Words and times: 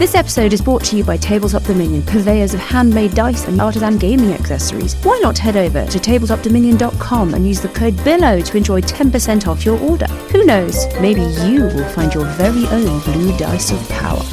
This 0.00 0.14
episode 0.14 0.54
is 0.54 0.62
brought 0.62 0.82
to 0.84 0.96
you 0.96 1.04
by 1.04 1.18
Tabletop 1.18 1.64
Dominion, 1.64 2.00
purveyors 2.00 2.54
of 2.54 2.60
handmade 2.60 3.12
dice 3.12 3.46
and 3.46 3.60
artisan 3.60 3.98
gaming 3.98 4.32
accessories. 4.32 4.94
Why 5.02 5.18
not 5.22 5.36
head 5.36 5.58
over 5.58 5.84
to 5.84 5.98
tabletopdominion.com 5.98 7.34
and 7.34 7.46
use 7.46 7.60
the 7.60 7.68
code 7.68 8.02
BILLOW 8.02 8.40
to 8.40 8.56
enjoy 8.56 8.80
10% 8.80 9.46
off 9.46 9.66
your 9.66 9.78
order? 9.78 10.06
Who 10.32 10.46
knows, 10.46 10.86
maybe 11.02 11.20
you 11.20 11.64
will 11.64 11.88
find 11.90 12.14
your 12.14 12.24
very 12.24 12.66
own 12.68 13.00
blue 13.00 13.36
dice 13.36 13.72
of 13.72 13.88
power. 13.90 14.29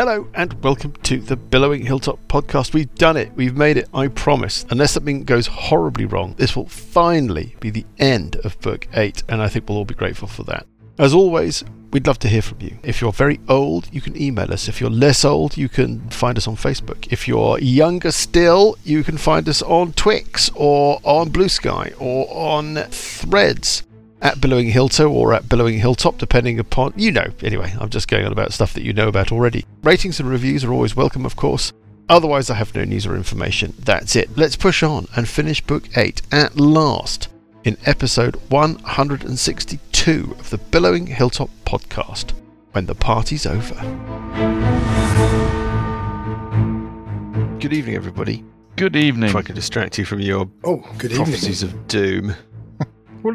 Hello 0.00 0.26
and 0.32 0.54
welcome 0.64 0.94
to 1.02 1.18
the 1.18 1.36
Billowing 1.36 1.84
Hilltop 1.84 2.26
podcast. 2.26 2.72
We've 2.72 2.94
done 2.94 3.18
it. 3.18 3.34
We've 3.34 3.54
made 3.54 3.76
it. 3.76 3.86
I 3.92 4.08
promise. 4.08 4.64
Unless 4.70 4.92
something 4.92 5.24
goes 5.24 5.46
horribly 5.46 6.06
wrong, 6.06 6.32
this 6.38 6.56
will 6.56 6.68
finally 6.68 7.54
be 7.60 7.68
the 7.68 7.84
end 7.98 8.36
of 8.36 8.58
book 8.62 8.88
8 8.94 9.24
and 9.28 9.42
I 9.42 9.48
think 9.48 9.68
we'll 9.68 9.76
all 9.76 9.84
be 9.84 9.92
grateful 9.92 10.26
for 10.26 10.42
that. 10.44 10.66
As 10.98 11.12
always, 11.12 11.64
we'd 11.90 12.06
love 12.06 12.18
to 12.20 12.28
hear 12.28 12.40
from 12.40 12.62
you. 12.62 12.78
If 12.82 13.02
you're 13.02 13.12
very 13.12 13.40
old, 13.46 13.90
you 13.92 14.00
can 14.00 14.18
email 14.18 14.50
us. 14.50 14.68
If 14.68 14.80
you're 14.80 14.88
less 14.88 15.22
old, 15.22 15.58
you 15.58 15.68
can 15.68 16.08
find 16.08 16.38
us 16.38 16.48
on 16.48 16.56
Facebook. 16.56 17.12
If 17.12 17.28
you're 17.28 17.58
younger 17.58 18.10
still, 18.10 18.78
you 18.82 19.04
can 19.04 19.18
find 19.18 19.46
us 19.50 19.60
on 19.60 19.92
Twix 19.92 20.50
or 20.54 20.98
on 21.04 21.28
Blue 21.28 21.50
Sky 21.50 21.92
or 21.98 22.26
on 22.30 22.76
Threads 22.88 23.82
at 24.22 24.40
Billowing 24.40 24.68
Hilltop 24.70 25.10
or 25.10 25.32
at 25.34 25.48
Billowing 25.48 25.78
Hilltop, 25.78 26.18
depending 26.18 26.58
upon, 26.58 26.92
you 26.96 27.10
know. 27.12 27.26
Anyway, 27.42 27.72
I'm 27.80 27.88
just 27.90 28.08
going 28.08 28.26
on 28.26 28.32
about 28.32 28.52
stuff 28.52 28.74
that 28.74 28.82
you 28.82 28.92
know 28.92 29.08
about 29.08 29.32
already. 29.32 29.64
Ratings 29.82 30.20
and 30.20 30.28
reviews 30.28 30.62
are 30.64 30.72
always 30.72 30.94
welcome, 30.94 31.24
of 31.24 31.36
course. 31.36 31.72
Otherwise, 32.08 32.50
I 32.50 32.54
have 32.54 32.74
no 32.74 32.84
news 32.84 33.06
or 33.06 33.14
information. 33.16 33.72
That's 33.78 34.16
it. 34.16 34.36
Let's 34.36 34.56
push 34.56 34.82
on 34.82 35.06
and 35.16 35.28
finish 35.28 35.60
Book 35.60 35.84
8 35.96 36.22
at 36.32 36.58
last 36.58 37.28
in 37.64 37.76
episode 37.86 38.34
162 38.50 40.36
of 40.38 40.50
the 40.50 40.58
Billowing 40.58 41.06
Hilltop 41.06 41.50
podcast 41.64 42.32
when 42.72 42.86
the 42.86 42.94
party's 42.94 43.46
over. 43.46 43.74
Good 47.60 47.72
evening, 47.74 47.94
everybody. 47.94 48.42
Good 48.76 48.96
evening. 48.96 49.28
If 49.30 49.36
I 49.36 49.42
can 49.42 49.54
distract 49.54 49.98
you 49.98 50.04
from 50.06 50.20
your 50.20 50.48
Oh, 50.64 50.78
good 50.98 51.12
evening. 51.12 51.26
prophecies 51.26 51.62
of 51.62 51.86
doom. 51.88 52.34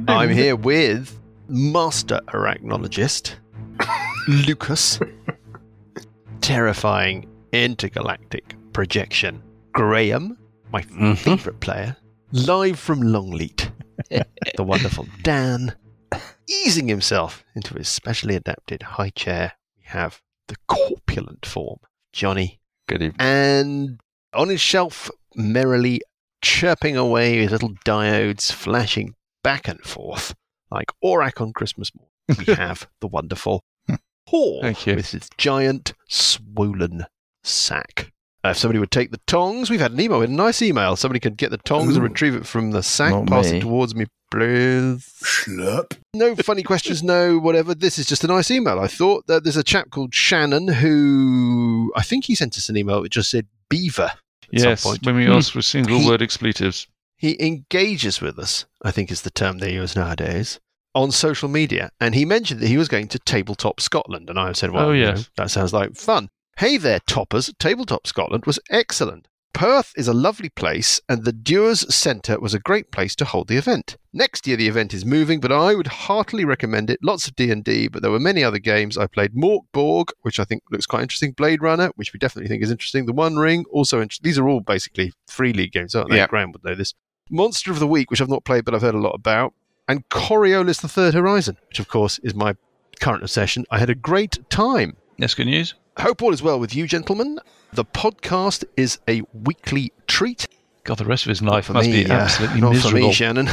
I'm 0.07 0.29
here 0.29 0.55
with 0.55 1.19
Master 1.47 2.19
Arachnologist 2.29 3.35
Lucas, 4.27 4.99
terrifying 6.41 7.27
intergalactic 7.51 8.55
projection. 8.73 9.41
Graham, 9.73 10.37
my 10.71 10.81
Mhm. 10.83 11.17
favourite 11.17 11.59
player, 11.59 11.97
live 12.31 12.79
from 12.79 13.01
Longleat, 13.01 13.71
the 14.09 14.63
wonderful 14.63 15.07
Dan, 15.21 15.75
easing 16.49 16.87
himself 16.87 17.43
into 17.55 17.75
his 17.75 17.87
specially 17.89 18.35
adapted 18.35 18.81
high 18.83 19.11
chair. 19.11 19.53
We 19.77 19.83
have 19.87 20.21
the 20.47 20.55
corpulent 20.67 21.45
form, 21.45 21.79
Johnny, 22.13 22.59
Good 22.87 23.01
evening. 23.01 23.17
and 23.19 23.99
on 24.33 24.49
his 24.49 24.61
shelf, 24.61 25.11
merrily 25.35 26.01
chirping 26.41 26.95
away 26.97 27.37
his 27.41 27.51
little 27.51 27.73
diodes, 27.85 28.51
flashing 28.51 29.15
back 29.45 29.67
and 29.67 29.79
forth 29.81 30.33
like 30.71 30.87
Aurak 31.03 31.39
on 31.39 31.53
Christmas 31.53 31.91
morning. 31.95 32.45
We 32.47 32.53
have 32.65 32.87
the 32.99 33.07
wonderful 33.07 33.61
Paul 34.27 34.61
Thank 34.63 34.87
you. 34.87 34.95
with 34.95 35.11
his 35.11 35.29
giant, 35.37 35.93
swollen 36.09 37.05
sack. 37.43 38.11
Uh, 38.43 38.49
if 38.49 38.57
somebody 38.57 38.79
would 38.79 38.89
take 38.89 39.11
the 39.11 39.19
tongs, 39.27 39.69
we've 39.69 39.79
had 39.79 39.91
an 39.91 39.99
email, 40.01 40.17
we 40.17 40.23
had 40.23 40.31
a 40.31 40.33
nice 40.33 40.63
email. 40.63 40.95
Somebody 40.95 41.19
could 41.19 41.37
get 41.37 41.51
the 41.51 41.57
tongs 41.59 41.95
and 41.95 42.03
retrieve 42.03 42.33
it 42.35 42.47
from 42.47 42.71
the 42.71 42.81
sack, 42.81 43.11
Not 43.11 43.27
pass 43.27 43.51
me. 43.51 43.57
it 43.57 43.61
towards 43.61 43.93
me, 43.93 44.05
please. 44.31 45.13
Schlurp. 45.23 45.95
No 46.15 46.35
funny 46.37 46.63
questions, 46.71 47.03
no 47.03 47.37
whatever. 47.37 47.75
This 47.75 47.99
is 47.99 48.07
just 48.07 48.23
a 48.23 48.27
nice 48.27 48.49
email. 48.49 48.79
I 48.79 48.87
thought 48.87 49.27
that 49.27 49.43
there's 49.43 49.57
a 49.57 49.63
chap 49.63 49.91
called 49.91 50.13
Shannon 50.15 50.67
who 50.69 51.93
I 51.95 52.01
think 52.01 52.25
he 52.25 52.33
sent 52.35 52.57
us 52.57 52.67
an 52.69 52.77
email 52.77 53.03
that 53.03 53.11
just 53.11 53.29
said 53.29 53.45
beaver. 53.69 54.11
at 54.53 54.59
some 54.59 54.69
Yes, 54.69 54.83
point. 54.83 55.05
when 55.05 55.15
we 55.15 55.25
Hmm. 55.25 55.33
ask 55.33 55.51
for 55.53 55.61
single 55.61 55.99
He- 55.99 56.07
word 56.07 56.21
expletives. 56.23 56.87
He 57.17 57.37
engages 57.39 58.21
with 58.21 58.37
us, 58.37 58.65
I 58.83 58.91
think 58.91 59.11
is 59.11 59.21
the 59.21 59.29
term 59.31 59.57
they 59.59 59.73
use 59.73 59.95
nowadays, 59.95 60.59
on 60.93 61.11
social 61.11 61.49
media. 61.49 61.89
And 61.99 62.13
he 62.15 62.25
mentioned 62.25 62.59
that 62.61 62.67
he 62.67 62.77
was 62.77 62.87
going 62.87 63.07
to 63.09 63.19
Tabletop 63.19 63.79
Scotland. 63.79 64.29
And 64.29 64.39
I 64.39 64.51
said, 64.53 64.71
well, 64.71 64.89
Oh, 64.89 64.91
you 64.91 65.05
know, 65.05 65.21
that 65.37 65.51
sounds 65.51 65.73
like 65.73 65.95
fun. 65.95 66.29
Hey 66.57 66.77
there, 66.77 66.99
toppers. 67.07 67.51
Tabletop 67.59 68.07
Scotland 68.07 68.45
was 68.45 68.59
excellent. 68.69 69.27
Perth 69.53 69.93
is 69.95 70.09
a 70.09 70.13
lovely 70.13 70.49
place, 70.49 70.99
and 71.07 71.23
the 71.23 71.31
Dewars 71.31 71.93
Centre 71.93 72.37
was 72.41 72.53
a 72.53 72.59
great 72.59 72.91
place 72.91 73.15
to 73.15 73.23
hold 73.23 73.47
the 73.47 73.55
event. 73.55 73.95
Next 74.11 74.45
year, 74.45 74.57
the 74.57 74.67
event 74.67 74.93
is 74.93 75.05
moving, 75.05 75.39
but 75.39 75.49
I 75.49 75.75
would 75.75 75.87
heartily 75.87 76.43
recommend 76.43 76.89
it. 76.89 76.99
Lots 77.01 77.25
of 77.25 77.37
D 77.37 77.49
and 77.51 77.63
D, 77.63 77.87
but 77.87 78.01
there 78.01 78.11
were 78.11 78.19
many 78.19 78.43
other 78.43 78.59
games. 78.59 78.97
I 78.97 79.07
played 79.07 79.33
Mork 79.33 79.61
Borg, 79.71 80.09
which 80.23 80.41
I 80.41 80.43
think 80.43 80.63
looks 80.71 80.85
quite 80.85 81.03
interesting. 81.03 81.31
Blade 81.31 81.61
Runner, 81.61 81.89
which 81.95 82.11
we 82.11 82.19
definitely 82.19 82.49
think 82.49 82.63
is 82.63 82.71
interesting. 82.71 83.05
The 83.05 83.13
One 83.13 83.37
Ring, 83.37 83.63
also 83.71 84.01
interesting. 84.01 84.25
These 84.25 84.37
are 84.37 84.47
all 84.49 84.59
basically 84.59 85.13
free 85.29 85.53
league 85.53 85.71
games, 85.71 85.95
aren't 85.95 86.09
they? 86.09 86.17
Yeah. 86.17 86.27
Graham 86.27 86.51
would 86.51 86.65
know 86.65 86.75
this. 86.75 86.93
Monster 87.29 87.71
of 87.71 87.79
the 87.79 87.87
Week, 87.87 88.11
which 88.11 88.21
I've 88.21 88.29
not 88.29 88.43
played, 88.43 88.65
but 88.65 88.73
I've 88.75 88.81
heard 88.81 88.95
a 88.95 88.99
lot 88.99 89.13
about, 89.15 89.53
and 89.87 90.07
Coriolis: 90.09 90.81
The 90.81 90.87
Third 90.87 91.13
Horizon, 91.13 91.57
which 91.69 91.79
of 91.79 91.87
course 91.87 92.19
is 92.19 92.35
my 92.35 92.55
current 92.99 93.23
obsession. 93.23 93.65
I 93.71 93.79
had 93.79 93.89
a 93.89 93.95
great 93.95 94.37
time. 94.49 94.95
That's 95.17 95.33
good 95.33 95.47
news. 95.47 95.73
Hope 95.97 96.21
all 96.21 96.33
is 96.33 96.43
well 96.43 96.59
with 96.59 96.75
you, 96.75 96.87
gentlemen. 96.87 97.39
The 97.73 97.85
podcast 97.85 98.63
is 98.77 98.99
a 99.07 99.21
weekly 99.33 99.91
treat. 100.07 100.47
God, 100.83 100.97
the 100.97 101.05
rest 101.05 101.25
of 101.25 101.29
his 101.29 101.41
life 101.41 101.69
must 101.69 101.89
me, 101.89 102.03
be 102.03 102.11
uh, 102.11 102.13
absolutely 102.15 102.61
not 102.61 102.73
miserable. 102.73 102.99
for 102.99 103.07
me, 103.07 103.13
Shannon. 103.13 103.49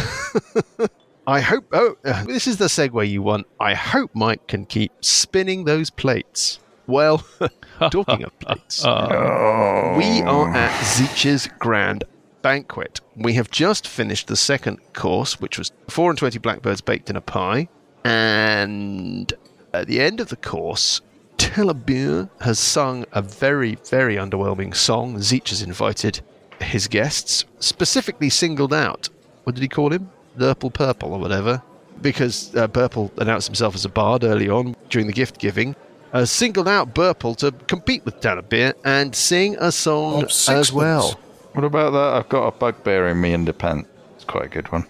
I 1.26 1.40
hope. 1.40 1.64
Oh, 1.72 1.96
uh, 2.04 2.24
this 2.24 2.46
is 2.46 2.56
the 2.58 2.66
segue 2.66 3.08
you 3.08 3.22
want. 3.22 3.46
I 3.60 3.74
hope 3.74 4.10
Mike 4.14 4.46
can 4.48 4.66
keep 4.66 4.92
spinning 5.00 5.64
those 5.64 5.88
plates. 5.88 6.58
Well, 6.88 7.24
talking 7.90 8.24
of 8.24 8.38
plates, 8.40 8.84
Uh, 8.84 9.94
we 9.98 10.20
are 10.22 10.52
at 10.52 10.84
Zeech's 10.84 11.48
Grand 11.58 12.04
Banquet. 12.42 13.00
We 13.16 13.34
have 13.34 13.50
just 13.50 13.86
finished 13.86 14.26
the 14.26 14.36
second 14.36 14.80
course, 14.92 15.40
which 15.40 15.58
was 15.58 15.72
four 15.88 16.10
and 16.10 16.18
twenty 16.18 16.38
blackbirds 16.38 16.80
baked 16.80 17.08
in 17.08 17.16
a 17.16 17.20
pie, 17.20 17.68
and 18.04 19.32
at 19.72 19.86
the 19.86 20.00
end 20.00 20.20
of 20.20 20.28
the 20.28 20.36
course, 20.36 21.00
Talabir 21.38 22.28
has 22.40 22.58
sung 22.58 23.04
a 23.12 23.22
very, 23.22 23.76
very 23.88 24.16
underwhelming 24.16 24.74
song. 24.74 25.16
Zeech 25.16 25.48
has 25.48 25.62
invited 25.62 26.20
his 26.60 26.88
guests, 26.88 27.44
specifically 27.58 28.28
singled 28.30 28.72
out. 28.72 29.08
What 29.44 29.54
did 29.54 29.62
he 29.62 29.68
call 29.68 29.92
him? 29.92 30.10
Burple 30.38 30.72
Purple 30.72 31.12
or 31.14 31.18
whatever. 31.18 31.62
Because 32.00 32.54
uh, 32.56 32.68
Burple 32.68 33.16
announced 33.18 33.48
himself 33.48 33.74
as 33.74 33.84
a 33.84 33.88
bard 33.88 34.24
early 34.24 34.48
on 34.48 34.76
during 34.88 35.06
the 35.06 35.12
gift 35.12 35.38
giving. 35.38 35.74
Uh, 36.12 36.24
singled 36.24 36.68
out 36.68 36.94
Burple 36.94 37.36
to 37.38 37.52
compete 37.66 38.04
with 38.04 38.20
Talabir 38.20 38.74
and 38.84 39.14
sing 39.14 39.56
a 39.58 39.72
song 39.72 40.24
as 40.48 40.72
well. 40.72 41.18
What 41.54 41.64
about 41.64 41.90
that? 41.92 42.14
I've 42.16 42.28
got 42.28 42.46
a 42.46 42.50
bugbear 42.52 43.08
in 43.08 43.20
me 43.20 43.32
in 43.32 43.44
the 43.44 43.52
pant. 43.52 43.86
It's 44.14 44.24
quite 44.24 44.44
a 44.46 44.48
good 44.48 44.70
one. 44.72 44.86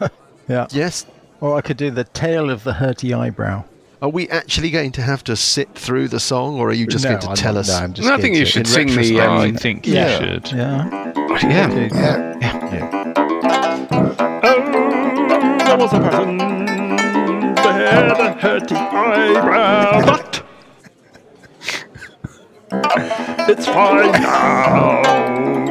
Yeah. 0.46 0.66
Yes. 0.72 1.06
Or 1.40 1.56
I 1.56 1.62
could 1.62 1.78
do 1.78 1.90
the 1.90 2.04
tail 2.04 2.50
of 2.50 2.64
the 2.64 2.72
hurty 2.72 3.16
eyebrow. 3.18 3.64
Are 4.02 4.10
we 4.10 4.28
actually 4.28 4.70
going 4.70 4.92
to 4.92 5.00
have 5.00 5.24
to 5.24 5.36
sit 5.36 5.74
through 5.74 6.08
the 6.08 6.20
song, 6.20 6.58
or 6.60 6.68
are 6.68 6.72
you 6.74 6.86
just 6.86 7.04
no, 7.04 7.12
going 7.12 7.22
to 7.22 7.28
I'm 7.30 7.36
tell 7.36 7.54
not- 7.54 7.60
us? 7.60 7.68
No, 7.68 7.76
I'm 7.76 7.94
just 7.94 8.06
No, 8.06 8.14
I 8.14 8.20
think 8.20 8.36
you 8.36 8.44
should 8.44 8.66
sing 8.66 8.88
the. 8.88 8.96
retrospect, 8.96 9.30
I 9.30 9.48
Um, 9.48 9.56
think 9.56 9.86
you 9.86 9.94
Yeah. 9.94 10.18
should. 10.18 10.52
Yeah. 10.52 10.88
yeah. 10.90 11.22
Okay. 11.32 11.48
Yeah. 11.48 13.14
Oh, 14.42 15.56
there 15.64 15.76
was 15.78 15.92
a 15.94 15.98
person 16.00 16.36
that 17.54 17.74
had 17.90 18.10
a 18.10 18.34
hurty 18.38 18.76
eyebrow, 18.76 20.04
but 20.04 20.42
it's 23.48 23.66
fine 23.66 24.12
now. 24.12 25.63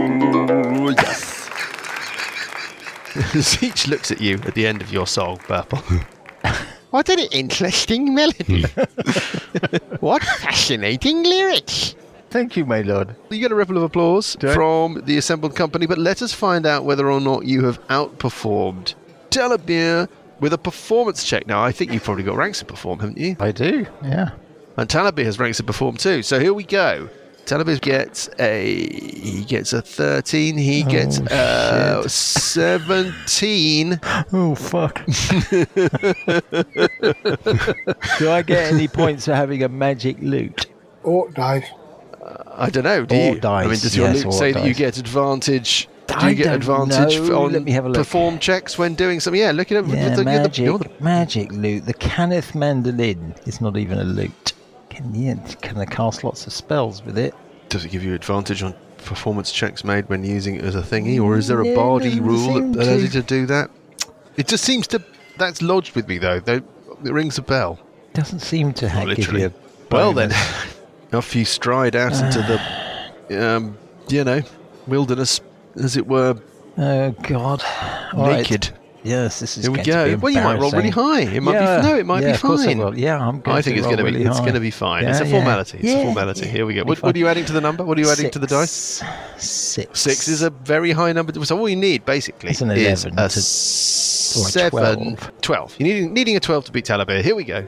Zeech 3.40 3.88
looks 3.90 4.12
at 4.12 4.22
you 4.22 4.36
at 4.46 4.54
the 4.56 4.66
end 4.66 4.82
of 4.82 4.92
your 4.92 5.08
song, 5.08 5.38
Purple. 5.38 5.80
what 6.92 7.10
an 7.10 7.20
interesting 7.32 8.14
melody. 8.14 8.64
Hmm. 8.64 9.76
what 10.00 10.24
fascinating 10.24 11.24
lyrics. 11.24 11.96
Thank 12.30 12.58
you, 12.58 12.66
my 12.66 12.82
lord. 12.82 13.16
You 13.30 13.40
get 13.40 13.52
a 13.52 13.56
ripple 13.56 13.78
of 13.78 13.84
applause 13.84 14.36
Do 14.40 14.50
I? 14.50 14.54
from 14.54 15.04
the 15.06 15.18
assembled 15.18 15.56
company, 15.56 15.86
but 15.86 16.00
let 16.00 16.22
us 16.22 16.34
find 16.34 16.66
out 16.66 16.84
whether 16.84 17.12
or 17.12 17.22
not 17.22 17.46
you 17.46 17.64
have 17.66 17.86
outperformed 17.90 18.96
Talabir 19.30 20.10
with 20.40 20.52
a 20.54 20.58
performance 20.58 21.24
check. 21.24 21.46
Now, 21.46 21.64
I 21.64 21.72
think 21.72 21.92
you've 21.92 22.04
probably 22.04 22.24
got 22.24 22.36
ranks 22.36 22.60
to 22.60 22.66
perform, 22.66 23.00
haven't 23.00 23.18
you? 23.20 23.36
I 23.40 23.52
do. 23.52 23.86
Yeah. 24.04 24.32
And 24.78 24.90
Talabir 24.90 25.26
has 25.26 25.38
ranks 25.38 25.58
to 25.58 25.64
perform 25.64 25.98
too. 25.98 26.24
So 26.24 26.40
here 26.40 26.54
we 26.54 26.64
go. 26.64 27.10
Talabir 27.46 27.80
gets 27.82 28.30
a 28.40 28.66
he 28.90 29.44
gets 29.44 29.74
a 29.74 29.82
thirteen. 29.82 30.58
He 30.58 30.84
gets 30.84 31.20
Oh, 31.20 31.26
uh, 31.26 32.02
shit. 32.04 32.12
seventeen. 32.12 34.00
Oh 34.32 34.56
fuck. 34.56 35.06
do 38.20 38.30
I 38.30 38.42
get 38.46 38.74
any 38.74 38.88
points 38.88 39.26
for 39.26 39.34
having 39.36 39.64
a 39.64 39.70
magic 39.70 40.18
loot? 40.22 40.68
Or 41.04 41.30
dice. 41.32 41.66
I 42.48 42.70
don't 42.70 42.84
know. 42.86 43.06
Do 43.06 43.16
Or 43.16 43.34
you? 43.34 43.40
dice, 43.40 43.66
I 43.66 43.70
mean, 43.70 43.80
does 43.80 43.96
your 43.98 44.08
yes, 44.08 44.16
loot 44.18 44.26
or 44.28 44.32
say 44.32 44.52
that 44.54 44.66
you 44.66 44.74
get 44.74 44.98
advantage 44.98 45.90
Do 46.08 46.14
I 46.16 46.30
you 46.30 46.36
get 46.36 46.56
advantage 46.56 47.20
know. 47.20 47.44
on 47.44 47.52
Let 47.54 47.64
me 47.64 47.72
have 47.72 47.86
a 47.86 47.90
look. 47.90 47.98
perform 47.98 48.40
checks 48.40 48.78
when 48.78 48.96
doing 48.96 49.20
something? 49.20 49.42
Yeah, 49.42 49.52
look 49.52 49.72
at 49.72 49.84
it. 49.84 49.90
Yeah, 49.90 50.16
the, 50.16 50.24
magic, 50.24 50.58
you're 50.66 50.78
the- 50.80 50.90
magic 51.02 51.52
loot. 51.52 51.86
The 51.86 51.94
Canaith 51.94 52.56
mandolin 52.56 53.36
is 53.46 53.60
not 53.60 53.76
even 53.78 54.00
a 54.00 54.04
loot. 54.06 54.54
Can 55.04 55.16
you 55.16 55.40
can 55.62 55.78
I 55.78 55.86
cast 55.86 56.24
lots 56.24 56.48
of 56.48 56.54
spells 56.54 57.04
with 57.04 57.18
it? 57.18 57.34
does 57.70 57.86
it 57.86 57.90
give 57.90 58.04
you 58.04 58.14
advantage 58.14 58.62
on 58.62 58.74
performance 58.98 59.52
checks 59.52 59.84
made 59.84 60.08
when 60.08 60.24
using 60.24 60.56
it 60.56 60.64
as 60.64 60.76
a 60.76 60.82
thingy, 60.82 61.20
or 61.22 61.36
is 61.38 61.48
there 61.48 61.60
a 61.60 61.66
Yeah, 61.68 61.74
bardy 61.76 62.20
rule 62.20 62.54
that 62.72 62.84
allows 62.84 62.98
to. 63.00 63.02
you 63.04 63.10
to 63.10 63.22
do 63.24 63.46
that? 63.48 63.70
It 64.38 64.48
just 64.48 64.64
seems 64.64 64.86
to. 64.88 65.02
That's 65.38 65.62
lodged 65.62 65.96
with 65.96 66.08
me 66.08 66.20
though. 66.20 66.40
though 66.40 66.62
it 67.04 67.12
rings 67.12 67.38
a 67.38 67.42
bell. 67.42 67.80
Doesn't 68.14 68.40
seem 68.40 68.74
to 68.74 68.88
ha- 68.88 69.00
give 69.06 69.18
literally. 69.18 69.42
you. 69.42 69.48
A 69.48 69.54
Well 69.96 70.14
then, 70.14 70.32
off 71.14 71.36
you 71.36 71.46
stride 71.46 71.96
out 71.96 72.14
into 72.14 72.40
the, 73.30 73.44
um, 73.56 73.78
you 74.08 74.24
know, 74.24 74.42
wilderness, 74.88 75.42
as 75.76 75.98
it 75.98 76.08
were, 76.08 76.36
Oh 76.78 77.12
God! 77.24 77.64
All 78.14 78.28
right. 78.28 78.72
Yes, 79.04 79.42
this 79.42 79.58
is. 79.58 79.66
Here 79.66 79.72
we 79.72 79.84
go. 79.84 80.18
Well, 80.18 80.32
you 80.34 80.42
might 80.42 80.60
roll 80.60 80.72
really 80.72 80.90
high. 80.90 81.22
It 81.22 81.44
might 81.44 81.54
yeah. 81.54 81.82
be 81.82 81.88
no. 81.88 81.96
It 81.98 82.06
might 82.06 82.22
yeah, 82.22 82.30
be 82.30 82.36
of 82.36 82.42
course 82.42 82.62
I 82.62 82.74
fine. 82.74 82.98
Yeah, 82.98 83.20
I'm 83.20 83.42
going 83.42 83.58
I 83.58 83.62
think 83.62 83.78
it's 83.78 83.86
going 83.86 83.98
to 83.98 84.04
be. 84.04 84.12
really 84.12 84.26
It's 84.26 84.40
going 84.40 84.54
to 84.54 84.60
be 84.62 84.72
fine. 84.72 85.04
it's 85.06 85.20
a 85.20 85.24
Yeah, 85.26 85.30
yeah. 85.30 85.38
formality. 85.40 85.78
It's 85.80 85.90
a 85.92 86.04
formality. 86.04 86.46
yeah, 86.46 86.52
Here 86.52 86.66
we 86.66 86.74
go. 86.76 86.84
What, 86.84 87.04
what 87.04 87.14
are 87.16 87.20
you 87.20 87.28
adding 87.28 87.44
to 87.46 87.54
the 87.54 87.60
number? 87.62 87.84
What 87.84 87.98
are 87.98 88.02
you 88.02 88.10
adding 88.10 88.32
to 88.32 88.40
the 88.40 88.48
dice? 88.48 89.04
Six. 89.38 90.00
Six 90.00 90.28
is 90.30 90.42
a 90.42 90.50
very 90.50 90.92
high 90.92 91.12
number. 91.12 91.34
So 91.44 91.60
all 91.60 91.68
you 91.68 91.76
need 91.76 92.06
basically 92.06 92.52
It's 92.52 92.62
an 92.62 92.72
is 92.72 93.04
11 93.06 93.20
a 93.20 93.30
to- 93.30 93.42
seven, 93.42 95.16
12. 95.18 95.32
12. 95.42 95.76
You 95.80 95.86
need 95.86 96.12
needing 96.12 96.36
a 96.38 96.40
12 96.40 96.66
to 96.66 96.72
beat 96.72 96.86
Talabir. 96.86 97.22
Here 97.22 97.36
we 97.36 97.44
go. 97.44 97.66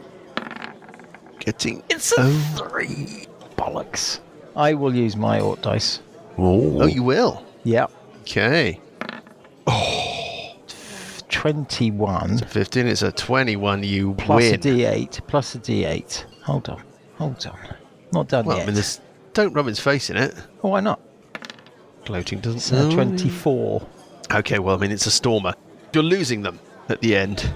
Getting 1.39 1.83
It's 1.89 2.11
a 2.13 2.21
oh. 2.21 2.55
three. 2.69 3.27
Bollocks. 3.57 4.19
I 4.55 4.73
will 4.73 4.95
use 4.95 5.15
my 5.15 5.39
Ort 5.41 5.61
dice. 5.61 5.99
Oh, 6.37 6.85
you 6.85 7.03
will. 7.03 7.43
Yeah. 7.63 7.87
Okay. 8.21 8.79
Oh. 9.67 9.94
21 11.45 12.39
15. 12.39 12.87
It's 12.87 13.03
a 13.03 13.11
21. 13.11 13.83
You 13.83 14.15
plus 14.15 14.41
win. 14.41 14.55
a 14.55 14.57
d8 14.57 15.27
plus 15.27 15.53
a 15.53 15.59
d8. 15.59 16.25
Hold 16.41 16.69
on. 16.69 16.81
Hold 17.17 17.45
on. 17.45 17.75
Not 18.11 18.29
done 18.29 18.45
well, 18.45 18.57
yet. 18.57 18.63
I 18.63 18.65
mean, 18.65 18.73
there's 18.73 18.99
don't 19.33 19.53
rub 19.53 19.67
its 19.67 19.79
face 19.79 20.09
in 20.09 20.17
it. 20.17 20.33
oh, 20.63 20.69
why 20.69 20.79
not? 20.79 20.99
Gloating 22.05 22.39
doesn't. 22.39 22.57
It's 22.57 22.71
uh, 22.71 22.87
Oh. 22.87 22.95
24. 22.95 23.87
Okay. 24.33 24.57
Well, 24.57 24.75
I 24.75 24.79
mean, 24.79 24.89
it's 24.89 25.05
a 25.05 25.11
stormer. 25.11 25.53
You're 25.93 26.01
losing 26.01 26.41
them 26.41 26.59
at 26.89 27.01
the 27.01 27.15
end. 27.15 27.47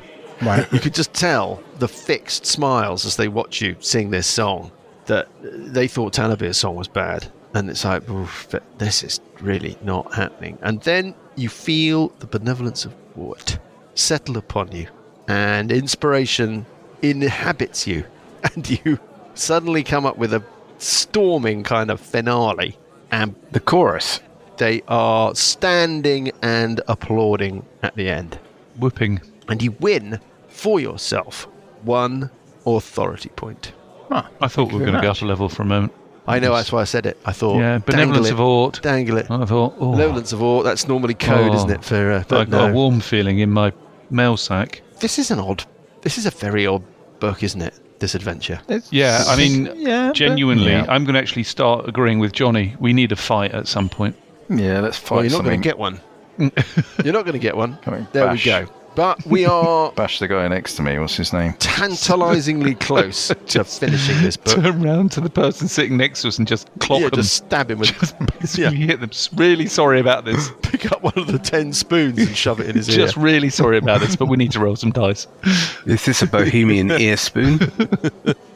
Right. 0.43 0.71
You 0.71 0.79
could 0.79 0.93
just 0.93 1.11
tell 1.15 1.63
the 1.79 1.87
fixed 1.87 2.45
smiles 2.45 3.07
as 3.07 3.15
they 3.15 3.27
watch 3.27 3.59
you 3.59 3.75
sing 3.79 4.11
this 4.11 4.27
song 4.27 4.71
that 5.07 5.29
they 5.41 5.87
thought 5.87 6.13
Talabir's 6.13 6.57
song 6.57 6.75
was 6.75 6.87
bad. 6.87 7.25
And 7.55 7.67
it's 7.71 7.83
like, 7.83 8.07
"Oof, 8.07 8.53
this 8.77 9.01
is 9.03 9.19
really 9.41 9.79
not 9.81 10.13
happening. 10.13 10.59
And 10.61 10.79
then 10.81 11.15
you 11.35 11.49
feel 11.49 12.09
the 12.19 12.27
benevolence 12.27 12.85
of 12.85 12.93
wood 13.15 13.59
settle 13.99 14.37
upon 14.37 14.71
you, 14.71 14.87
and 15.27 15.71
inspiration 15.71 16.65
inhabits 17.01 17.85
you, 17.87 18.05
and 18.55 18.69
you 18.69 18.99
suddenly 19.33 19.83
come 19.83 20.05
up 20.05 20.17
with 20.17 20.33
a 20.33 20.43
storming 20.77 21.63
kind 21.63 21.91
of 21.91 21.99
finale. 21.99 22.77
And 23.11 23.35
The 23.51 23.59
chorus. 23.59 24.19
they 24.57 24.81
are 24.87 25.33
standing 25.35 26.31
and 26.43 26.81
applauding 26.87 27.65
at 27.81 27.95
the 27.95 28.07
end 28.09 28.37
Whooping. 28.77 29.21
and 29.47 29.61
you 29.63 29.71
win 29.79 30.19
for 30.47 30.79
yourself 30.79 31.47
one 31.83 32.29
authority 32.67 33.29
point. 33.29 33.73
I 34.11 34.47
thought 34.47 34.71
we 34.71 34.79
were 34.79 34.85
going 34.85 34.93
to 34.95 35.01
go 35.01 35.11
up 35.11 35.21
a 35.21 35.25
level 35.25 35.49
for 35.49 35.63
a 35.63 35.65
moment. 35.65 35.93
I 36.27 36.37
know 36.39 36.53
that's 36.55 36.71
why 36.71 36.81
I 36.81 36.83
said 36.83 37.05
it. 37.07 37.17
I 37.25 37.31
thought, 37.31 37.57
Yeah, 37.59 37.79
benevolence 37.79 38.27
dangle 38.27 38.33
of 38.33 38.39
it, 38.39 38.43
Ort. 38.43 38.81
dangle 38.83 39.17
it. 39.17 39.31
I 39.31 39.45
thought, 39.45 39.73
oh, 39.79 39.91
Benevolence 39.93 40.31
of 40.33 40.43
Ort, 40.43 40.65
that's 40.65 40.87
normally 40.87 41.15
code, 41.15 41.49
Oh. 41.51 41.55
isn't 41.55 41.71
it? 41.71 41.83
For 41.83 42.11
uh, 42.11 42.19
I 42.19 42.23
but 42.27 42.49
got 42.51 42.69
a 42.69 42.73
warm 42.73 42.99
feeling 42.99 43.39
in 43.39 43.49
my 43.51 43.71
mail 44.09 44.37
sack. 44.37 44.81
this 44.99 45.17
is 45.19 45.31
an 45.31 45.39
odd. 45.39 45.63
This 46.01 46.17
is 46.17 46.25
a 46.25 46.31
very 46.31 46.65
odd 46.67 46.83
book, 47.19 47.43
isn't 47.43 47.61
it? 47.61 47.73
This 47.99 48.15
adventure. 48.15 48.61
Yeah, 48.91 49.23
I 49.27 49.35
mean, 49.35 49.65
yeah, 49.75 50.07
but- 50.07 50.15
genuinely, 50.15 50.71
Yeah. 50.71 50.85
I'm 50.87 51.03
going 51.03 51.15
to 51.15 51.19
actually 51.19 51.43
start 51.43 51.87
agreeing 51.89 52.19
with 52.19 52.31
Johnny. 52.31 52.75
We 52.79 52.93
need 52.93 53.11
a 53.11 53.17
fight 53.17 53.51
at 53.51 53.67
some 53.67 53.89
point. 53.89 54.15
Yeah, 54.49 54.79
let's 54.79 54.97
fight 54.97 55.15
Well, 55.17 55.25
you're 55.25 55.33
not 55.33 55.43
going 55.43 55.59
to 55.61 55.63
get 55.63 55.77
one. 55.77 55.99
you're 56.37 57.13
not 57.13 57.25
going 57.25 57.33
to 57.33 57.39
get 57.39 57.57
one. 57.57 57.77
On, 57.85 58.07
There 58.13 58.25
bash. 58.25 58.45
we 58.45 58.51
go. 58.51 58.67
But 58.99 59.25
we 59.25 59.45
are 59.45 59.91
Bash 59.95 60.19
the 60.19 60.27
guy 60.27 60.45
next 60.49 60.75
to 60.75 60.81
me. 60.81 60.99
What's 60.99 61.15
his 61.15 61.31
name? 61.31 61.53
tantalisingly 61.53 62.75
close 62.81 63.29
to 63.29 63.63
finishing 63.63 64.21
this 64.21 64.35
book. 64.35 64.55
Turn 64.55 64.85
around 64.85 65.13
to 65.13 65.21
the 65.21 65.29
person 65.29 65.69
sitting 65.69 65.95
next 65.95 66.23
to 66.23 66.27
us 66.27 66.37
and 66.37 66.45
just 66.45 66.69
clock 66.79 66.99
yeah, 66.99 67.07
them. 67.07 67.15
just 67.15 67.33
stab 67.33 67.71
him 67.71 67.79
with. 67.79 67.91
Just 68.41 68.57
yeah. 68.57 68.69
hit 68.71 68.99
them. 68.99 69.09
Really 69.35 69.67
sorry 69.67 70.01
about 70.01 70.25
this. 70.25 70.51
pick 70.63 70.91
up 70.91 71.01
one 71.01 71.13
of 71.15 71.27
the 71.27 71.39
ten 71.39 71.71
spoons 71.71 72.17
and 72.19 72.35
shove 72.35 72.59
it 72.59 72.67
in 72.67 72.75
his 72.75 72.87
Just 72.87 72.97
ear. 72.97 73.05
Just 73.05 73.15
really 73.15 73.49
sorry 73.49 73.77
about 73.77 74.01
this, 74.01 74.17
but 74.17 74.25
we 74.25 74.35
need 74.35 74.51
to 74.51 74.59
roll 74.59 74.75
some 74.75 74.91
dice. 74.91 75.27
Is 75.85 76.03
this 76.03 76.21
a 76.21 76.27
bohemian 76.27 76.91
ear 76.91 77.15
spoon? 77.15 77.59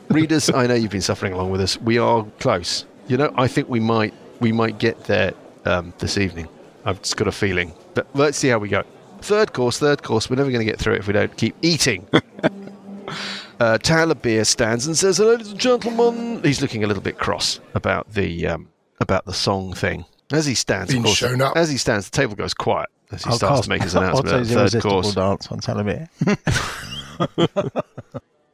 Readers, 0.10 0.50
I 0.50 0.68
know 0.68 0.74
you've 0.74 0.92
been 0.92 1.00
suffering 1.00 1.32
along 1.32 1.52
with 1.52 1.62
us. 1.62 1.80
We 1.80 1.98
are 1.98 2.26
close. 2.40 2.84
You 3.08 3.16
know, 3.16 3.34
I 3.38 3.48
think 3.48 3.70
we 3.70 3.80
might 3.80 4.14
we 4.42 4.52
might 4.52 4.78
get 4.78 5.06
there 5.06 5.34
um, 5.64 5.94
this 6.00 6.18
evening. 6.18 6.50
I've 6.84 7.02
just 7.02 7.16
got 7.16 7.30
a 7.30 7.32
feeling. 7.32 7.72
But 7.94 8.08
let's 8.14 8.38
see 8.38 8.50
how 8.50 8.60
we 8.60 8.68
go. 8.68 8.84
Third 9.24 9.54
course, 9.54 9.80
third 9.80 10.04
course. 10.04 10.30
We're 10.30 10.36
never 10.36 10.52
going 10.52 10.66
to 10.66 10.70
get 10.70 10.80
through 10.80 10.96
it 10.96 11.00
if 11.00 11.08
we 11.08 11.14
don't 11.14 11.36
keep 11.38 11.56
eating. 11.62 12.08
uh, 12.14 13.78
Talabir 13.82 14.46
stands 14.46 14.86
and 14.86 14.98
says, 14.98 15.18
"Ladies 15.20 15.52
and 15.52 15.60
gentlemen," 15.60 16.42
he's 16.44 16.62
looking 16.62 16.84
a 16.84 16.88
little 16.88 17.02
bit 17.02 17.18
cross 17.18 17.60
about 17.74 18.12
the 18.14 18.48
um, 18.48 18.70
about 19.00 19.26
the 19.26 19.34
song 19.34 19.74
thing. 19.74 20.06
As 20.32 20.46
he 20.46 20.56
stands, 20.56 20.94
of 20.94 21.04
course, 21.04 21.18
shown 21.18 21.42
up. 21.42 21.56
as 21.56 21.70
he 21.70 21.78
stands, 21.78 22.10
the 22.10 22.18
table 22.18 22.36
goes 22.36 22.54
quiet 22.54 22.90
as 23.12 23.24
he 23.24 23.30
I'll 23.30 23.38
starts 23.38 23.52
cast 23.60 23.64
to 23.64 23.70
make 23.70 23.82
his 23.84 23.96
announcement. 23.96 24.28
Otto's 24.30 24.52
about 24.52 24.72
third 24.72 24.82
course. 24.82 25.14
dance 25.16 25.48
on 25.48 25.60
Talabir. 25.60 26.10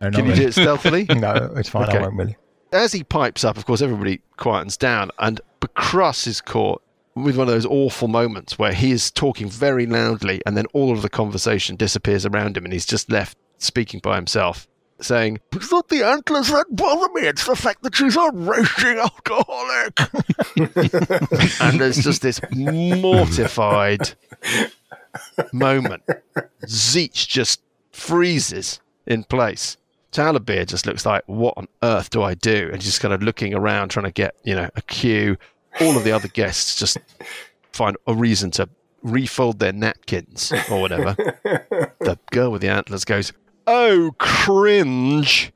no, 0.02 0.12
Can 0.12 0.26
you 0.28 0.36
do 0.36 0.48
it 0.48 0.54
stealthily? 0.54 1.06
No, 1.10 1.52
it's 1.56 1.70
fine. 1.70 1.90
Okay. 1.90 1.98
I 1.98 2.02
won't 2.02 2.16
really. 2.16 2.38
as 2.74 2.92
he 2.92 3.04
pipes 3.04 3.44
up, 3.44 3.58
of 3.58 3.66
course, 3.66 3.82
everybody 3.82 4.22
quietens 4.38 4.78
down, 4.78 5.10
and 5.20 5.42
Bacrus 5.62 6.28
is 6.28 6.42
caught 6.42 6.84
with 7.24 7.38
one 7.38 7.48
of 7.48 7.54
those 7.54 7.66
awful 7.66 8.08
moments 8.08 8.58
where 8.58 8.74
he 8.74 8.92
is 8.92 9.12
talking 9.12 9.50
very 9.50 9.86
loudly, 9.86 10.42
and 10.46 10.58
then 10.58 10.66
all 10.74 10.92
of 10.92 11.02
the 11.02 11.10
conversation 11.10 11.76
disappears 11.76 12.26
around 12.26 12.58
him, 12.58 12.66
and 12.66 12.74
he's 12.74 12.86
just 12.86 13.12
left 13.12 13.38
speaking 13.58 14.00
by 14.00 14.16
himself, 14.16 14.68
saying, 15.02 15.40
"It's 15.54 15.72
not 15.72 15.90
the 15.90 16.06
antlers 16.06 16.50
that 16.50 16.66
bother 16.70 17.12
me; 17.14 17.28
it's 17.28 17.46
the 17.46 17.56
fact 17.56 17.84
that 17.84 17.96
she's 17.96 18.16
a 18.16 18.32
raging 18.34 19.00
alcoholic." 19.00 20.00
and 21.62 21.80
there's 21.80 22.04
just 22.04 22.22
this 22.22 22.40
mortified 22.52 24.14
moment. 25.52 26.04
Zeech 26.66 27.28
just 27.28 27.62
freezes 27.92 28.80
in 29.06 29.24
place. 29.24 29.78
Talabir 30.12 30.66
just 30.66 30.86
looks 30.86 31.06
like, 31.06 31.24
what 31.28 31.54
on 31.58 31.68
earth 31.84 32.10
do 32.10 32.24
I 32.24 32.34
do? 32.34 32.70
And 32.72 32.76
he's 32.76 32.86
just 32.86 33.02
kind 33.02 33.14
of 33.14 33.22
looking 33.22 33.54
around, 33.54 33.90
trying 33.90 34.06
to 34.06 34.12
get, 34.12 34.36
you 34.44 34.56
know, 34.56 34.70
a 34.76 34.82
cue. 34.84 35.38
All 35.82 35.98
of 35.98 36.04
the 36.04 36.12
other 36.12 36.28
guests 36.28 36.78
just 36.78 36.98
find 37.72 37.98
a 38.08 38.14
reason 38.14 38.52
to 38.52 38.70
refold 39.02 39.60
their 39.60 39.74
napkins 39.74 40.52
or 40.70 40.82
whatever. 40.82 41.14
the 42.00 42.20
girl 42.32 42.52
with 42.52 42.62
the 42.62 42.70
antlers 42.70 43.06
goes, 43.06 43.32
oh, 43.68 44.14
cringe, 44.18 45.52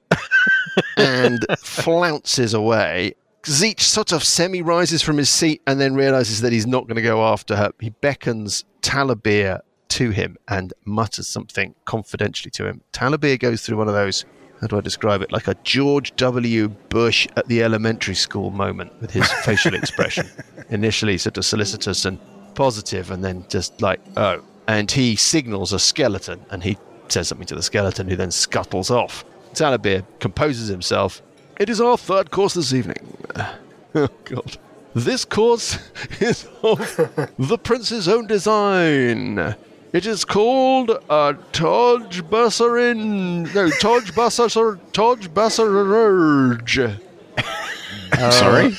and 0.98 1.46
flounces 1.60 2.53
away. 2.53 3.15
Zeech 3.43 3.82
sort 3.82 4.13
of 4.13 4.24
semi 4.24 4.62
rises 4.62 5.01
from 5.01 5.17
his 5.17 5.29
seat 5.29 5.62
and 5.67 5.79
then 5.79 5.96
realizes 5.96 6.41
that 6.41 6.53
he's 6.53 6.65
not 6.65 6.88
going 6.88 6.96
to 6.96 7.01
go 7.01 7.25
after 7.25 7.58
her. 7.58 7.72
He 7.79 7.89
beckons 7.89 8.63
Talabir 8.82 9.62
to 9.89 10.10
him 10.12 10.38
and 10.48 10.74
mutters 10.86 11.27
something 11.27 11.75
confidentially 11.86 12.51
to 12.51 12.65
him. 12.65 12.82
Talabir 12.93 13.38
goes 13.39 13.62
through 13.62 13.77
one 13.77 13.89
of 13.89 13.93
those, 13.93 14.25
how 14.63 14.67
do 14.67 14.77
I 14.77 14.82
describe 14.82 15.22
it, 15.22 15.29
like 15.34 15.50
a 15.50 15.55
George 15.65 16.15
W. 16.15 16.70
Bush 16.70 17.27
at 17.36 17.46
the 17.48 17.62
elementary 17.63 18.15
school 18.15 18.50
moment 18.50 18.93
with 19.01 19.12
his 19.12 19.29
facial 19.43 19.74
expression. 19.74 20.25
Initially, 20.70 21.17
sort 21.17 21.38
of 21.38 21.43
solicitous 21.43 22.05
and 22.05 22.17
positive, 22.55 23.12
and 23.12 23.22
then 23.22 23.46
just 23.50 23.82
like, 23.82 24.00
oh. 24.15 24.41
And 24.70 24.89
he 24.89 25.17
signals 25.17 25.74
a 25.74 25.79
skeleton 25.79 26.46
and 26.50 26.63
he 26.63 26.77
says 27.10 27.27
something 27.27 27.48
to 27.48 27.55
the 27.55 27.62
skeleton 27.62 28.08
who 28.08 28.15
then 28.15 28.32
scuttles 28.32 28.89
off. 28.89 29.25
Talabir 29.53 30.05
composes 30.22 30.70
himself. 30.70 31.22
It 31.60 31.70
is 31.70 31.82
our 31.82 31.98
third 31.98 32.32
course 32.32 32.53
this 32.53 32.74
evening. 32.74 33.17
Oh, 33.96 34.08
God. 34.24 34.58
This 34.96 35.24
course 35.24 35.77
is 36.20 36.48
of 36.63 36.79
the 37.38 37.60
prince's 37.60 38.08
own 38.08 38.25
design. 38.25 39.55
It 39.94 40.08
is 40.08 40.26
called 40.26 40.90
a 40.90 41.38
Taj 41.52 42.22
Bassarin. 42.22 43.54
No, 43.54 43.70
Taj 43.70 44.10
Bassar. 44.10 44.80
Taj 44.92 45.28
Bassarurge. 45.28 47.00
Sorry? 48.32 48.74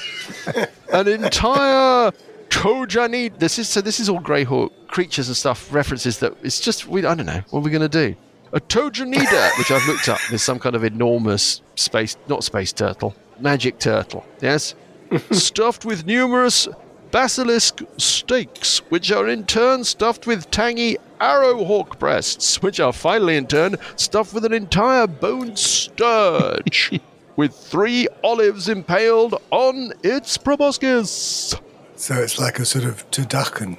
Uh, 0.48 0.66
an 0.92 1.06
entire 1.06 2.10
Tojani. 2.48 3.38
This 3.38 3.60
is 3.60 3.68
so. 3.68 3.80
This 3.80 4.00
is 4.00 4.08
all 4.08 4.18
Greyhawk 4.18 4.72
creatures 4.88 5.28
and 5.28 5.36
stuff. 5.36 5.72
References 5.72 6.18
that 6.18 6.34
it's 6.42 6.58
just. 6.58 6.88
We. 6.88 7.06
I 7.06 7.14
don't 7.14 7.26
know. 7.26 7.42
What 7.50 7.60
are 7.60 7.62
we 7.62 7.70
going 7.70 7.88
to 7.88 7.88
do? 7.88 8.16
A 8.52 8.60
Tojanida, 8.60 9.50
which 9.58 9.70
I've 9.70 9.86
looked 9.86 10.08
up. 10.08 10.18
There's 10.30 10.42
some 10.42 10.58
kind 10.58 10.74
of 10.74 10.82
enormous 10.82 11.62
space, 11.76 12.16
not 12.26 12.42
space 12.42 12.72
turtle, 12.72 13.14
magic 13.38 13.78
turtle. 13.78 14.26
Yes, 14.40 14.74
stuffed 15.30 15.84
with 15.84 16.06
numerous 16.06 16.66
basilisk 17.14 17.80
steaks, 17.96 18.78
which 18.90 19.12
are 19.12 19.28
in 19.28 19.46
turn 19.46 19.84
stuffed 19.84 20.26
with 20.26 20.50
tangy 20.50 20.96
arrowhawk 21.20 21.98
breasts, 21.98 22.60
which 22.62 22.80
are 22.80 22.92
finally 22.92 23.36
in 23.36 23.46
turn 23.46 23.76
stuffed 23.96 24.34
with 24.34 24.44
an 24.44 24.52
entire 24.52 25.06
bone 25.06 25.56
sturge, 25.56 26.98
with 27.36 27.54
three 27.54 28.06
olives 28.22 28.68
impaled 28.68 29.40
on 29.50 29.92
its 30.02 30.36
proboscis. 30.36 31.54
So 31.96 32.14
it's 32.16 32.38
like 32.38 32.58
a 32.58 32.64
sort 32.64 32.84
of 32.84 33.08
turducken. 33.10 33.76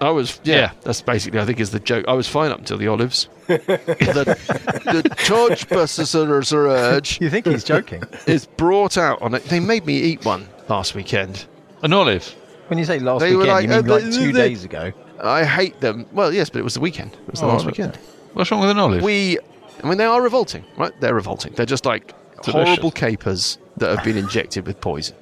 I 0.00 0.10
was, 0.10 0.40
yeah, 0.44 0.56
Yeah. 0.56 0.70
that's 0.82 1.02
basically, 1.02 1.40
I 1.40 1.44
think, 1.44 1.58
is 1.58 1.70
the 1.70 1.80
joke. 1.80 2.04
I 2.06 2.12
was 2.12 2.28
fine 2.28 2.52
up 2.52 2.58
until 2.60 2.78
the 2.78 2.86
olives. 2.86 3.28
the 3.48 3.56
the 4.84 5.02
torch 5.24 5.66
urge 6.52 7.20
You 7.20 7.30
think 7.30 7.46
he's 7.46 7.64
joking? 7.64 8.04
is 8.26 8.46
brought 8.46 8.96
out 8.96 9.20
on 9.22 9.34
it. 9.34 9.44
They 9.44 9.58
made 9.58 9.86
me 9.86 9.96
eat 9.98 10.24
one 10.24 10.48
last 10.68 10.94
weekend. 10.94 11.46
An 11.82 11.92
olive. 11.92 12.24
when 12.68 12.78
you 12.78 12.84
say 12.84 12.98
last 13.00 13.20
They 13.20 13.32
were 13.34 13.42
weekend, 13.44 13.54
like, 13.54 13.62
you 13.64 13.68
mean 13.82 13.90
uh, 13.90 13.94
like 13.94 14.04
two 14.14 14.32
they- 14.32 14.48
days 14.48 14.64
ago. 14.64 14.92
I 15.22 15.44
hate 15.44 15.80
them. 15.80 16.06
Well, 16.12 16.32
yes, 16.32 16.50
but 16.50 16.58
it 16.60 16.64
was 16.64 16.74
the 16.74 16.80
weekend. 16.80 17.12
It 17.14 17.30
was 17.30 17.40
the 17.40 17.46
Oh, 17.46 17.50
last 17.50 17.66
weekend. 17.66 17.96
What's 18.34 18.50
wrong 18.50 18.60
with 18.60 18.70
an 18.70 18.78
olive? 18.78 19.02
We, 19.02 19.38
I 19.82 19.88
mean, 19.88 19.98
they 19.98 20.04
are 20.04 20.22
revolting, 20.22 20.64
right? 20.76 20.92
They're 21.00 21.14
revolting. 21.14 21.52
They're 21.54 21.66
just 21.66 21.84
like 21.86 22.14
Delicious. 22.42 22.52
horrible 22.68 22.90
capers 22.90 23.58
that 23.78 23.94
have 23.96 24.04
been 24.04 24.16
injected 24.16 24.66
with 24.66 24.80
poison. 24.80 25.16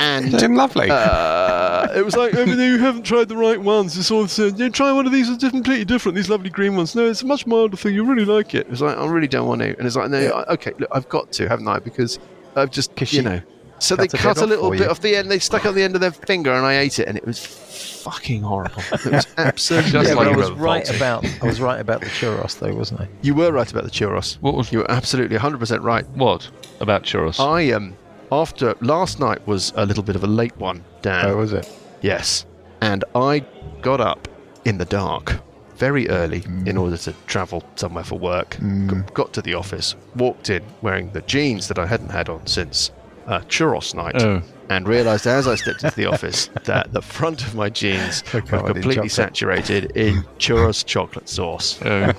And 0.00 0.38
Jim 0.38 0.54
Lovely. 0.54 0.88
uh, 0.90 1.88
it 1.96 2.04
was 2.04 2.16
like, 2.16 2.34
oh, 2.34 2.44
no, 2.44 2.52
you 2.64 2.78
haven't 2.78 3.02
tried 3.04 3.28
the 3.28 3.36
right 3.36 3.60
ones. 3.60 3.96
It's 3.98 4.10
all 4.10 4.28
said, 4.28 4.58
you 4.58 4.70
try 4.70 4.92
one 4.92 5.06
of 5.06 5.12
these. 5.12 5.28
It's 5.28 5.42
completely 5.48 5.84
different. 5.84 6.16
These 6.16 6.28
lovely 6.28 6.50
green 6.50 6.76
ones. 6.76 6.94
No, 6.94 7.06
it's 7.08 7.22
a 7.22 7.26
much 7.26 7.46
milder 7.46 7.76
thing. 7.76 7.94
You 7.94 8.04
really 8.04 8.24
like 8.26 8.54
it. 8.54 8.66
It's 8.70 8.80
like, 8.80 8.96
I 8.96 9.06
really 9.06 9.28
don't 9.28 9.46
want 9.48 9.62
to. 9.62 9.76
And 9.78 9.86
it's 9.86 9.96
like, 9.96 10.10
no, 10.10 10.18
I- 10.18 10.52
okay, 10.54 10.72
look, 10.78 10.88
I've 10.92 11.08
got 11.08 11.32
to, 11.32 11.48
haven't 11.48 11.66
I? 11.68 11.78
Because 11.78 12.18
I've 12.56 12.70
just, 12.70 12.94
'Cause 12.94 13.12
you 13.12 13.20
she 13.20 13.24
know. 13.24 13.40
So 13.82 13.96
they 13.96 14.06
cut 14.08 14.20
a 14.20 14.22
cut 14.22 14.36
a 14.38 14.46
little 14.46 14.70
bit 14.70 14.80
you. 14.80 14.86
off 14.88 15.00
the 15.00 15.16
end. 15.16 15.30
They 15.30 15.38
stuck 15.38 15.66
on 15.66 15.74
the 15.74 15.82
end 15.82 15.94
of 15.94 16.00
their 16.00 16.12
finger, 16.12 16.52
and 16.52 16.64
I 16.64 16.78
ate 16.78 16.98
it, 16.98 17.08
and 17.08 17.16
it 17.18 17.26
was 17.26 17.44
fucking 17.44 18.42
horrible. 18.42 18.82
It 18.92 19.06
was 19.12 19.26
absolutely 19.36 19.90
Just 19.90 20.08
Yeah, 20.08 20.14
but 20.14 20.28
I 20.28 20.36
was 20.36 20.50
revolting. 20.50 20.62
right 20.62 20.96
about 20.96 21.24
I 21.42 21.46
was 21.46 21.60
right 21.60 21.80
about 21.80 22.00
the 22.00 22.06
churros 22.06 22.58
though, 22.58 22.74
wasn't 22.74 23.00
I? 23.02 23.08
You 23.22 23.34
were 23.34 23.52
right 23.52 23.70
about 23.70 23.84
the 23.84 23.90
churros. 23.90 24.38
What 24.40 24.54
was 24.54 24.72
You 24.72 24.80
were 24.80 24.90
absolutely 24.90 25.36
100% 25.36 25.82
right. 25.82 26.06
what 26.10 26.48
about 26.80 27.02
churros? 27.04 27.38
I 27.40 27.72
um 27.72 27.94
after 28.30 28.74
last 28.80 29.20
night 29.20 29.46
was 29.46 29.72
a 29.76 29.84
little 29.84 30.02
bit 30.02 30.16
of 30.16 30.24
a 30.24 30.26
late 30.26 30.56
one, 30.56 30.84
Dan. 31.02 31.26
Oh, 31.26 31.36
was 31.36 31.52
it? 31.52 31.68
Yes. 32.00 32.46
And 32.80 33.04
I 33.14 33.44
got 33.82 34.00
up 34.00 34.26
in 34.64 34.78
the 34.78 34.84
dark 34.86 35.40
very 35.76 36.08
early 36.08 36.44
in 36.66 36.76
order 36.76 36.96
to 36.96 37.12
travel 37.26 37.62
somewhere 37.76 38.04
for 38.04 38.18
work. 38.18 38.56
G- 38.60 38.96
got 39.14 39.32
to 39.34 39.42
the 39.42 39.54
office, 39.54 39.96
walked 40.14 40.48
in 40.50 40.62
wearing 40.80 41.10
the 41.10 41.22
jeans 41.22 41.66
that 41.68 41.78
I 41.78 41.86
hadn't 41.86 42.10
had 42.10 42.28
on 42.28 42.46
since 42.46 42.90
uh, 43.26 43.40
churros 43.40 43.94
night. 43.94 44.20
Oh. 44.22 44.42
And 44.68 44.88
realised 44.88 45.26
as 45.26 45.46
I 45.46 45.56
stepped 45.56 45.84
into 45.84 45.94
the 45.96 46.06
office 46.06 46.48
that 46.64 46.92
the 46.94 47.02
front 47.02 47.42
of 47.46 47.54
my 47.54 47.68
jeans 47.68 48.22
were 48.32 48.40
covered 48.40 48.68
in 48.68 48.82
completely 48.82 49.08
saturated 49.10 49.94
in 49.96 50.22
churros 50.38 50.84
chocolate 50.86 51.28
sauce. 51.28 51.78
Oh. 51.84 52.12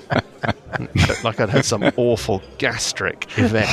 like 1.24 1.40
I'd 1.40 1.48
had 1.48 1.64
some 1.64 1.82
awful 1.96 2.42
gastric 2.58 3.26
event. 3.38 3.70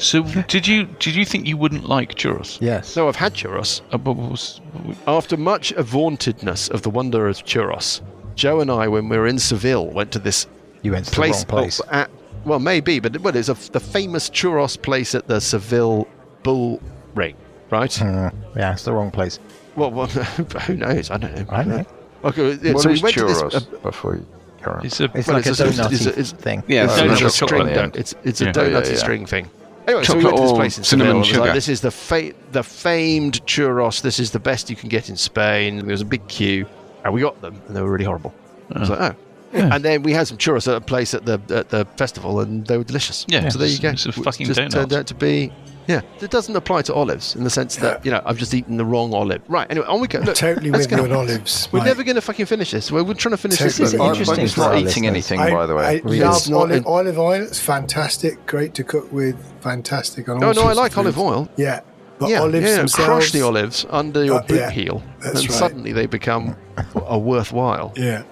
so 0.00 0.22
did 0.48 0.66
you 0.66 0.86
did 0.98 1.14
you 1.14 1.24
think 1.24 1.46
you 1.46 1.56
wouldn't 1.56 1.88
like 1.88 2.14
churros? 2.14 2.58
Yes. 2.60 2.88
so 2.88 3.06
I've 3.08 3.16
had 3.16 3.34
churros. 3.34 3.80
Uh, 3.92 3.98
but 3.98 4.14
what 4.14 4.30
was- 4.32 4.60
After 5.06 5.36
much 5.36 5.72
vauntedness 5.76 6.68
of 6.68 6.82
the 6.82 6.90
wonder 6.90 7.28
of 7.28 7.36
churros, 7.44 8.00
Joe 8.34 8.60
and 8.60 8.70
I, 8.70 8.88
when 8.88 9.08
we 9.08 9.16
were 9.18 9.26
in 9.26 9.38
Seville, 9.38 9.86
went 9.88 10.10
to 10.12 10.18
this 10.18 10.46
you 10.82 10.92
went 10.92 11.04
to 11.06 11.12
place. 11.12 11.44
the 11.44 11.52
wrong 11.52 11.62
place. 11.62 11.80
oh, 11.84 11.88
at, 11.92 12.10
well, 12.44 12.58
maybe, 12.58 12.98
but 13.00 13.18
well, 13.20 13.34
it's 13.36 13.48
a, 13.48 13.54
the 13.72 13.80
famous 13.80 14.28
churros 14.30 14.80
place 14.80 15.14
at 15.14 15.26
the 15.28 15.40
Seville 15.40 16.06
Bull 16.42 16.80
Ring, 17.14 17.36
right? 17.70 18.02
Uh, 18.02 18.30
yeah, 18.56 18.72
it's 18.72 18.84
the 18.84 18.92
wrong 18.92 19.10
place. 19.10 19.38
well, 19.76 19.90
well, 19.90 20.06
who 20.66 20.74
knows? 20.76 21.10
I 21.10 21.16
don't 21.18 21.34
know. 21.36 21.46
I 21.50 21.64
know. 21.64 21.84
Okay, 22.24 22.52
yeah, 22.62 22.72
What 22.74 22.82
so 22.82 22.90
is 22.90 23.00
we 23.00 23.04
went 23.04 23.16
churros? 23.16 23.50
to 23.50 23.58
this. 23.60 23.66
uh, 23.74 23.76
before 23.82 24.16
you 24.16 24.26
carry 24.62 24.76
on. 24.78 24.86
it's 24.86 25.00
a 25.00 25.04
It's 25.14 25.26
Well, 25.26 25.36
like 25.38 25.46
it's 25.46 25.60
a 25.60 25.64
a- 25.66 25.70
donut 25.70 25.92
it's 25.92 26.06
a- 26.06 26.10
it's- 26.10 26.32
thing. 26.32 26.62
Yeah, 26.68 26.84
it's 26.84 26.96
so 26.96 27.04
a 27.04 27.08
there's 27.08 27.20
donut 27.20 27.30
string. 27.30 27.60
on 27.62 27.66
the 27.68 27.74
don't- 27.74 27.84
end. 27.84 27.96
It's 27.96 28.14
it's 28.24 28.40
a 28.40 28.44
Yeah. 28.46 28.52
donutty 28.52 28.70
Yeah, 28.72 28.78
yeah, 28.80 28.88
yeah. 28.90 28.96
string 28.96 29.26
thing. 29.26 29.50
Anyway, 29.88 30.04
so 30.04 30.16
we 30.16 30.24
went 30.24 30.36
to 30.36 30.42
this 30.44 30.52
place 30.52 30.78
in 30.78 30.84
cinnamon 30.84 31.24
Seville. 31.24 31.36
It 31.36 31.40
was 31.40 31.46
like, 31.48 31.54
this 31.54 31.68
is 31.68 31.80
the 31.80 31.90
fa- 31.90 32.32
the 32.52 32.62
famed 32.62 33.44
churros. 33.46 34.00
This 34.02 34.20
is 34.20 34.30
the 34.30 34.38
best 34.38 34.70
you 34.70 34.76
can 34.76 34.88
get 34.88 35.08
in 35.08 35.16
Spain. 35.16 35.78
There 35.78 35.86
was 35.86 36.02
a 36.02 36.04
big 36.04 36.26
queue, 36.28 36.66
and 37.04 37.12
we 37.12 37.20
got 37.20 37.40
them, 37.40 37.60
and 37.66 37.76
they 37.76 37.80
were 37.82 37.90
really 37.90 38.04
horrible. 38.04 38.32
I 38.72 38.78
was 38.78 38.90
like, 38.90 39.00
oh. 39.00 39.16
And 39.52 39.84
then 39.84 40.02
we 40.02 40.12
had 40.12 40.26
some 40.28 40.38
churros 40.38 40.66
at 40.68 40.74
a 40.74 40.80
place 40.80 41.14
at 41.14 41.26
the 41.26 41.40
at 41.50 41.68
the 41.70 41.84
festival, 41.96 42.40
and 42.40 42.66
they 42.66 42.78
were 42.78 42.84
delicious. 42.84 43.24
Yeah, 43.28 43.48
so 43.48 43.58
there 43.58 43.68
you 43.68 43.78
go. 43.78 43.90
it's 43.90 44.06
a 44.06 44.08
It 44.10 44.14
fucking 44.14 44.46
just 44.46 44.58
donut. 44.60 44.70
turned 44.72 44.92
out 44.92 45.06
to 45.08 45.14
be. 45.14 45.52
Yeah, 45.88 46.00
it 46.20 46.30
doesn't 46.30 46.54
apply 46.54 46.82
to 46.82 46.94
olives 46.94 47.34
in 47.34 47.42
the 47.42 47.50
sense 47.50 47.74
that 47.76 48.04
you 48.06 48.12
know 48.12 48.22
I've 48.24 48.38
just 48.38 48.54
eaten 48.54 48.76
the 48.76 48.84
wrong 48.84 49.12
olive. 49.12 49.42
Right. 49.48 49.66
Anyway, 49.68 49.84
on 49.88 50.00
we 50.00 50.06
go. 50.06 50.20
Look, 50.20 50.36
totally 50.36 50.70
let's 50.70 50.84
with 50.84 50.90
get 50.90 50.98
you 51.00 51.04
on. 51.06 51.10
on 51.12 51.16
olives. 51.28 51.68
We're 51.72 51.80
mate. 51.80 51.86
never 51.86 52.04
going 52.04 52.14
to 52.14 52.20
fucking 52.20 52.46
finish 52.46 52.70
this. 52.70 52.92
We're, 52.92 53.02
we're 53.02 53.14
trying 53.14 53.32
to 53.32 53.36
finish 53.36 53.58
This 53.58 53.78
this. 53.78 53.88
is 53.92 53.94
bloody- 53.96 54.10
interesting 54.20 54.36
But 54.36 54.44
it's 54.44 54.56
not 54.56 54.74
eating 54.76 54.84
listeners. 55.04 55.32
anything, 55.32 55.54
by 55.54 55.66
the 55.66 55.74
way. 55.74 55.84
I 55.84 55.92
It's 55.94 56.48
love 56.48 56.48
not 56.50 56.70
olive, 56.70 56.86
olive 56.86 57.18
oil. 57.18 57.42
It's 57.42 57.58
fantastic. 57.58 58.46
Great 58.46 58.74
to 58.74 58.84
cook 58.84 59.12
with. 59.12 59.36
Fantastic. 59.60 60.28
On 60.28 60.36
all 60.42 60.50
Oh 60.50 60.52
no, 60.52 60.62
I 60.68 60.72
like 60.72 60.96
olive 60.96 61.18
oil. 61.18 61.48
Yeah, 61.56 61.80
but 62.20 62.30
yeah, 62.30 62.40
olives 62.42 62.64
yeah, 62.64 62.76
themselves. 62.76 62.94
crush 63.08 63.32
the 63.32 63.42
olives 63.42 63.84
under 63.90 64.24
your 64.24 64.36
Uh, 64.38 64.42
boot 64.46 64.56
yeah, 64.60 64.70
heel, 64.70 65.02
and 65.24 65.34
right. 65.34 65.50
suddenly 65.50 65.90
they 65.92 66.06
become 66.06 66.56
a 66.94 67.18
worthwhile. 67.18 67.92
Yeah. 67.96 68.22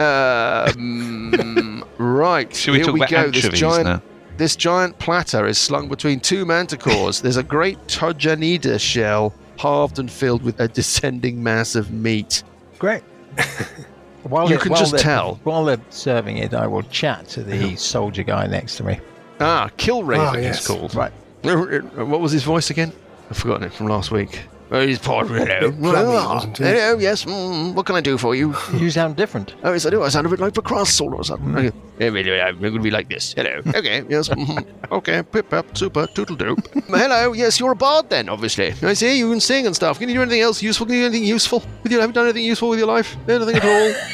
Um, 0.00 1.84
right, 1.98 2.54
Should 2.54 2.72
we 2.72 2.78
here 2.78 2.84
talk 2.86 2.94
we 2.94 3.00
about 3.00 3.10
go. 3.10 3.30
This 3.30 3.44
anchovies 3.44 3.60
giant, 3.60 3.84
now? 3.86 4.02
this 4.36 4.56
giant 4.56 4.98
platter 4.98 5.46
is 5.46 5.58
slung 5.58 5.88
between 5.88 6.20
two 6.20 6.44
manticores. 6.44 7.20
There's 7.22 7.36
a 7.36 7.42
great 7.42 7.78
Tojanida 7.86 8.78
shell, 8.80 9.34
halved 9.58 9.98
and 9.98 10.10
filled 10.10 10.42
with 10.42 10.60
a 10.60 10.68
descending 10.68 11.42
mass 11.42 11.74
of 11.74 11.90
meat. 11.92 12.42
Great. 12.78 13.02
While 14.24 14.44
You 14.44 14.50
they're- 14.50 14.58
can 14.58 14.70
while 14.72 14.80
just 14.80 14.92
they're- 14.92 15.00
tell. 15.00 15.38
While 15.44 15.66
they're 15.66 15.80
serving 15.90 16.38
it, 16.38 16.54
I 16.54 16.66
will 16.66 16.82
chat 16.84 17.28
to 17.30 17.42
the 17.42 17.76
soldier 17.76 18.22
guy 18.22 18.46
next 18.46 18.76
to 18.78 18.84
me. 18.84 18.98
Ah, 19.38 19.68
Killraven 19.76 20.18
Ah, 20.18 20.36
yes. 20.36 20.58
it's 20.58 20.66
called. 20.66 20.94
Right. 20.94 21.12
What 21.42 22.20
was 22.20 22.32
his 22.32 22.42
voice 22.42 22.70
again? 22.70 22.90
I've 23.30 23.36
forgotten 23.36 23.64
it 23.64 23.72
from 23.74 23.86
last 23.88 24.10
week. 24.10 24.40
Oh, 24.70 24.80
he's 24.86 24.98
poor. 24.98 25.24
Hello. 25.26 25.70
bit 25.70 25.80
plummy, 25.80 26.06
wasn't 26.08 26.58
he? 26.58 26.64
Hello, 26.64 26.98
yes. 26.98 27.24
Mm, 27.26 27.74
what 27.74 27.86
can 27.86 27.96
I 27.96 28.00
do 28.00 28.16
for 28.18 28.34
you? 28.34 28.54
You 28.74 28.90
sound 28.90 29.14
different. 29.16 29.54
Oh, 29.62 29.72
yes, 29.72 29.86
I 29.86 29.90
do. 29.90 30.02
I 30.02 30.08
sound 30.08 30.26
a 30.26 30.30
bit 30.30 30.40
like 30.40 30.54
the 30.54 30.62
cross 30.62 31.00
all 31.00 31.12
of 31.14 31.20
a 31.20 31.24
sudden. 31.24 31.56
Okay. 31.56 31.72
Yeah, 31.98 32.08
really, 32.08 32.40
I'm 32.40 32.58
going 32.60 32.72
to 32.74 32.80
be 32.80 32.90
like 32.90 33.08
this. 33.08 33.34
Hello. 33.34 33.60
Okay, 33.74 34.02
yes. 34.08 34.28
mhm. 34.30 34.64
Okay, 34.90 35.22
pip, 35.22 35.50
pip, 35.50 35.76
super, 35.76 36.06
toodle 36.08 36.36
doop. 36.36 36.58
Hello, 36.88 37.32
yes, 37.34 37.60
you're 37.60 37.72
a 37.72 37.76
bard 37.76 38.08
then, 38.10 38.28
obviously. 38.28 38.74
I 38.82 38.94
see 38.94 39.18
you 39.18 39.30
can 39.30 39.40
sing 39.40 39.66
and 39.66 39.76
stuff. 39.76 39.98
Can 39.98 40.08
you 40.08 40.14
do 40.16 40.22
anything 40.22 40.40
else 40.40 40.62
useful? 40.62 40.86
Can 40.86 40.94
you 40.96 41.02
do 41.02 41.06
anything 41.06 41.28
useful? 41.28 41.62
With 41.82 41.92
you, 41.92 42.00
have 42.00 42.08
you 42.10 42.14
done 42.14 42.24
anything 42.24 42.44
useful 42.44 42.70
with 42.70 42.78
your 42.78 42.88
life? 42.88 43.16
Anything 43.28 43.56
at 43.56 43.64
all? 43.64 43.94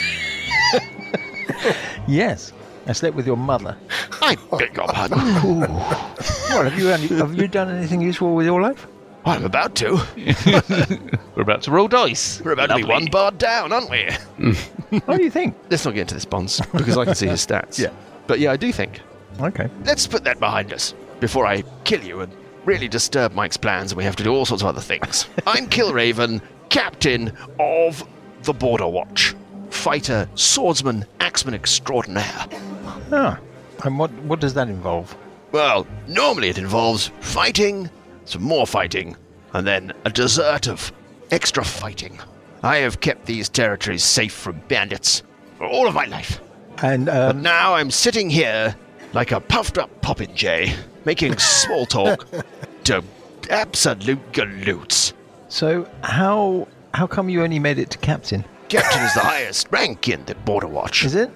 Yes. 2.09 2.53
I 2.87 2.93
slept 2.93 3.15
with 3.15 3.27
your 3.27 3.37
mother. 3.37 3.77
I 4.21 4.37
beg 4.59 4.75
your 4.77 4.89
pardon. 4.89 5.19
Well, 5.61 6.65
have 6.65 6.79
you 6.79 6.87
have 6.87 7.35
you 7.35 7.47
done 7.47 7.69
anything 7.71 8.01
useful 8.01 8.35
with 8.35 8.47
your 8.47 8.61
life? 8.61 8.87
I'm 9.25 9.45
about 9.45 9.75
to. 9.77 10.01
We're 11.37 11.43
about 11.43 11.63
to 11.63 11.71
roll 11.71 11.89
dice. 11.89 12.41
We're 12.43 12.53
about 12.53 12.69
to 12.69 12.77
be 12.77 12.83
Lovely. 12.83 12.95
one 12.95 13.07
bard 13.07 13.39
down, 13.39 13.73
aren't 13.73 13.91
we? 13.91 14.09
What 15.05 15.19
do 15.19 15.23
you 15.23 15.31
think? 15.31 15.55
Let's 15.71 15.85
not 15.85 15.95
get 15.95 16.01
into 16.03 16.15
this, 16.15 16.25
Bonds, 16.25 16.61
because 16.73 16.97
I 16.99 17.05
can 17.05 17.15
see 17.15 17.29
his 17.29 17.47
stats. 17.47 17.79
Yeah. 17.83 17.91
But 18.27 18.41
yeah, 18.41 18.51
I 18.51 18.57
do 18.57 18.73
think. 18.73 19.01
Okay. 19.41 19.69
Let's 19.85 20.07
put 20.07 20.25
that 20.25 20.41
behind 20.41 20.73
us 20.73 20.95
before 21.21 21.47
I 21.47 21.63
kill 21.85 22.03
you 22.03 22.21
and 22.23 22.33
really 22.65 22.89
disturb 22.89 23.33
Mike's 23.33 23.57
plans 23.57 23.93
and 23.93 23.97
we 23.99 24.05
have 24.05 24.17
to 24.17 24.25
do 24.25 24.33
all 24.33 24.45
sorts 24.47 24.63
of 24.65 24.69
other 24.69 24.81
things. 24.81 25.29
I'm 25.47 25.67
Killraven, 25.69 26.41
captain 26.71 27.33
of 27.61 28.03
the 28.43 28.53
Border 28.53 28.89
Watch. 28.89 29.35
Fighter, 29.71 30.29
swordsman, 30.35 31.05
axeman 31.21 31.55
extraordinaire. 31.55 32.47
Ah. 33.13 33.39
And 33.85 33.97
what 33.99 34.11
what 34.25 34.41
does 34.41 34.55
that 34.55 34.69
involve? 34.69 35.17
Well, 35.53 35.87
normally 36.09 36.49
it 36.49 36.59
involves 36.59 37.13
fighting, 37.21 37.89
some 38.31 38.43
more 38.43 38.67
fighting, 38.67 39.17
and 39.53 39.67
then 39.67 39.93
a 40.05 40.11
dessert 40.11 40.69
of 40.69 40.93
extra 41.31 41.65
fighting. 41.65 42.19
I 42.63 42.77
have 42.79 43.01
kept 43.01 43.27
these 43.27 43.49
territories 43.49 44.05
safe 44.05 44.33
from 44.33 44.61
bandits 44.69 45.23
for 45.59 45.67
all 45.67 45.87
of 45.89 45.95
my 45.95 46.05
life. 46.07 46.41
And 46.83 47.07
But 47.07 47.37
um, 47.37 47.43
now 47.43 47.75
I'm 47.75 47.91
sitting 47.91 48.31
here 48.31 48.77
like 49.13 49.33
a 49.33 49.41
puffed 49.41 49.79
up 49.79 49.91
popinjay, 50.03 50.75
making 51.05 51.39
small 51.39 51.87
talk 51.87 52.27
to 52.85 53.03
absolute 53.51 54.33
galoots. 54.33 55.13
so 55.49 55.89
how 56.03 56.69
how 56.95 57.07
come 57.07 57.29
you 57.29 57.43
only 57.43 57.59
made 57.59 57.79
it 57.79 57.91
to 57.91 57.99
captain? 57.99 58.45
Captain 58.69 59.03
is 59.03 59.15
the 59.15 59.21
highest 59.35 59.69
rank 59.71 60.09
in 60.09 60.25
the 60.27 60.35
Border 60.37 60.69
Watch. 60.69 61.05
Is 61.05 61.15
it? 61.15 61.31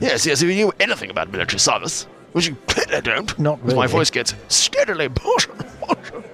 Yes, 0.00 0.24
yes, 0.24 0.40
if 0.42 0.48
you 0.48 0.54
knew 0.54 0.72
anything 0.80 1.10
about 1.10 1.30
military 1.32 1.58
service, 1.58 2.06
which 2.34 2.48
you 2.48 2.56
clearly 2.66 3.00
don't. 3.00 3.36
Not 3.38 3.60
because 3.60 3.74
My 3.74 3.86
voice 3.86 4.10
gets 4.10 4.34
steadily 4.48 5.08
hoarser 5.20 5.52
and 5.52 5.62
hoarser. 5.80 6.24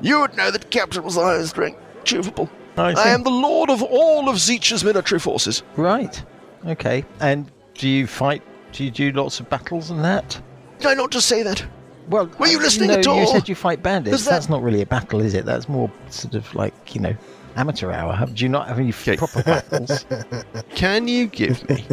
you 0.00 0.20
would 0.20 0.36
know 0.36 0.50
that 0.50 0.70
Captain 0.70 1.02
was 1.04 1.14
the 1.14 1.22
highest 1.22 1.56
rank 1.56 1.76
achievable. 2.02 2.50
I. 2.76 2.92
I 2.92 3.08
am 3.08 3.22
the 3.22 3.30
lord 3.30 3.70
of 3.70 3.82
all 3.82 4.28
of 4.28 4.36
Zeech's 4.38 4.82
military 4.84 5.18
forces. 5.20 5.62
Right. 5.76 6.22
Okay. 6.66 7.04
And 7.20 7.50
do 7.74 7.88
you 7.88 8.06
fight? 8.06 8.42
Do 8.72 8.84
you 8.84 8.90
do 8.90 9.12
lots 9.12 9.38
of 9.40 9.48
battles 9.48 9.90
and 9.90 10.02
that? 10.04 10.40
Did 10.78 10.88
I 10.88 10.94
not 10.94 11.10
just 11.10 11.26
say 11.28 11.42
that? 11.42 11.64
Well, 12.08 12.26
Were 12.38 12.46
you 12.46 12.58
uh, 12.58 12.62
listening 12.62 12.88
no, 12.88 12.94
at 12.98 13.06
all? 13.06 13.20
You 13.20 13.26
said 13.26 13.48
you 13.48 13.54
fight 13.54 13.82
bandits. 13.82 14.24
That- 14.24 14.30
That's 14.30 14.48
not 14.48 14.62
really 14.62 14.82
a 14.82 14.86
battle, 14.86 15.20
is 15.20 15.34
it? 15.34 15.44
That's 15.44 15.68
more 15.68 15.90
sort 16.10 16.34
of 16.34 16.54
like 16.54 16.94
you 16.94 17.00
know 17.00 17.16
amateur 17.56 17.90
hour. 17.92 18.26
Do 18.32 18.44
you 18.44 18.48
not 18.48 18.68
have 18.68 18.78
any 18.78 18.90
Okay. 18.90 19.16
proper 19.16 19.42
battles? 19.42 20.04
Can 20.74 21.08
you 21.08 21.26
give 21.26 21.68
me? 21.68 21.84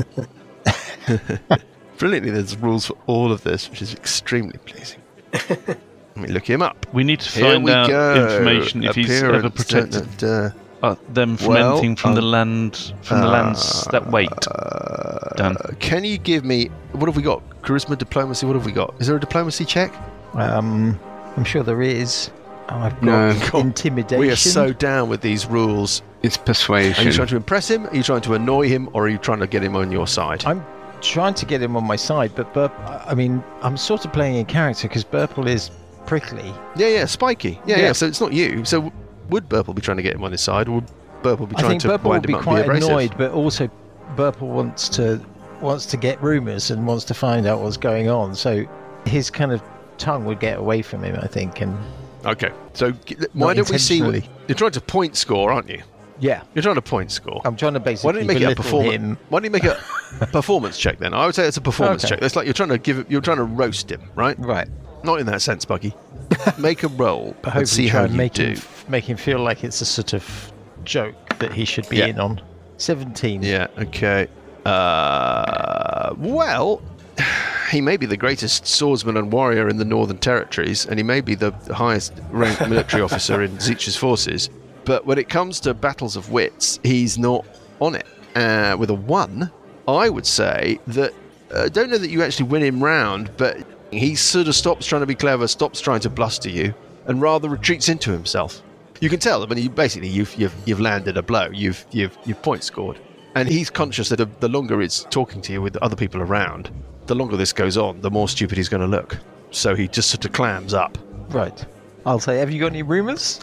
Brilliantly, 1.98 2.32
there's 2.32 2.58
rules 2.58 2.88
for 2.88 2.98
all 3.08 3.32
of 3.32 3.44
this, 3.44 3.70
which 3.70 3.82
is 3.82 3.94
extremely 3.94 4.58
pleasing. 4.66 5.02
Let 5.50 6.18
me 6.18 6.28
look 6.28 6.48
him 6.48 6.62
up. 6.62 6.86
We 6.94 7.04
need 7.04 7.20
to 7.22 7.30
Here 7.32 7.44
find 7.54 7.64
we 7.64 7.72
out 7.72 7.88
go. 7.90 8.26
information 8.26 8.84
if 8.84 8.96
he's 8.96 9.10
ever 9.24 9.36
Appearance, 9.38 9.56
protected 9.56 10.24
uh, 10.24 10.96
them 11.10 11.38
from 11.38 11.48
Well, 11.48 11.74
anything 11.74 11.96
from 11.96 12.14
the 12.14 12.22
um, 12.22 12.32
land 12.32 12.94
from 13.02 13.22
the 13.22 13.28
lands 13.28 13.86
that 13.92 14.12
wait. 14.12 14.30
Uh, 14.48 15.30
Done. 15.36 15.56
Can 15.80 16.04
you 16.04 16.18
give 16.20 16.46
me 16.46 16.66
what 16.92 17.08
have 17.08 17.16
we 17.16 17.24
got? 17.24 17.42
Charisma, 17.64 17.98
diplomacy. 17.98 18.46
What 18.46 18.56
have 18.56 18.66
we 18.66 18.72
got? 18.72 18.94
Is 19.00 19.08
there 19.08 19.16
a 19.16 19.20
diplomacy 19.20 19.66
check? 19.66 19.92
um, 20.34 21.00
I'm 21.36 21.44
sure 21.46 21.64
there 21.64 21.82
is. 21.82 22.30
Oh, 22.70 22.76
I've 22.76 22.94
got 22.94 23.04
No. 23.04 23.40
God, 23.52 23.66
intimidation. 23.66 24.20
We 24.20 24.30
are 24.30 24.36
so 24.36 24.72
down 24.72 25.10
with 25.10 25.22
these 25.22 25.46
rules. 25.48 26.04
It's 26.22 26.38
persuasion. 26.38 27.04
Are 27.06 27.10
you 27.10 27.14
trying 27.14 27.28
to 27.30 27.36
impress 27.36 27.70
him? 27.70 27.88
Are 27.88 27.96
you 27.96 28.04
trying 28.04 28.22
to 28.22 28.34
annoy 28.36 28.68
him, 28.70 28.88
or 28.94 29.06
are 29.06 29.10
you 29.10 29.18
trying 29.18 29.40
to 29.40 29.48
get 29.48 29.64
him 29.64 29.76
on 29.76 29.92
your 29.92 30.08
side? 30.08 30.46
I'm 30.46 30.64
trying 31.04 31.34
to 31.36 31.46
get 31.46 31.62
him 31.62 31.76
on 31.76 31.86
my 31.86 31.96
side, 31.96 32.32
but 32.36 32.54
Burp, 32.54 32.74
I 32.80 33.14
mean, 33.14 33.44
I'm 33.62 33.78
sort 33.78 34.06
of 34.06 34.14
playing 34.14 34.36
in 34.36 34.46
character 34.46 34.88
because 34.88 35.04
Burple 35.04 35.48
is 35.48 35.70
prickly. 36.06 36.54
Yeah, 36.76 36.88
yeah, 36.88 37.06
spiky. 37.06 37.60
Yeah, 37.66 37.78
yeah, 37.78 37.82
Yeah. 37.84 37.92
So 37.92 38.08
it's 38.08 38.22
not 38.22 38.34
you. 38.34 38.66
So 38.66 38.92
would 39.30 39.50
Burple 39.50 39.76
be 39.76 39.82
trying 39.82 39.98
to 39.98 40.04
get 40.04 40.16
him 40.16 40.24
on 40.24 40.32
his 40.32 40.42
side, 40.42 40.68
or 40.68 40.76
would 40.76 40.88
Burple 41.22 41.50
be 41.50 41.56
I 41.56 41.60
trying 41.62 41.80
think 41.80 41.82
to 41.84 41.88
Burple 41.90 42.04
wind 42.10 42.26
him 42.26 42.38
be 42.38 42.44
quite 42.44 42.62
abrasive? 42.62 42.90
annoyed, 42.90 43.18
but 43.18 43.32
also 43.32 43.70
Burple 44.16 44.48
wants 44.48 44.90
to 44.90 45.22
wants 45.62 45.86
to 45.88 45.98
get 45.98 46.22
rumours 46.22 46.72
and 46.72 46.86
wants 46.86 47.06
to 47.06 47.14
find 47.14 47.46
out 47.48 47.62
what's 47.62 47.78
going 47.78 48.10
on. 48.10 48.36
So 48.36 48.66
his 49.06 49.30
kind 49.30 49.52
of 49.54 49.62
tongue 49.98 50.26
would 50.26 50.40
get 50.40 50.60
away 50.60 50.82
from 50.82 51.04
him, 51.04 51.18
I 51.22 51.28
think. 51.28 51.62
And 51.62 51.78
Okay, 52.26 52.52
so 52.74 52.94
why 53.34 53.54
don't 53.54 53.70
we 53.70 53.78
see? 53.78 54.02
What, 54.02 54.24
you're 54.48 54.56
trying 54.56 54.72
to 54.72 54.82
point 54.82 55.16
score, 55.18 55.52
aren't 55.52 55.70
you? 55.70 55.82
Yeah, 56.24 56.42
You're 56.54 56.62
trying 56.64 56.76
to 56.76 56.82
point 56.82 57.12
score. 57.12 57.42
I'm 57.46 57.56
trying 57.56 57.74
to 57.74 57.80
basically 57.80 58.08
Why 58.08 58.12
don't 58.14 58.22
you 58.24 58.28
make 58.28 58.42
it 58.42 58.52
a 58.52 58.56
performance? 58.56 59.20
Why 59.30 59.38
don't 59.40 59.44
you 59.46 59.52
make 59.52 59.64
it 59.66 59.78
a 60.22 60.28
performance 60.28 60.78
check 60.78 60.98
then? 61.00 61.14
I 61.14 61.26
would 61.26 61.36
say 61.36 61.46
it's 61.48 61.58
a 61.58 61.62
performance 61.62 62.04
Okay. 62.06 62.16
check. 62.16 62.24
It's 62.24 62.36
like 62.36 62.46
you're 62.46 62.54
trying 62.54 62.70
to 62.70 62.78
give 62.78 63.00
it. 63.00 63.12
You're 63.12 63.22
trying 63.22 63.38
to 63.38 63.44
roast 63.44 63.92
him, 63.92 64.02
right? 64.16 64.38
Right, 64.40 64.68
Not 65.04 65.20
in 65.20 65.26
that 65.28 65.42
sense, 65.42 65.66
Buggy. 65.66 65.94
Make 66.58 66.84
a 66.84 66.88
roll 66.88 67.36
and 67.44 67.68
see 67.68 67.90
try 67.90 68.00
how 68.00 68.04
and 68.06 68.14
you 68.14 68.18
make 68.18 68.34
do. 68.34 68.44
him 68.46 68.58
f- 68.58 68.86
make 68.90 69.04
him 69.04 69.18
feel 69.18 69.40
like 69.40 69.64
it's 69.64 69.82
a 69.82 69.86
sort 69.86 70.14
of 70.14 70.52
joke 70.86 71.16
that 71.40 71.52
he 71.54 71.66
should 71.66 71.88
be 71.90 71.98
Yeah. 71.98 72.06
in 72.08 72.20
on. 72.20 72.42
Seventeen. 72.78 73.44
Yeah. 73.44 73.68
Okay. 73.78 74.28
Uh, 74.66 76.14
well, 76.18 76.82
he 77.72 77.82
may 77.82 77.98
be 77.98 78.06
the 78.06 78.18
greatest 78.18 78.66
swordsman 78.68 79.18
and 79.18 79.32
warrior 79.32 79.68
in 79.70 79.78
the 79.78 79.86
Northern 79.86 80.18
Territories, 80.18 80.86
and 80.86 80.98
he 81.00 81.04
may 81.04 81.22
be 81.22 81.36
the 81.36 81.52
highest 81.74 82.14
ranked 82.32 82.62
military 82.68 83.02
officer 83.08 83.42
in 83.42 83.60
Zeech's 83.60 83.96
forces. 83.96 84.50
But 84.86 85.06
when 85.06 85.18
it 85.18 85.30
comes 85.30 85.60
to 85.62 85.74
battles 85.74 86.16
of 86.16 86.32
wits, 86.32 86.80
he's 86.84 87.18
not 87.18 87.46
on 87.80 87.96
it. 87.96 88.06
Uh, 88.36 88.76
with 88.78 88.90
a 88.90 88.96
one, 88.96 89.52
I 89.88 90.10
would 90.10 90.26
say 90.26 90.80
that. 90.88 91.14
I 91.56 91.70
don't 91.70 91.92
know 91.92 92.00
that 92.00 92.10
you 92.10 92.24
actually 92.24 92.50
win 92.50 92.64
him 92.64 92.84
round, 92.84 93.30
but 93.38 93.58
he 93.92 94.16
sort 94.16 94.48
of 94.48 94.56
stops 94.56 94.88
trying 94.88 95.02
to 95.02 95.06
be 95.06 95.14
clever, 95.14 95.48
stops 95.48 95.80
trying 95.80 96.00
to 96.00 96.10
bluster 96.10 96.50
you, 96.50 96.74
and 97.06 97.22
rather 97.22 97.48
retreats 97.48 97.90
into 97.90 98.12
himself. 98.12 98.64
You 99.00 99.10
can 99.10 99.20
tell. 99.20 99.44
I 99.44 99.46
mean, 99.46 99.64
you 99.64 99.70
basically 99.70 100.10
you've 100.10 100.34
you've, 100.36 100.56
you've 100.66 100.80
landed 100.80 101.18
a 101.18 101.22
blow. 101.22 101.50
You've 101.52 101.86
you've 101.92 102.18
you've 102.26 102.42
point 102.42 102.64
scored, 102.64 103.00
and 103.36 103.48
he's 103.48 103.70
conscious 103.70 104.10
that 104.10 104.18
the, 104.18 104.26
the 104.40 104.48
longer 104.48 104.82
it's 104.82 105.04
talking 105.10 105.42
to 105.44 105.54
you 105.54 105.62
with 105.62 105.78
other 105.78 105.96
people 105.96 106.22
around, 106.22 106.72
the 107.06 107.16
longer 107.16 107.38
this 107.38 107.54
goes 107.54 107.78
on, 107.78 108.02
the 108.02 108.12
more 108.12 108.28
stupid 108.28 108.58
he's 108.58 108.70
going 108.70 108.82
to 108.82 108.88
look. 108.88 109.18
So 109.52 109.76
he 109.76 109.88
just 109.88 110.10
sort 110.10 110.26
of 110.26 110.32
clams 110.32 110.74
up. 110.74 110.98
Right. 111.30 111.66
I'll 112.06 112.20
say, 112.20 112.38
have 112.38 112.52
you 112.52 112.60
got 112.60 112.68
any 112.68 112.84
rumours? 112.84 113.40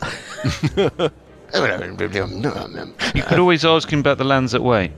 You 1.55 3.23
could 3.23 3.39
always 3.39 3.65
ask 3.65 3.91
him 3.93 4.01
about 4.01 4.19
the 4.19 4.25
lands 4.25 4.53
that 4.53 4.63
wait. 4.63 4.93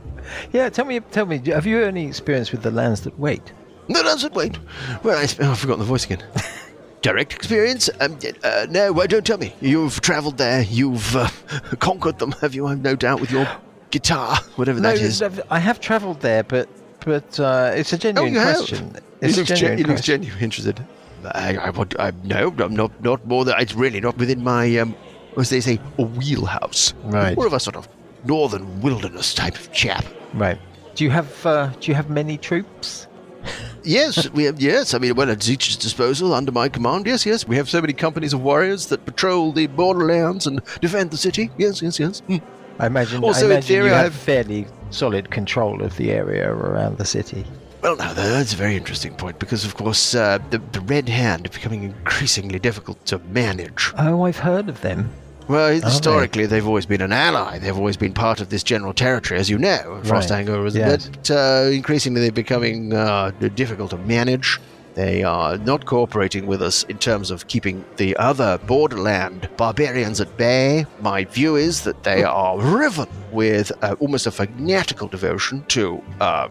yeah, 0.53 0.69
tell 0.69 0.85
me, 0.85 1.01
tell 1.01 1.27
me, 1.27 1.39
have 1.47 1.67
you 1.67 1.83
any 1.83 2.07
experience 2.07 2.53
with 2.53 2.63
the 2.63 2.71
lands 2.71 3.03
that 3.03 3.19
wait? 3.19 3.53
No, 3.89 4.03
that's 4.03 4.25
it. 4.25 4.33
Wait. 4.35 4.59
Well, 5.03 5.19
I, 5.19 5.27
oh, 5.45 5.51
I've 5.53 5.59
forgotten 5.59 5.81
the 5.81 5.85
voice 5.87 6.05
again. 6.05 6.23
Direct 7.03 7.33
experience? 7.35 7.91
Um, 8.01 8.17
uh, 8.45 8.67
no, 8.71 8.93
well, 8.93 9.09
don't 9.09 9.27
tell 9.27 9.39
me. 9.39 9.53
You've 9.61 10.01
travelled 10.01 10.39
there. 10.39 10.63
You've 10.63 11.17
uh, 11.17 11.29
conquered 11.81 12.19
them, 12.21 12.31
have 12.41 12.55
you? 12.55 12.67
I've 12.69 12.81
no 12.81 12.95
doubt 12.95 13.21
with 13.21 13.33
your 13.33 13.49
guitar, 13.91 14.37
whatever 14.57 14.79
No, 14.81 14.91
that 14.91 15.01
is. 15.01 15.21
I've- 15.21 15.79
travelled 15.81 16.21
there, 16.21 16.45
but 16.45 16.69
but 17.05 17.41
uh, 17.41 17.73
it's 17.75 17.93
a 17.93 17.97
Oh, 17.97 17.99
genuine 17.99 18.33
you 18.35 18.41
question. 18.41 18.95
He 19.21 19.27
It's 19.27 19.37
a 19.37 19.41
looks, 19.41 19.49
gen- 19.49 19.57
genuine 19.59 19.79
he 19.79 19.85
looks 19.85 19.93
question. 20.01 20.23
genuinely 20.23 20.45
interested. 20.45 20.87
I, 21.25 21.57
I, 21.57 21.71
would, 21.71 21.97
I, 21.99 22.13
no, 22.23 22.55
I'm 22.59 22.75
not, 22.77 23.03
not 23.03 23.27
more 23.27 23.45
than 23.45 23.55
it's 23.59 23.75
really 23.75 24.01
not 24.01 24.17
within 24.19 24.43
my, 24.45 24.77
um, 24.79 24.95
as 25.39 25.51
they 25.51 25.61
say, 25.61 25.81
a 25.99 26.03
wheelhouse. 26.03 26.95
Right. 27.05 27.37
More 27.37 27.47
of 27.47 27.53
a 27.53 27.61
sort 27.61 27.77
of 27.77 27.89
northern 28.25 28.81
wilderness 28.81 29.35
type 29.35 29.57
of 29.57 29.73
chap. 29.73 30.05
Right. 30.35 30.59
Do 30.95 31.05
you 31.05 31.11
have 31.11 31.47
uh, 31.47 31.71
do 31.81 31.91
you 31.91 31.95
have 31.95 32.11
many 32.11 32.39
troops? 32.39 33.07
Yes, 33.85 34.31
we 34.31 34.45
have. 34.45 34.61
Yes, 34.61 34.95
I 34.95 34.99
mean, 34.99 35.17
well, 35.17 35.29
at 35.29 35.43
Zeech's 35.43 35.75
disposal, 35.77 36.33
under 36.35 36.53
my 36.53 36.69
command. 36.69 37.05
Yes, 37.05 37.27
yes, 37.27 37.49
we 37.49 37.57
have 37.57 37.69
so 37.69 37.81
many 37.81 37.93
companies 37.93 38.33
of 38.33 38.41
warriors 38.41 38.87
that 38.87 39.05
patrol 39.05 39.51
the 39.51 39.67
borderlands 39.67 40.47
and 40.47 40.61
defend 40.81 41.11
the 41.11 41.17
city. 41.17 41.51
Yes, 41.59 41.83
yes, 41.83 41.99
yes. 41.99 42.21
Hmm. 42.29 42.37
I 42.79 42.87
imagine. 42.87 43.25
Also, 43.25 43.51
I 43.51 43.57
in 43.57 43.63
theory, 43.63 43.89
you 43.89 43.95
I 43.95 43.97
have 43.97 44.13
have- 44.13 44.23
fairly 44.23 44.67
solid 44.91 45.33
control 45.33 45.83
of 45.83 45.97
the 45.97 46.13
area 46.13 46.49
around 46.49 46.99
the 46.99 47.05
city. 47.05 47.45
Well, 47.83 47.97
now 47.97 48.13
that's 48.13 48.53
a 48.53 48.57
very 48.57 48.77
interesting 48.77 49.15
point 49.15 49.41
because, 49.41 49.65
of 49.65 49.75
course, 49.75 50.15
uh, 50.15 50.39
the, 50.51 50.59
the 50.71 50.81
Red 50.83 51.09
Hand 51.09 51.47
are 51.47 51.51
becoming 51.51 51.83
increasingly 51.83 52.61
difficult 52.61 53.05
to 53.07 53.19
manage. 53.19 53.93
Oh, 53.99 54.23
I've 54.23 54.39
heard 54.39 54.69
of 54.69 54.81
them. 54.83 55.11
Well, 55.49 55.69
they? 55.69 55.81
historically, 55.81 56.47
they've 56.47 56.67
always 56.67 56.87
been 56.87 57.03
an 57.03 57.13
ally. 57.13 57.59
They've 57.59 57.77
always 57.77 57.97
been 57.97 58.15
part 58.15 58.41
of 58.41 58.51
this 58.51 58.63
general 58.63 58.93
territory, 58.93 59.41
as 59.41 59.51
you 59.51 59.59
know. 59.59 60.01
Frostanger 60.05 60.63
was 60.63 60.77
yes. 60.77 61.09
but 61.09 61.31
uh, 61.33 61.71
increasingly 61.73 62.21
they're 62.21 62.31
becoming 62.31 62.93
uh, 62.93 63.33
difficult 63.57 63.91
to 63.91 63.99
manage. 63.99 64.61
They 64.95 65.25
are 65.25 65.59
not 65.59 65.87
cooperating 65.87 66.47
with 66.47 66.63
us 66.63 66.85
in 66.85 66.99
terms 66.99 67.31
of 67.33 67.49
keeping 67.49 67.85
the 67.97 68.17
other 68.17 68.59
borderland 68.59 69.49
barbarians 69.57 70.21
at 70.21 70.37
bay. 70.37 70.87
My 71.01 71.25
view 71.25 71.57
is 71.57 71.83
that 71.83 72.05
they 72.05 72.23
are 72.23 72.61
riven 72.61 73.09
with 73.33 73.73
uh, 73.83 73.97
almost 73.99 74.27
a 74.29 74.31
fanatical 74.31 75.09
devotion 75.09 75.65
to 75.69 76.01
uh, 76.21 76.49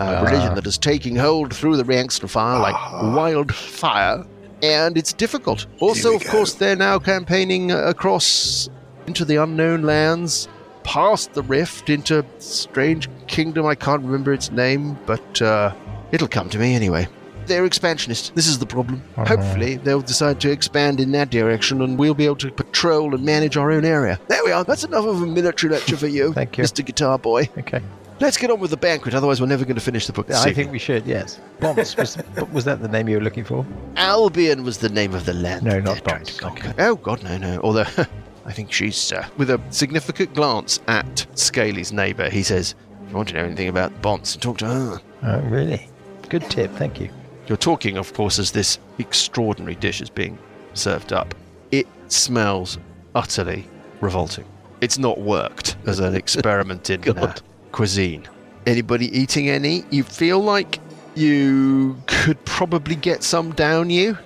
A 0.00 0.24
religion 0.24 0.54
that 0.54 0.66
is 0.66 0.78
taking 0.78 1.16
hold 1.16 1.54
through 1.54 1.76
the 1.76 1.84
ranks 1.84 2.18
and 2.18 2.30
fire 2.30 2.58
like 2.58 2.74
wildfire. 3.14 4.24
And 4.62 4.96
it's 4.96 5.12
difficult. 5.12 5.66
Also, 5.78 6.14
of 6.14 6.24
go. 6.24 6.30
course, 6.30 6.54
they're 6.54 6.76
now 6.76 6.98
campaigning 6.98 7.72
uh, 7.72 7.78
across 7.84 8.68
into 9.06 9.24
the 9.24 9.36
unknown 9.36 9.82
lands, 9.82 10.48
past 10.84 11.32
the 11.32 11.42
rift 11.42 11.90
into 11.90 12.24
strange 12.38 13.08
kingdom. 13.26 13.66
I 13.66 13.74
can't 13.74 14.02
remember 14.02 14.32
its 14.32 14.50
name, 14.50 14.98
but 15.06 15.42
uh, 15.42 15.74
it'll 16.12 16.28
come 16.28 16.50
to 16.50 16.58
me 16.58 16.74
anyway. 16.74 17.08
They're 17.46 17.64
expansionist. 17.64 18.34
This 18.34 18.46
is 18.46 18.58
the 18.58 18.66
problem. 18.66 19.02
Hopefully, 19.16 19.76
they'll 19.76 20.02
decide 20.02 20.40
to 20.42 20.50
expand 20.50 21.00
in 21.00 21.10
that 21.12 21.30
direction, 21.30 21.82
and 21.82 21.98
we'll 21.98 22.14
be 22.14 22.26
able 22.26 22.36
to 22.36 22.50
patrol 22.50 23.14
and 23.14 23.24
manage 23.24 23.56
our 23.56 23.72
own 23.72 23.84
area. 23.84 24.20
There 24.28 24.44
we 24.44 24.52
are. 24.52 24.62
That's 24.62 24.84
enough 24.84 25.06
of 25.06 25.22
a 25.22 25.26
military 25.26 25.72
lecture 25.72 25.96
for 25.96 26.06
you, 26.06 26.32
Thank 26.34 26.58
you. 26.58 26.64
Mr. 26.64 26.84
Guitar 26.84 27.18
Boy. 27.18 27.48
Okay. 27.58 27.82
Let's 28.20 28.36
get 28.36 28.50
on 28.50 28.60
with 28.60 28.70
the 28.70 28.76
banquet. 28.76 29.14
Otherwise, 29.14 29.40
we're 29.40 29.46
never 29.46 29.64
going 29.64 29.76
to 29.76 29.80
finish 29.80 30.06
the 30.06 30.12
book. 30.12 30.26
this 30.26 30.36
I 30.36 30.40
evening. 30.50 30.54
think 30.56 30.72
we 30.72 30.78
should. 30.78 31.06
Yes. 31.06 31.40
Bombs 31.58 31.96
was, 31.96 32.18
was 32.52 32.64
that 32.66 32.80
the 32.82 32.88
name 32.88 33.08
you 33.08 33.16
were 33.16 33.22
looking 33.24 33.44
for? 33.44 33.64
Albion 33.96 34.62
was 34.62 34.78
the 34.78 34.90
name 34.90 35.14
of 35.14 35.24
the 35.24 35.32
land. 35.32 35.64
No, 35.64 35.80
not 35.80 35.94
they're 35.94 35.94
trying 36.02 36.16
Bond. 36.18 36.26
to 36.26 36.40
conquer. 36.40 36.74
Oh 36.78 36.96
God, 36.96 37.22
no, 37.22 37.38
no. 37.38 37.60
Although 37.62 37.86
I 38.46 38.52
think 38.52 38.72
she's 38.72 39.10
uh, 39.12 39.26
with 39.38 39.48
a 39.50 39.60
significant 39.70 40.34
glance 40.34 40.80
at 40.86 41.26
Scaly's 41.34 41.92
neighbour. 41.92 42.28
He 42.28 42.42
says, 42.42 42.74
"If 43.04 43.10
you 43.10 43.16
want 43.16 43.28
to 43.30 43.34
know 43.36 43.44
anything 43.44 43.68
about 43.68 44.02
Bonds, 44.02 44.36
talk 44.36 44.58
to 44.58 44.66
her." 44.66 45.00
Oh, 45.22 45.40
really? 45.40 45.88
Good 46.28 46.48
tip. 46.50 46.70
Thank 46.72 47.00
you. 47.00 47.08
You're 47.46 47.56
talking, 47.56 47.96
of 47.96 48.12
course, 48.12 48.38
as 48.38 48.50
this 48.50 48.78
extraordinary 48.98 49.74
dish 49.76 50.00
is 50.00 50.10
being 50.10 50.38
served 50.74 51.12
up. 51.12 51.34
It 51.72 51.86
smells 52.08 52.78
utterly 53.14 53.66
revolting. 54.00 54.44
It's 54.80 54.98
not 54.98 55.18
worked 55.20 55.76
as 55.86 56.00
an 56.00 56.14
experiment 56.22 56.90
in 56.90 57.00
uh, 57.18 57.34
cuisine. 57.72 58.28
Anybody 58.66 59.06
eating 59.16 59.48
any? 59.48 59.84
You 59.90 60.02
feel 60.04 60.40
like 60.40 60.80
you 61.14 61.96
could 62.06 62.42
probably 62.44 62.94
get 62.94 63.22
some 63.22 63.52
down 63.52 63.90
you, 63.90 64.16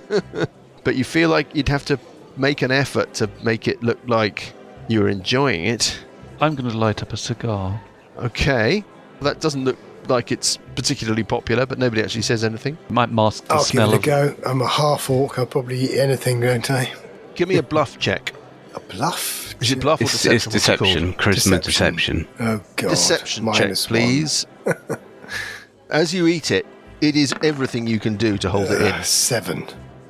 but 0.84 0.96
you 0.96 1.04
feel 1.04 1.28
like 1.30 1.54
you'd 1.54 1.68
have 1.68 1.84
to 1.86 1.98
make 2.36 2.62
an 2.62 2.70
effort 2.70 3.14
to 3.14 3.30
make 3.42 3.68
it 3.68 3.82
look 3.82 3.98
like 4.06 4.52
you're 4.88 5.08
enjoying 5.08 5.64
it. 5.64 5.98
I'm 6.40 6.54
going 6.54 6.70
to 6.70 6.76
light 6.76 7.02
up 7.02 7.12
a 7.12 7.16
cigar. 7.16 7.80
Okay, 8.18 8.84
that 9.20 9.40
doesn't 9.40 9.64
look 9.64 9.78
like 10.08 10.30
it's 10.32 10.58
particularly 10.74 11.24
popular, 11.24 11.64
but 11.64 11.78
nobody 11.78 12.02
actually 12.02 12.22
says 12.22 12.44
anything. 12.44 12.76
Might 12.90 13.10
mask 13.10 13.46
the 13.46 13.54
I'll 13.54 13.58
give 13.60 13.66
smell 13.66 13.92
it 13.92 13.94
a 13.94 13.96
of. 13.96 14.02
go. 14.02 14.50
I'm 14.50 14.60
a 14.60 14.68
half 14.68 15.08
orc. 15.08 15.38
I'll 15.38 15.46
probably 15.46 15.78
eat 15.80 15.98
anything, 15.98 16.40
don't 16.40 16.70
I? 16.70 16.92
Give 17.34 17.48
me 17.48 17.56
a 17.56 17.62
bluff 17.62 17.98
check. 17.98 18.34
A 18.74 18.80
bluff? 18.80 19.43
Is 19.64 19.72
it 19.72 19.80
bluff 19.80 20.00
or 20.00 20.04
It's, 20.04 20.12
deception? 20.12 20.34
it's 20.36 20.46
What's 20.46 20.68
it 20.68 20.78
called? 20.78 20.94
deception, 20.94 21.14
charisma 21.14 21.62
deception. 21.62 22.28
Oh, 22.40 22.60
God. 22.76 22.90
Deception 22.90 23.44
check, 23.52 23.60
Minus 23.62 23.90
one. 23.90 23.98
please. 24.00 24.46
As 25.90 26.12
you 26.14 26.26
eat 26.26 26.50
it, 26.50 26.66
it 27.00 27.16
is 27.16 27.34
everything 27.42 27.86
you 27.86 28.00
can 28.00 28.16
do 28.16 28.38
to 28.38 28.50
hold 28.50 28.70
it 28.70 28.80
Uh, 28.80 28.96
in, 28.96 29.04
seven. 29.04 29.66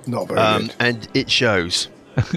Not 0.06 0.28
very 0.28 0.40
um, 0.40 0.62
good. 0.66 0.74
and 0.80 1.08
it 1.14 1.30
shows. 1.30 1.88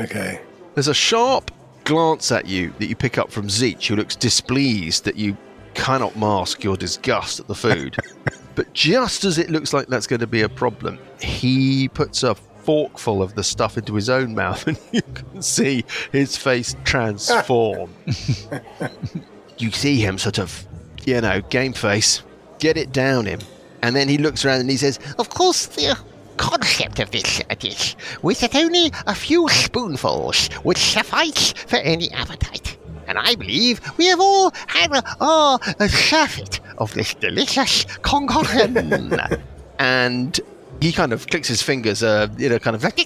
Okay. 0.00 0.40
There's 0.74 0.88
a 0.88 0.94
sharp 0.94 1.50
glance 1.84 2.32
at 2.32 2.46
you 2.46 2.72
that 2.78 2.86
you 2.86 2.96
pick 2.96 3.18
up 3.18 3.30
from 3.30 3.48
Zeech, 3.48 3.88
who 3.88 3.94
looks 3.96 4.16
displeased 4.16 5.04
that 5.04 5.16
you 5.16 5.36
cannot 5.74 6.16
mask 6.16 6.64
your 6.64 6.78
disgust 6.78 7.38
at 7.40 7.46
the 7.46 7.54
food. 7.54 7.96
but 8.54 8.72
just 8.72 9.24
as 9.24 9.36
it 9.36 9.50
looks 9.50 9.74
like 9.74 9.88
that's 9.88 10.06
going 10.06 10.20
to 10.20 10.26
be 10.26 10.40
a 10.42 10.48
problem, 10.48 10.98
he 11.20 11.88
puts 11.88 12.22
a 12.22 12.34
forkful 12.64 13.22
of 13.22 13.34
the 13.34 13.42
stuff 13.42 13.76
into 13.76 13.94
his 13.94 14.08
own 14.08 14.34
mouth, 14.34 14.66
and 14.66 14.78
you 14.92 15.02
can 15.02 15.42
see 15.42 15.84
his 16.10 16.36
face 16.36 16.76
transform. 16.84 17.92
you 19.58 19.70
see 19.70 19.96
him 19.96 20.18
sort 20.18 20.38
of, 20.38 20.66
you 21.04 21.20
know, 21.20 21.40
game 21.42 21.72
face, 21.72 22.22
get 22.58 22.76
it 22.76 22.92
down 22.92 23.26
him. 23.26 23.40
And 23.82 23.96
then 23.96 24.08
he 24.08 24.18
looks 24.18 24.44
around 24.44 24.60
and 24.60 24.70
he 24.70 24.76
says, 24.76 24.98
Of 25.18 25.28
course, 25.30 25.66
the 25.66 25.98
concept 26.36 26.98
of 27.00 27.10
this 27.10 27.40
uh, 27.50 27.54
dish 27.54 27.96
was 28.22 28.40
that 28.40 28.54
only 28.54 28.90
a 29.06 29.14
few 29.14 29.48
spoonfuls 29.48 30.48
would 30.64 30.76
suffice 30.76 31.52
for 31.52 31.76
any 31.76 32.10
appetite. 32.12 32.78
And 33.06 33.18
I 33.18 33.34
believe 33.34 33.80
we 33.98 34.06
have 34.06 34.20
all 34.20 34.52
had 34.68 34.92
a, 34.92 35.02
oh, 35.20 35.58
surfeit 35.88 36.60
of 36.78 36.94
this 36.94 37.14
delicious 37.14 37.84
concoction. 38.02 39.12
and 39.78 40.40
he 40.82 40.92
kind 40.92 41.12
of 41.12 41.26
clicks 41.28 41.46
his 41.48 41.62
fingers, 41.62 42.02
uh, 42.02 42.26
you 42.36 42.48
know, 42.48 42.58
kind 42.58 42.74
of 42.74 42.82
like, 42.82 42.98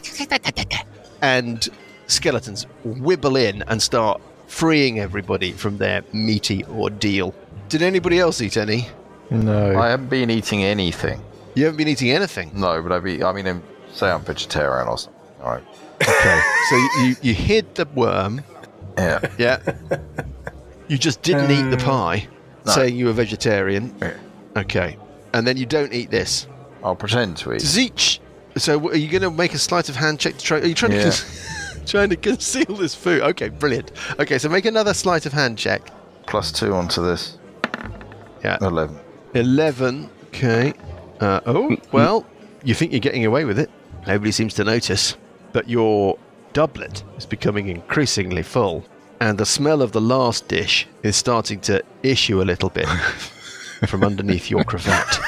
and 1.20 1.68
skeletons 2.06 2.66
wibble 2.86 3.38
in 3.38 3.62
and 3.68 3.82
start 3.82 4.20
freeing 4.46 4.98
everybody 4.98 5.52
from 5.52 5.76
their 5.76 6.02
meaty 6.12 6.64
ordeal. 6.66 7.34
Did 7.68 7.82
anybody 7.82 8.18
else 8.18 8.40
eat 8.40 8.56
any? 8.56 8.88
No. 9.30 9.78
I 9.78 9.88
haven't 9.88 10.08
been 10.08 10.30
eating 10.30 10.64
anything. 10.64 11.20
You 11.54 11.64
haven't 11.64 11.78
been 11.78 11.88
eating 11.88 12.10
anything. 12.10 12.50
No, 12.54 12.80
but 12.80 12.92
I 12.92 13.00
be. 13.00 13.22
I 13.22 13.32
mean, 13.32 13.46
um, 13.48 13.62
say 13.92 14.10
I'm 14.10 14.22
vegetarian 14.22 14.88
or 14.88 14.96
something. 14.98 15.20
All 15.42 15.50
right. 15.52 15.64
Okay. 16.02 16.40
so 16.68 16.76
you, 17.02 17.16
you 17.22 17.34
hid 17.34 17.74
the 17.74 17.86
worm. 17.94 18.42
Yeah. 18.96 19.20
Yeah. 19.38 19.58
You 20.88 20.96
just 20.96 21.22
didn't 21.22 21.50
eat 21.50 21.68
the 21.70 21.82
pie, 21.84 22.28
No. 22.64 22.72
saying 22.72 22.96
you 22.96 23.06
were 23.06 23.12
vegetarian. 23.12 23.94
Yeah. 24.00 24.16
Okay. 24.56 24.96
And 25.34 25.46
then 25.46 25.56
you 25.56 25.66
don't 25.66 25.92
eat 25.92 26.10
this. 26.10 26.46
I'll 26.87 26.94
pretend 26.94 27.37
to 27.38 27.53
eat. 27.53 27.61
Zeech. 27.62 28.20
So 28.57 28.88
are 28.88 28.96
you 28.96 29.09
going 29.11 29.22
to 29.22 29.31
make 29.31 29.53
a 29.55 29.59
sleight 29.59 29.88
of 29.88 29.96
hand 29.96 30.20
check 30.20 30.37
to 30.38 30.44
try? 30.44 30.59
Are 30.61 30.66
you 30.66 30.75
trying 30.75 30.92
Yeah. 30.92 31.11
to 31.11 31.25
trying 31.87 32.11
to 32.11 32.16
conceal 32.16 32.77
this 32.77 32.94
food? 32.94 33.22
Okay, 33.22 33.49
brilliant. 33.49 33.90
Okay, 34.20 34.38
so 34.38 34.49
make 34.49 34.64
another 34.66 34.94
sleight 34.94 35.27
of 35.27 35.33
hand 35.33 35.59
check. 35.59 35.83
Plus 36.27 36.53
two 36.53 36.72
onto 36.75 37.03
this. 37.05 37.38
Yeah. 38.44 38.57
Eleven. 38.61 38.99
Eleven. 39.35 40.09
Okay. 40.29 40.72
Uh, 41.20 41.40
oh 41.46 41.77
well, 41.92 42.25
you 42.62 42.72
think 42.75 42.92
you're 42.92 43.01
getting 43.01 43.27
away 43.27 43.44
with 43.44 43.59
it. 43.59 43.68
Nobody 44.07 44.31
seems 44.31 44.55
to 44.55 44.64
notice, 44.64 45.16
but 45.53 45.68
your 45.68 46.16
doublet 46.53 47.03
is 47.18 47.27
becoming 47.27 47.68
increasingly 47.68 48.42
full, 48.44 48.85
and 49.20 49.38
the 49.38 49.46
smell 49.46 49.83
of 49.83 49.90
the 49.92 50.01
last 50.01 50.46
dish 50.46 50.87
is 51.03 51.16
starting 51.16 51.59
to 51.62 51.83
issue 52.05 52.40
a 52.42 52.44
little 52.44 52.68
bit 52.70 52.87
from 53.88 54.05
underneath 54.05 54.51
your 54.51 54.62
cravat. 54.64 55.18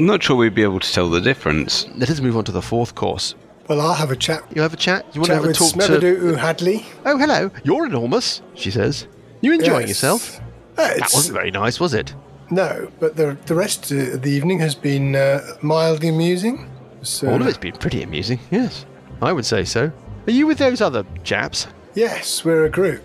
Not 0.00 0.22
sure 0.22 0.36
we'd 0.36 0.54
be 0.54 0.62
able 0.62 0.80
to 0.80 0.92
tell 0.92 1.10
the 1.10 1.20
difference. 1.20 1.86
Let 1.96 2.08
us 2.10 2.20
move 2.20 2.36
on 2.36 2.44
to 2.44 2.52
the 2.52 2.62
fourth 2.62 2.94
course. 2.94 3.34
Well, 3.68 3.80
I'll 3.82 3.94
have 3.94 4.10
a 4.10 4.16
chat. 4.16 4.42
You 4.54 4.62
have 4.62 4.72
a 4.72 4.76
chat. 4.78 5.04
You 5.14 5.20
want 5.20 5.28
to 5.28 5.34
have 5.34 5.44
a 5.44 5.48
with 5.48 5.58
talk 5.58 5.74
to? 5.74 6.34
Hadley. 6.36 6.86
Oh, 7.04 7.18
hello. 7.18 7.50
You're 7.64 7.84
enormous, 7.86 8.40
she 8.54 8.70
says. 8.70 9.06
You 9.42 9.52
enjoying 9.52 9.80
Yes. 9.82 9.88
yourself? 9.90 10.40
Uh, 10.78 10.88
That 10.94 11.10
wasn't 11.12 11.34
very 11.34 11.50
nice, 11.50 11.78
was 11.78 11.92
it? 11.94 12.14
No, 12.50 12.90
but 12.98 13.16
the 13.16 13.36
the 13.46 13.54
rest 13.54 13.92
of 13.92 14.22
the 14.22 14.30
evening 14.30 14.58
has 14.58 14.74
been 14.74 15.14
uh, 15.14 15.40
mildly 15.62 16.08
amusing. 16.08 16.68
So, 17.02 17.28
All 17.28 17.40
of 17.40 17.46
it's 17.46 17.58
been 17.58 17.76
pretty 17.76 18.02
amusing. 18.02 18.40
Yes, 18.50 18.86
I 19.22 19.32
would 19.32 19.46
say 19.46 19.64
so. 19.64 19.92
Are 20.26 20.32
you 20.32 20.46
with 20.46 20.58
those 20.58 20.80
other 20.80 21.04
chaps? 21.22 21.66
Yes, 21.94 22.44
we're 22.44 22.64
a 22.64 22.70
group. 22.70 23.04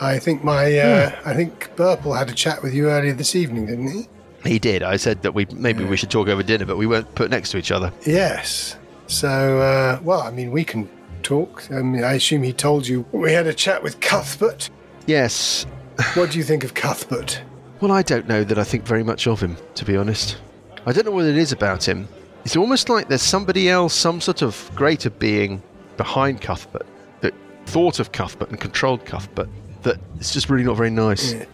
I 0.00 0.18
think 0.18 0.44
my 0.44 0.76
uh, 0.78 1.12
I 1.24 1.32
think 1.34 1.70
Burple 1.76 2.18
had 2.18 2.28
a 2.28 2.34
chat 2.34 2.62
with 2.62 2.74
you 2.74 2.90
earlier 2.90 3.14
this 3.14 3.34
evening, 3.34 3.66
didn't 3.66 3.88
he? 3.90 4.08
He 4.44 4.58
did. 4.58 4.82
I 4.82 4.96
said 4.96 5.22
that 5.22 5.32
we 5.32 5.46
maybe 5.52 5.84
we 5.84 5.96
should 5.96 6.10
talk 6.10 6.28
over 6.28 6.42
dinner, 6.42 6.66
but 6.66 6.76
we 6.76 6.86
weren't 6.86 7.12
put 7.14 7.30
next 7.30 7.50
to 7.50 7.58
each 7.58 7.70
other. 7.70 7.92
Yes. 8.06 8.76
So, 9.06 9.58
uh, 9.60 10.00
well, 10.02 10.20
I 10.20 10.30
mean, 10.30 10.50
we 10.50 10.64
can 10.64 10.88
talk. 11.22 11.66
I 11.70 11.82
mean, 11.82 12.04
I 12.04 12.14
assume 12.14 12.42
he 12.42 12.52
told 12.52 12.86
you 12.86 13.04
we 13.12 13.32
had 13.32 13.46
a 13.46 13.54
chat 13.54 13.82
with 13.82 14.00
Cuthbert. 14.00 14.70
Yes. 15.06 15.66
What 16.14 16.30
do 16.30 16.38
you 16.38 16.44
think 16.44 16.64
of 16.64 16.74
Cuthbert? 16.74 17.40
Well, 17.80 17.92
I 17.92 18.02
don't 18.02 18.26
know 18.28 18.44
that 18.44 18.58
I 18.58 18.64
think 18.64 18.84
very 18.84 19.02
much 19.02 19.26
of 19.26 19.40
him, 19.40 19.56
to 19.76 19.84
be 19.84 19.96
honest. 19.96 20.38
I 20.86 20.92
don't 20.92 21.04
know 21.06 21.12
what 21.12 21.24
it 21.24 21.36
is 21.36 21.52
about 21.52 21.86
him. 21.86 22.08
It's 22.44 22.56
almost 22.56 22.88
like 22.88 23.08
there's 23.08 23.22
somebody 23.22 23.68
else, 23.68 23.94
some 23.94 24.20
sort 24.20 24.42
of 24.42 24.70
greater 24.74 25.10
being 25.10 25.62
behind 25.96 26.40
Cuthbert 26.40 26.86
that 27.20 27.32
thought 27.66 28.00
of 28.00 28.12
Cuthbert 28.12 28.50
and 28.50 28.60
controlled 28.60 29.04
Cuthbert. 29.04 29.48
That 29.82 29.98
it's 30.18 30.32
just 30.32 30.50
really 30.50 30.64
not 30.64 30.76
very 30.76 30.90
nice. 30.90 31.32
Yeah. 31.32 31.44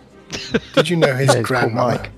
Did 0.74 0.88
you 0.88 0.96
know 0.96 1.14
his 1.14 1.29
Yeah, 1.35 1.35
it's 1.35 1.35
called 1.35 1.46
grandmother? 1.46 2.11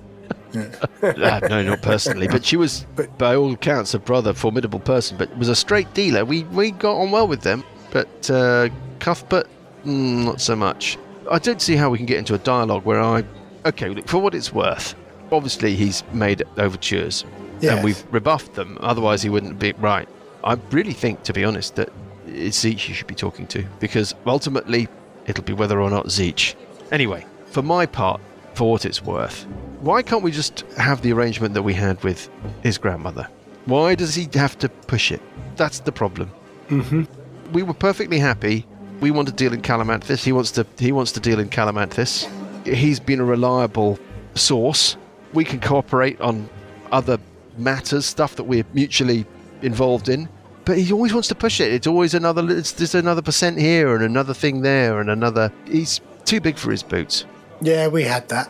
Uh, 1.03 1.39
no, 1.49 1.61
not 1.63 1.81
personally, 1.81 2.27
but 2.27 2.45
she 2.45 2.55
was, 2.55 2.85
But- 2.95 3.17
by 3.17 3.35
all 3.35 3.51
accounts, 3.53 3.93
a 3.93 3.99
brother, 3.99 4.33
formidable 4.33 4.79
person, 4.79 5.17
but 5.17 5.35
was 5.37 5.49
a 5.49 5.55
straight 5.55 5.93
dealer. 5.93 6.23
We 6.25 6.43
we 6.45 6.71
got 6.71 6.95
on 6.95 7.11
well 7.11 7.27
with 7.27 7.41
them, 7.41 7.63
but 7.91 8.29
uh, 8.31 8.69
Cuthbert, 8.99 9.47
mm, 9.85 10.25
not 10.25 10.39
so 10.41 10.55
much. 10.55 10.97
I 11.29 11.39
don't 11.39 11.61
see 11.61 11.75
how 11.75 11.89
we 11.89 11.97
can 11.97 12.05
get 12.05 12.17
into 12.19 12.33
a 12.35 12.37
dialogue 12.37 12.85
where 12.85 13.01
I, 13.01 13.23
okay, 13.65 13.89
look, 13.89 14.07
for 14.07 14.19
what 14.19 14.33
it's 14.35 14.53
worth, 14.53 14.95
obviously 15.31 15.75
he's 15.75 16.03
made 16.13 16.43
overtures, 16.57 17.25
Yes. 17.59 17.73
and 17.75 17.83
we've 17.83 18.03
rebuffed 18.11 18.53
them. 18.53 18.77
Otherwise, 18.81 19.21
he 19.21 19.29
wouldn't 19.29 19.59
be 19.59 19.73
right. 19.73 20.07
I 20.43 20.57
really 20.71 20.93
think, 20.93 21.23
to 21.23 21.33
be 21.33 21.43
honest, 21.43 21.75
that 21.75 21.89
it's 22.27 22.63
Zeech 22.63 22.87
you 22.87 22.93
should 22.95 23.07
be 23.07 23.15
talking 23.15 23.47
to 23.47 23.65
because 23.79 24.13
ultimately 24.25 24.87
it'll 25.27 25.43
be 25.43 25.53
whether 25.53 25.81
or 25.81 25.89
not 25.89 26.05
Zeech. 26.07 26.55
Anyway, 26.91 27.25
for 27.47 27.61
my 27.61 27.85
part, 27.85 28.21
for 28.53 28.69
what 28.71 28.85
it's 28.85 29.01
worth, 29.01 29.45
why 29.83 30.01
can't 30.01 30.23
we 30.23 30.31
just 30.31 30.61
have 30.77 31.01
the 31.01 31.11
arrangement 31.11 31.53
that 31.53 31.63
we 31.63 31.73
had 31.73 32.01
with 32.03 32.29
his 32.61 32.77
grandmother? 32.77 33.27
Why 33.65 33.95
does 33.95 34.15
he 34.15 34.27
have 34.33 34.57
to 34.59 34.69
push 34.69 35.11
it? 35.11 35.21
That's 35.57 35.79
the 35.79 35.91
problem. 35.91 36.31
Mm-hmm. 36.69 37.03
We 37.51 37.63
were 37.63 37.73
perfectly 37.73 38.17
happy. 38.17 38.65
We 39.01 39.11
want 39.11 39.27
to 39.27 39.33
deal 39.33 39.53
in 39.53 39.61
Calamanthus. 39.61 40.23
He 40.23 40.31
wants 40.31 40.51
to. 40.51 40.65
He 40.79 40.91
wants 40.91 41.11
to 41.13 41.19
deal 41.19 41.39
in 41.39 41.49
Calamanthus. 41.49 42.29
He's 42.65 42.99
been 42.99 43.19
a 43.19 43.25
reliable 43.25 43.99
source. 44.35 44.95
We 45.33 45.43
can 45.43 45.59
cooperate 45.59 46.19
on 46.21 46.49
other 46.91 47.17
matters, 47.57 48.05
stuff 48.05 48.35
that 48.37 48.43
we're 48.43 48.65
mutually 48.73 49.25
involved 49.61 50.07
in. 50.07 50.29
But 50.65 50.77
he 50.77 50.93
always 50.93 51.13
wants 51.13 51.27
to 51.27 51.35
push 51.35 51.59
it. 51.59 51.73
It's 51.73 51.87
always 51.87 52.13
another. 52.13 52.49
It's 52.49 52.71
just 52.71 52.95
another 52.95 53.21
percent 53.21 53.59
here 53.59 53.93
and 53.95 54.03
another 54.03 54.33
thing 54.33 54.61
there 54.61 55.01
and 55.01 55.09
another. 55.09 55.51
He's 55.65 55.99
too 56.23 56.39
big 56.39 56.57
for 56.57 56.71
his 56.71 56.83
boots. 56.83 57.25
Yeah, 57.61 57.87
we 57.87 58.03
had 58.03 58.29
that. 58.29 58.49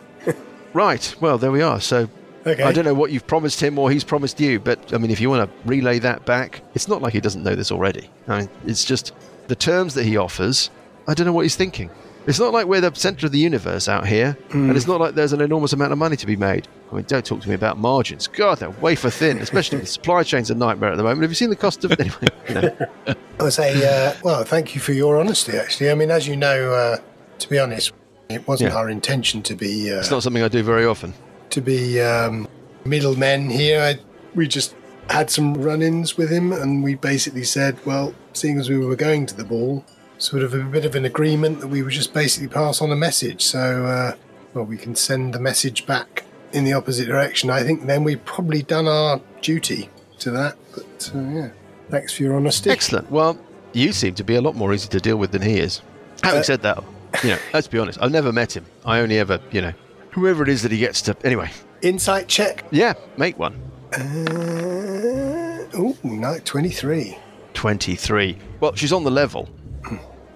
Right. 0.74 1.14
Well, 1.20 1.38
there 1.38 1.50
we 1.52 1.62
are. 1.62 1.80
So 1.80 2.08
Okay. 2.46 2.62
I 2.62 2.72
don't 2.72 2.84
know 2.84 2.94
what 2.94 3.10
you've 3.10 3.26
promised 3.26 3.62
him 3.62 3.78
or 3.78 3.90
he's 3.90 4.04
promised 4.04 4.38
you, 4.38 4.60
but 4.60 4.92
I 4.92 4.98
mean, 4.98 5.10
if 5.10 5.18
you 5.20 5.30
want 5.30 5.50
to 5.50 5.68
relay 5.68 5.98
that 6.00 6.26
back, 6.26 6.60
it's 6.74 6.88
not 6.88 7.00
like 7.00 7.14
he 7.14 7.20
doesn't 7.20 7.42
know 7.42 7.54
this 7.54 7.72
already. 7.72 8.10
I 8.28 8.40
mean, 8.40 8.50
it's 8.66 8.84
just 8.84 9.12
the 9.48 9.56
terms 9.56 9.94
that 9.94 10.04
he 10.04 10.18
offers. 10.18 10.70
I 11.08 11.14
don't 11.14 11.26
know 11.26 11.32
what 11.32 11.42
he's 11.46 11.56
thinking. 11.56 11.90
It's 12.26 12.38
not 12.38 12.52
like 12.52 12.66
we're 12.66 12.80
the 12.80 12.94
center 12.94 13.26
of 13.26 13.32
the 13.32 13.38
universe 13.38 13.86
out 13.86 14.06
here, 14.06 14.36
and 14.50 14.74
it's 14.74 14.86
not 14.86 14.98
like 14.98 15.14
there's 15.14 15.34
an 15.34 15.42
enormous 15.42 15.74
amount 15.74 15.92
of 15.92 15.98
money 15.98 16.16
to 16.16 16.26
be 16.26 16.36
made. 16.36 16.66
I 16.90 16.94
mean, 16.96 17.04
don't 17.06 17.24
talk 17.24 17.42
to 17.42 17.48
me 17.50 17.54
about 17.54 17.76
margins. 17.78 18.28
God, 18.28 18.58
they're 18.58 18.70
wafer 18.70 19.10
thin, 19.10 19.38
especially 19.38 19.78
with 19.78 19.90
supply 19.90 20.22
chains 20.22 20.50
a 20.50 20.54
nightmare 20.54 20.90
at 20.90 20.96
the 20.96 21.02
moment. 21.02 21.20
Have 21.20 21.30
you 21.30 21.34
seen 21.34 21.50
the 21.50 21.56
cost 21.56 21.84
of 21.84 21.92
it? 21.92 22.00
anyway? 22.00 22.28
Know, 22.48 22.86
I 23.40 23.42
would 23.42 23.52
say, 23.52 23.74
uh, 23.86 24.14
well, 24.22 24.42
thank 24.42 24.74
you 24.74 24.80
for 24.80 24.94
your 24.94 25.18
honesty, 25.18 25.54
actually. 25.56 25.90
I 25.90 25.94
mean, 25.94 26.10
as 26.10 26.26
you 26.26 26.34
know, 26.34 26.72
uh, 26.72 26.96
to 27.40 27.48
be 27.50 27.58
honest, 27.58 27.92
it 28.28 28.46
wasn't 28.48 28.70
Yeah. 28.72 28.78
our 28.78 28.88
intention 28.90 29.42
to 29.42 29.54
be 29.54 29.92
uh, 29.92 29.98
it's 29.98 30.10
not 30.10 30.22
something 30.22 30.42
I 30.42 30.48
do 30.48 30.62
very 30.62 30.84
often. 30.86 31.12
to 31.50 31.60
be 31.60 32.00
um, 32.00 32.48
middlemen 32.84 33.50
here. 33.50 33.80
I, 33.80 33.98
we 34.34 34.48
just 34.48 34.74
had 35.10 35.30
some 35.30 35.54
run-ins 35.54 36.16
with 36.16 36.30
him, 36.30 36.52
and 36.52 36.82
we 36.82 36.94
basically 36.94 37.44
said, 37.44 37.76
well, 37.86 38.14
seeing 38.32 38.58
as 38.58 38.68
we 38.68 38.78
were 38.78 38.96
going 38.96 39.26
to 39.26 39.36
the 39.36 39.44
ball, 39.44 39.84
sort 40.18 40.42
of 40.42 40.54
a 40.54 40.58
bit 40.62 40.84
of 40.84 40.94
an 40.96 41.04
agreement 41.04 41.60
that 41.60 41.68
we 41.68 41.82
would 41.82 41.92
just 41.92 42.12
basically 42.14 42.48
pass 42.48 42.80
on 42.80 42.90
a 42.90 42.96
message. 42.96 43.42
So, 43.44 43.84
uh, 43.84 44.14
well, 44.54 44.64
we 44.64 44.76
can 44.76 44.94
send 44.96 45.34
the 45.34 45.38
message 45.40 45.86
back 45.86 46.24
in 46.52 46.64
the 46.64 46.72
opposite 46.72 47.06
direction. 47.06 47.50
I 47.50 47.62
think 47.62 47.86
then 47.86 48.02
we've 48.04 48.24
probably 48.24 48.62
done 48.62 48.88
our 48.88 49.20
duty 49.42 49.90
to 50.20 50.30
that. 50.30 50.56
But 50.74 51.12
uh, 51.14 51.18
yeah, 51.20 51.48
thanks 51.90 52.14
for 52.14 52.22
your 52.22 52.34
honesty. 52.36 52.70
Excellent. 52.70 53.10
Well, 53.10 53.38
you 53.72 53.92
seem 53.92 54.14
to 54.14 54.24
be 54.24 54.36
a 54.36 54.40
lot 54.40 54.56
more 54.56 54.72
easy 54.72 54.88
to 54.88 55.00
deal 55.00 55.16
with 55.16 55.32
than 55.32 55.42
he 55.42 55.58
is. 55.58 55.82
Having 56.22 56.40
Uh, 56.40 56.44
said 56.44 56.62
that, 56.62 56.82
you 57.22 57.30
know, 57.30 57.38
let's 57.52 57.68
be 57.68 57.78
honest. 57.78 57.98
I've 58.00 58.12
never 58.12 58.32
met 58.32 58.56
him. 58.56 58.64
I 58.84 59.00
only 59.00 59.18
ever, 59.18 59.40
you 59.50 59.60
know, 59.60 59.72
whoever 60.10 60.42
it 60.42 60.48
is 60.48 60.62
that 60.62 60.72
he 60.72 60.78
gets 60.78 61.02
to. 61.02 61.16
Anyway, 61.24 61.50
Insight 61.82 62.28
check. 62.28 62.64
yeah, 62.70 62.94
make 63.16 63.38
one. 63.38 63.60
Uh, 63.92 65.66
oh, 65.74 65.96
no, 66.02 66.38
23. 66.44 67.16
23. 67.54 68.38
Well, 68.60 68.74
she's 68.74 68.92
on 68.92 69.04
the 69.04 69.10
level. 69.10 69.48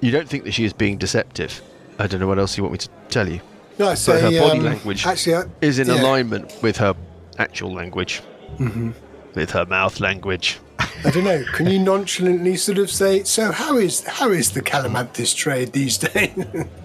You 0.01 0.13
don't 0.13 0.29
think 0.29 0.45
that 0.45 0.53
she 0.53 0.65
is 0.65 0.73
being 0.73 0.97
deceptive. 0.97 1.61
I 1.99 2.07
don't 2.07 2.21
know 2.21 2.29
what 2.29 2.39
else 2.39 2.57
you 2.57 2.63
want 2.63 2.73
me 2.73 2.79
to 2.79 2.89
tell 3.09 3.29
you. 3.29 3.41
No, 3.79 3.89
I 3.89 3.97
But 4.07 4.21
her 4.21 4.41
body 4.41 4.59
um, 4.59 4.65
language 4.65 5.07
actually, 5.07 5.37
I, 5.37 5.45
is 5.61 5.79
in 5.79 5.89
yeah. 5.89 6.01
alignment 6.01 6.57
with 6.63 6.77
her 6.79 6.95
actual 7.39 7.73
language, 7.73 8.23
mm-hmm. 8.57 8.91
with 9.35 9.51
her 9.51 9.67
mouth 9.67 10.01
language. 10.01 10.59
I 11.05 11.11
don't 11.11 11.25
know. 11.25 11.45
Can 11.53 11.67
you 11.69 11.79
nonchalantly 11.79 12.57
sort 12.57 12.79
of 12.79 12.91
say, 12.91 13.23
"So 13.25 13.53
how 13.53 13.77
is 13.77 14.05
how 14.05 14.31
is 14.31 14.53
the 14.53 14.63
Calamanthus 14.63 15.35
trade 15.37 15.73
these 15.73 15.99
days?" 16.09 16.37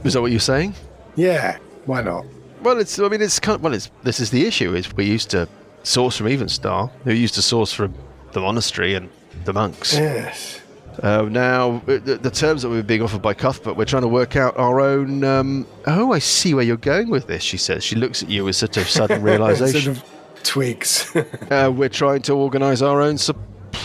Is 0.04 0.14
that 0.14 0.22
what 0.22 0.32
you're 0.32 0.40
saying? 0.40 0.76
yeah, 1.16 1.58
why 1.86 2.02
not? 2.02 2.26
Well, 2.62 2.80
it's. 2.80 3.00
I 3.00 3.08
mean, 3.10 3.22
it's 3.22 3.40
kind. 3.40 3.56
Of, 3.56 3.64
well, 3.64 3.74
it's. 3.74 3.90
This 4.04 4.20
is 4.20 4.30
the 4.30 4.46
issue. 4.46 4.74
Is 4.76 4.94
we 4.96 5.06
used 5.06 5.30
to 5.32 5.48
source 5.84 6.18
from 6.18 6.28
Evenstar. 6.28 6.92
We 7.06 7.16
used 7.16 7.36
to 7.36 7.42
source 7.42 7.74
from 7.74 7.94
the 8.32 8.40
monastery 8.42 8.94
and 8.96 9.10
the 9.46 9.54
monks. 9.54 9.94
Yes. 9.94 10.60
Uh, 11.02 11.24
now, 11.24 11.82
the, 11.88 11.98
the 11.98 12.30
terms 12.30 12.62
that 12.62 12.70
we 12.70 12.76
were 12.76 12.84
being 12.84 13.02
offered 13.02 13.22
by 13.22 13.34
Cuthbert, 13.34 13.76
we're 13.76 13.84
trying 13.86 14.04
to 14.04 14.08
work 14.08 14.36
out 14.36 14.56
our 14.58 14.80
own. 14.80 15.24
Um, 15.24 15.66
oh, 15.88 16.14
I 16.14 16.20
see 16.20 16.54
where 16.54 16.64
you're 16.64 16.78
going 16.78 17.10
with 17.10 17.26
this. 17.26 17.42
She 17.42 17.58
says. 17.58 17.84
She 17.84 17.96
looks 17.96 18.22
at 18.22 18.30
you 18.30 18.46
with 18.46 18.56
sort 18.64 18.78
of 18.78 18.88
sudden 18.88 19.24
realization. 19.24 19.96
sort 19.96 19.98
of 19.98 20.44
twigs. 20.44 21.16
uh, 21.50 21.72
we're 21.76 21.90
trying 21.90 22.22
to 22.24 22.34
organise 22.34 22.82
our 22.84 23.02
own 23.02 23.18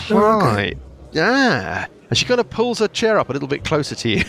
supply. 0.09 0.73
Yeah. 1.11 1.87
And 2.09 2.17
she 2.17 2.25
kind 2.25 2.39
of 2.39 2.49
pulls 2.49 2.79
her 2.79 2.87
chair 2.87 3.19
up 3.19 3.29
a 3.29 3.33
little 3.33 3.47
bit 3.47 3.63
closer 3.63 3.95
to 3.95 4.09
you. 4.09 4.23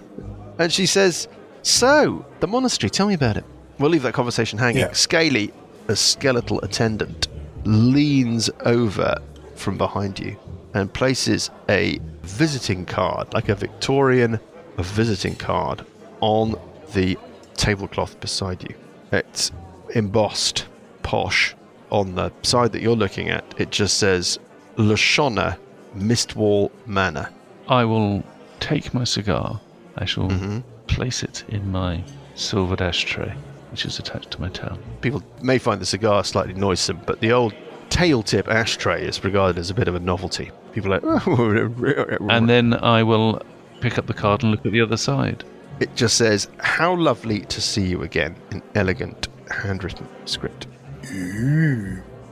and 0.58 0.72
she 0.72 0.86
says, 0.86 1.28
So, 1.62 2.24
the 2.40 2.46
monastery, 2.46 2.90
tell 2.90 3.06
me 3.08 3.14
about 3.14 3.36
it. 3.36 3.44
We'll 3.78 3.90
leave 3.90 4.02
that 4.02 4.14
conversation 4.14 4.58
hanging. 4.58 4.80
Yeah. 4.80 4.92
Scaly, 4.92 5.52
a 5.88 5.96
skeletal 5.96 6.60
attendant, 6.60 7.28
leans 7.64 8.50
over 8.60 9.14
from 9.54 9.78
behind 9.78 10.18
you 10.18 10.36
and 10.74 10.92
places 10.92 11.50
a 11.68 11.98
visiting 12.22 12.84
card, 12.84 13.32
like 13.34 13.48
a 13.48 13.54
Victorian 13.54 14.40
visiting 14.78 15.36
card, 15.36 15.84
on 16.20 16.54
the 16.94 17.18
tablecloth 17.54 18.18
beside 18.20 18.62
you. 18.62 18.74
It's 19.12 19.52
embossed, 19.94 20.66
posh. 21.02 21.54
On 21.90 22.14
the 22.14 22.32
side 22.42 22.72
that 22.72 22.80
you're 22.80 22.96
looking 22.96 23.28
at, 23.28 23.44
it 23.58 23.70
just 23.70 23.98
says 23.98 24.38
Lashonna 24.76 25.56
Mistwall 25.96 26.70
Manor. 26.86 27.28
I 27.68 27.84
will 27.84 28.22
take 28.60 28.92
my 28.94 29.04
cigar. 29.04 29.60
I 29.96 30.04
shall 30.04 30.28
Mm-hmm. 30.28 30.60
place 30.86 31.22
it 31.22 31.44
in 31.48 31.70
my 31.70 32.02
silvered 32.34 32.80
ashtray, 32.80 33.34
which 33.70 33.84
is 33.84 33.98
attached 33.98 34.30
to 34.32 34.40
my 34.40 34.48
tail. 34.48 34.78
People 35.02 35.22
may 35.42 35.58
find 35.58 35.80
the 35.80 35.86
cigar 35.86 36.24
slightly 36.24 36.54
noisome, 36.54 37.00
but 37.06 37.20
the 37.20 37.32
old 37.32 37.54
tail 37.90 38.22
tip 38.22 38.48
ashtray 38.48 39.04
is 39.06 39.22
regarded 39.22 39.58
as 39.58 39.68
a 39.70 39.74
bit 39.74 39.86
of 39.88 39.94
a 39.94 40.00
novelty. 40.00 40.50
People 40.72 40.94
are 40.94 41.00
like, 41.00 42.20
And 42.30 42.48
then 42.48 42.72
I 42.74 43.02
will 43.02 43.42
pick 43.80 43.98
up 43.98 44.06
the 44.06 44.14
card 44.14 44.42
and 44.42 44.50
look 44.50 44.64
at 44.64 44.72
the 44.72 44.80
other 44.80 44.96
side. 44.96 45.44
it 45.80 45.94
just 45.94 46.16
says, 46.16 46.48
How 46.58 46.94
lovely 46.96 47.40
to 47.40 47.60
see 47.60 47.84
you 47.86 48.02
again, 48.02 48.34
in 48.50 48.62
elegant 48.74 49.28
handwritten 49.50 50.08
script. 50.24 50.66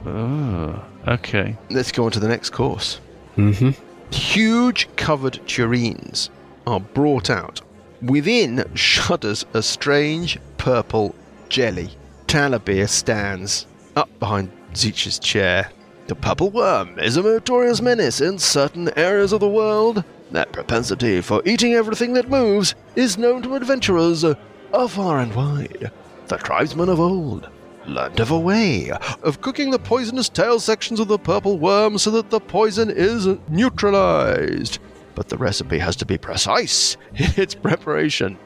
Oh, 0.07 0.83
okay. 1.07 1.57
Let's 1.71 1.93
go 1.93 2.05
on 2.05 2.11
to 2.13 2.21
the 2.21 2.29
next 2.29 2.51
course. 2.51 3.01
Mm-hmm. 3.37 3.71
Huge 4.15 4.89
covered 4.97 5.41
tureens 5.47 6.31
are 6.67 6.81
brought 6.81 7.31
out. 7.31 7.61
Within 8.03 8.65
shudders 8.75 9.45
a 9.53 9.63
strange 9.63 10.39
purple 10.57 11.15
jelly. 11.49 11.91
Talabir 12.27 12.89
stands 12.89 13.67
up 13.97 14.09
behind 14.19 14.51
Zeech's 14.75 15.19
chair. 15.19 15.71
The 16.07 16.15
purple 16.15 16.51
worm 16.51 16.99
is 16.99 17.17
a 17.17 17.23
notorious 17.23 17.81
menace 17.81 18.21
in 18.21 18.39
certain 18.39 18.91
areas 18.97 19.33
of 19.33 19.41
the 19.41 19.49
world. 19.49 20.03
That 20.31 20.53
propensity 20.53 21.21
for 21.21 21.43
eating 21.45 21.75
everything 21.75 22.15
that 22.15 22.29
moves 22.29 22.75
is 22.97 23.19
known 23.19 23.43
to 23.43 23.55
adventurers 23.55 24.25
afar 24.73 25.19
and 25.19 25.35
wide. 25.35 25.91
The 26.29 26.37
tribesmen 26.37 26.89
of 26.89 27.01
old 27.01 27.49
learned 27.87 28.21
of 28.21 28.31
a 28.31 28.39
way 28.39 28.91
of 29.23 29.41
cooking 29.41 29.71
the 29.71 29.79
poisonous 29.79 30.29
tail 30.29 30.61
sections 30.61 31.01
of 31.01 31.09
the 31.09 31.19
purple 31.19 31.59
worm 31.59 31.99
so 31.99 32.11
that 32.11 32.31
the 32.31 32.41
poison 32.41 32.91
is 32.91 33.27
neutralized. 33.49 34.79
But 35.15 35.29
the 35.29 35.39
recipe 35.39 35.79
has 35.79 35.97
to 35.97 36.07
be 36.07 36.19
precise 36.19 36.97
in 37.15 37.31
its 37.37 37.55
preparation. 37.55 38.39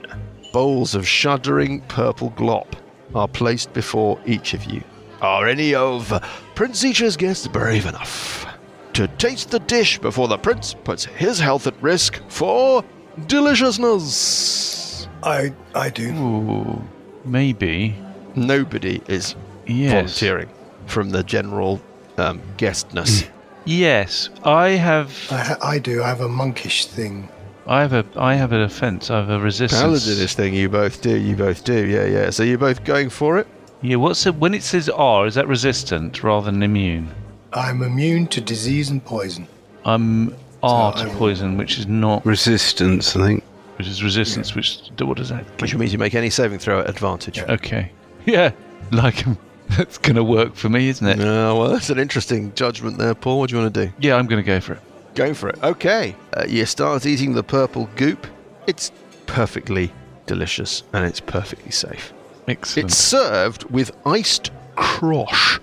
Bowls 0.53 0.95
of 0.95 1.07
shuddering 1.07 1.81
purple 1.83 2.31
glop 2.33 2.75
are 3.15 3.29
placed 3.29 3.73
before 3.73 4.21
each 4.27 4.55
of 4.55 4.65
you. 4.65 4.83
Are 5.21 5.47
any 5.47 5.75
of 5.75 6.13
Prince 6.55 6.81
Zeech's 6.81 7.17
guests 7.17 7.47
brave 7.47 7.87
enough 7.87 8.47
to 8.95 9.09
taste 9.09 9.51
the 9.51 9.61
dish 9.61 9.99
before 9.99 10.29
the 10.29 10.39
prince 10.39 10.75
puts 10.75 11.05
his 11.05 11.39
health 11.41 11.67
at 11.67 11.81
risk 11.83 12.21
for 12.29 12.85
deliciousness? 13.27 15.09
I 15.23 15.53
I 15.75 15.91
do. 15.91 16.13
Ooh, 16.15 16.83
maybe. 17.25 17.97
Nobody 18.37 19.01
is 19.09 19.35
Yes. 19.67 19.93
volunteering 19.93 20.49
from 20.87 21.11
the 21.11 21.23
general 21.23 21.81
um, 22.19 22.41
guestness. 22.57 23.25
Yes, 23.65 24.29
I 24.45 24.71
have. 24.71 25.11
I, 25.31 25.39
ha- 25.39 25.59
I 25.63 25.79
do. 25.79 26.03
I 26.03 26.09
have 26.09 26.21
a 26.21 26.29
monkish 26.29 26.85
thing. 26.87 27.29
I 27.67 27.81
have 27.81 27.95
a. 27.95 28.05
I 28.17 28.35
have 28.35 28.53
a 28.53 28.59
defense. 28.59 29.11
I 29.11 29.17
have 29.21 29.31
a 29.31 29.41
resistance. 29.41 29.81
Paladinist 29.83 30.35
thing, 30.37 30.53
you 30.53 30.69
both 30.69 31.01
do. 31.01 31.17
You 31.17 31.35
both 31.35 31.65
do. 31.65 31.87
Yeah, 31.87 32.05
yeah. 32.05 32.29
So 32.31 32.43
you're 32.43 32.59
both 32.59 32.85
going 32.85 33.09
for 33.09 33.39
it. 33.39 33.47
Yeah. 33.81 33.97
What's 33.97 34.27
it 34.27 34.35
when 34.35 34.53
it 34.53 34.63
says 34.63 34.91
R? 34.91 35.27
Is 35.27 35.35
that 35.37 35.49
resistant 35.49 36.23
rather 36.23 36.51
than 36.51 36.63
immune? 36.63 37.09
I'm 37.55 37.83
immune 37.83 38.27
to 38.29 38.41
disease 38.43 38.91
and 38.91 39.03
poison. 39.03 39.49
I'm 39.87 40.35
R 40.63 40.93
So 40.93 40.99
to 40.99 41.05
I 41.05 41.13
will- 41.13 41.19
poison, 41.19 41.57
which 41.57 41.79
is 41.79 41.87
not. 41.87 42.27
Resistance, 42.27 43.17
I 43.17 43.27
think. 43.27 43.45
Which 43.79 43.87
is 43.89 44.05
resistance. 44.05 44.55
Which 44.55 44.81
what 44.99 45.17
does 45.17 45.31
that? 45.31 45.45
Which 45.63 45.75
means 45.75 45.91
you 45.93 45.99
make 45.99 46.15
any 46.15 46.29
saving 46.31 46.59
throw 46.59 46.81
at 46.81 46.91
advantage. 46.91 47.39
Okay. 47.41 47.91
Yeah. 48.27 48.53
Like 48.91 49.25
that's 49.77 49.99
gonna 49.99 50.25
work 50.25 50.55
for 50.55 50.69
me, 50.69 50.89
isn't 50.89 51.07
it? 51.07 51.19
No, 51.19 51.57
well, 51.59 51.71
that's 51.71 51.91
an 51.91 51.99
interesting 51.99 52.55
judgment 52.55 52.99
there, 52.99 53.15
Paul. 53.15 53.39
What 53.41 53.51
do 53.51 53.57
you 53.57 53.63
want 53.63 53.75
to 53.75 53.87
do? 53.87 53.93
Yeah, 53.99 54.17
I'm 54.17 54.27
gonna 54.27 54.43
go 54.43 54.61
for 54.61 54.75
it. 54.75 54.81
Go 55.15 55.33
for 55.35 55.49
it. 55.49 55.63
Okay. 55.63 56.15
Uh, 56.37 56.45
you 56.49 56.65
start 56.67 57.07
eating 57.07 57.35
the 57.35 57.43
purple 57.43 57.89
goop. 57.97 58.27
It's 58.67 58.93
perfectly 59.27 59.93
delicious 60.27 60.83
and 60.93 61.05
it's 61.05 61.21
perfectly 61.21 61.71
safe. 61.71 62.13
Excellent. 62.49 62.91
It's 62.91 62.97
served 62.99 63.65
with 63.71 63.91
iced 64.07 64.51
croche, 64.77 65.59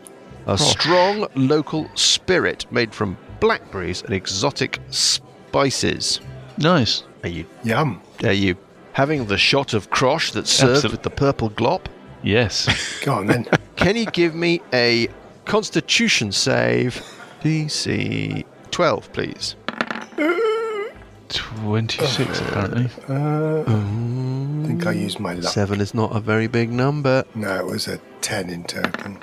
a 0.47 0.57
strong 0.57 1.27
local 1.35 1.89
spirit 1.95 2.65
made 2.71 2.93
from 2.93 3.17
blackberries 3.39 4.01
and 4.03 4.13
exotic 4.13 4.79
spices. 4.89 6.19
nice. 6.57 7.03
Are 7.23 7.29
you 7.29 7.45
Yum. 7.63 8.01
are 8.23 8.31
you 8.31 8.55
having 8.93 9.25
the 9.27 9.37
shot 9.37 9.73
of 9.75 9.89
croche 9.91 10.31
that's 10.31 10.49
served 10.51 10.77
Absolute- 10.77 10.91
with 10.93 11.03
the 11.03 11.09
purple 11.11 11.49
glop? 11.51 11.85
Yes. 12.23 12.99
Go 13.03 13.15
on 13.15 13.27
then. 13.27 13.45
Can 13.75 13.95
you 13.95 14.05
give 14.05 14.35
me 14.35 14.61
a 14.73 15.07
Constitution 15.45 16.31
save, 16.31 17.01
DC 17.41 18.45
12, 18.69 19.13
please? 19.13 19.55
Twenty-six 21.29 22.41
apparently. 22.41 22.89
Uh, 23.07 23.61
I 23.61 24.67
think 24.67 24.85
I 24.85 24.91
used 24.91 25.19
my 25.19 25.33
luck. 25.33 25.53
Seven 25.53 25.79
is 25.79 25.93
not 25.93 26.13
a 26.15 26.19
very 26.19 26.47
big 26.47 26.69
number. 26.71 27.23
No, 27.35 27.55
it 27.57 27.65
was 27.65 27.87
a 27.87 27.99
10 28.19 28.49
in 28.49 28.63
token. 28.65 29.17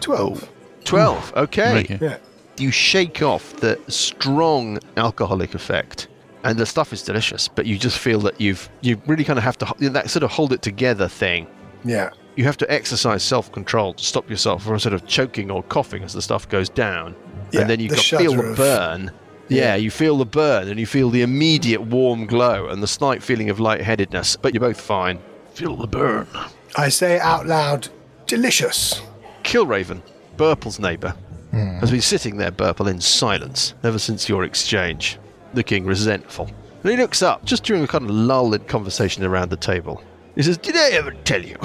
12. 0.00 0.48
12, 0.84 1.32
okay. 1.36 1.80
Okay. 1.80 1.98
Yeah. 2.00 2.16
You 2.56 2.70
shake 2.70 3.20
off 3.22 3.54
the 3.56 3.78
strong 3.88 4.78
alcoholic 4.96 5.54
effect. 5.54 6.08
And 6.44 6.58
the 6.58 6.64
stuff 6.64 6.94
is 6.94 7.02
delicious, 7.02 7.48
but 7.48 7.66
you 7.66 7.78
just 7.78 7.98
feel 7.98 8.20
that 8.20 8.40
you've 8.40 8.70
you 8.80 9.00
really 9.06 9.24
kind 9.24 9.38
of 9.38 9.42
have 9.44 9.58
to 9.58 9.90
that 9.90 10.08
sort 10.08 10.22
of 10.22 10.30
hold 10.30 10.54
it 10.54 10.62
together 10.62 11.06
thing. 11.06 11.46
Yeah. 11.84 12.10
You 12.40 12.46
have 12.46 12.56
to 12.56 12.72
exercise 12.72 13.22
self-control 13.22 13.92
to 13.92 14.02
stop 14.02 14.30
yourself 14.30 14.62
from 14.62 14.78
sort 14.78 14.94
of 14.94 15.06
choking 15.06 15.50
or 15.50 15.62
coughing 15.62 16.02
as 16.02 16.14
the 16.14 16.22
stuff 16.22 16.48
goes 16.48 16.70
down, 16.70 17.14
Yeah, 17.52 17.60
and 17.60 17.68
then 17.68 17.80
you 17.80 17.90
the 17.90 17.96
got 17.96 18.04
feel 18.06 18.32
shudder 18.32 18.42
the 18.42 18.50
of- 18.52 18.56
burn. 18.56 19.10
Yeah, 19.50 19.58
Yeah. 19.62 19.74
you 19.76 19.90
feel 19.90 20.16
the 20.16 20.24
burn, 20.24 20.68
and 20.68 20.80
you 20.80 20.86
feel 20.86 21.10
the 21.10 21.20
immediate 21.20 21.82
warm 21.82 22.24
glow 22.24 22.68
and 22.68 22.82
the 22.82 22.86
slight 22.86 23.22
feeling 23.22 23.50
of 23.50 23.60
lightheadedness. 23.60 24.36
But 24.40 24.54
you're 24.54 24.62
both 24.62 24.80
fine. 24.80 25.18
Feel 25.52 25.76
the 25.76 25.86
burn. 25.86 26.28
I 26.76 26.88
say 26.88 27.20
out 27.20 27.46
loud, 27.46 27.88
delicious. 28.26 29.02
Killraven, 29.44 30.00
Burple's 30.38 30.78
neighbour, 30.80 31.14
hmm. 31.50 31.76
has 31.80 31.90
been 31.90 32.00
sitting 32.00 32.38
there, 32.38 32.50
Burple, 32.50 32.88
in 32.88 33.02
silence 33.02 33.74
ever 33.84 33.98
since 33.98 34.30
your 34.30 34.44
exchange, 34.44 35.18
looking 35.52 35.84
resentful. 35.84 36.48
And 36.84 36.90
he 36.90 36.96
looks 36.96 37.20
up, 37.20 37.44
just 37.44 37.64
during 37.64 37.82
a 37.84 37.86
kind 37.86 38.04
of 38.04 38.10
lull 38.10 38.54
in 38.54 38.64
conversation 38.64 39.24
around 39.24 39.50
the 39.50 39.58
table. 39.58 40.02
He 40.36 40.42
says, 40.42 40.56
Did 40.56 40.74
I 40.78 40.88
ever 40.92 41.10
tell 41.10 41.44
you 41.44 41.58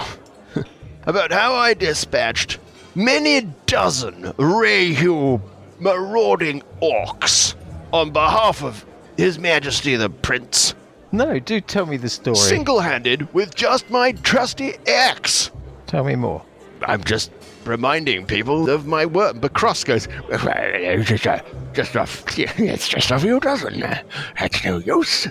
about 1.06 1.32
how 1.32 1.54
I 1.54 1.74
dispatched 1.74 2.58
many 2.96 3.42
dozen 3.66 4.24
Rehu 4.38 5.42
marauding 5.80 6.62
orcs 6.82 7.56
on 7.92 8.12
behalf 8.12 8.64
of 8.64 8.86
His 9.18 9.38
Majesty 9.40 9.96
the 9.96 10.10
Prince, 10.10 10.74
No, 11.12 11.40
do 11.40 11.62
tell 11.62 11.86
me 11.86 11.98
the 11.98 12.10
story. 12.10 12.36
single 12.38 12.80
handed 12.80 13.34
with 13.34 13.56
just 13.56 13.90
my 13.90 14.12
trusty 14.14 14.74
axe? 14.88 15.52
Tell 15.88 16.04
me 16.04 16.16
more. 16.16 16.44
I'm 16.82 17.04
just 17.04 17.32
reminding 17.64 18.26
people 18.26 18.70
of 18.70 18.86
my 18.86 19.06
work. 19.06 19.40
But 19.40 19.54
Cross 19.54 19.86
goes, 19.86 20.08
just 20.30 21.26
a, 21.26 21.44
just 21.74 21.96
a, 21.96 22.08
it's 22.38 22.88
just 22.88 23.12
a 23.12 23.20
few 23.20 23.40
dozen. 23.40 23.80
That's 23.80 24.64
no 24.64 24.78
use. 24.80 25.28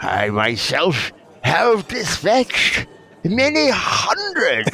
I 0.00 0.28
myself 0.30 1.12
have 1.42 1.86
dispatched 1.88 2.86
many 3.24 3.68
hundred 3.72 4.66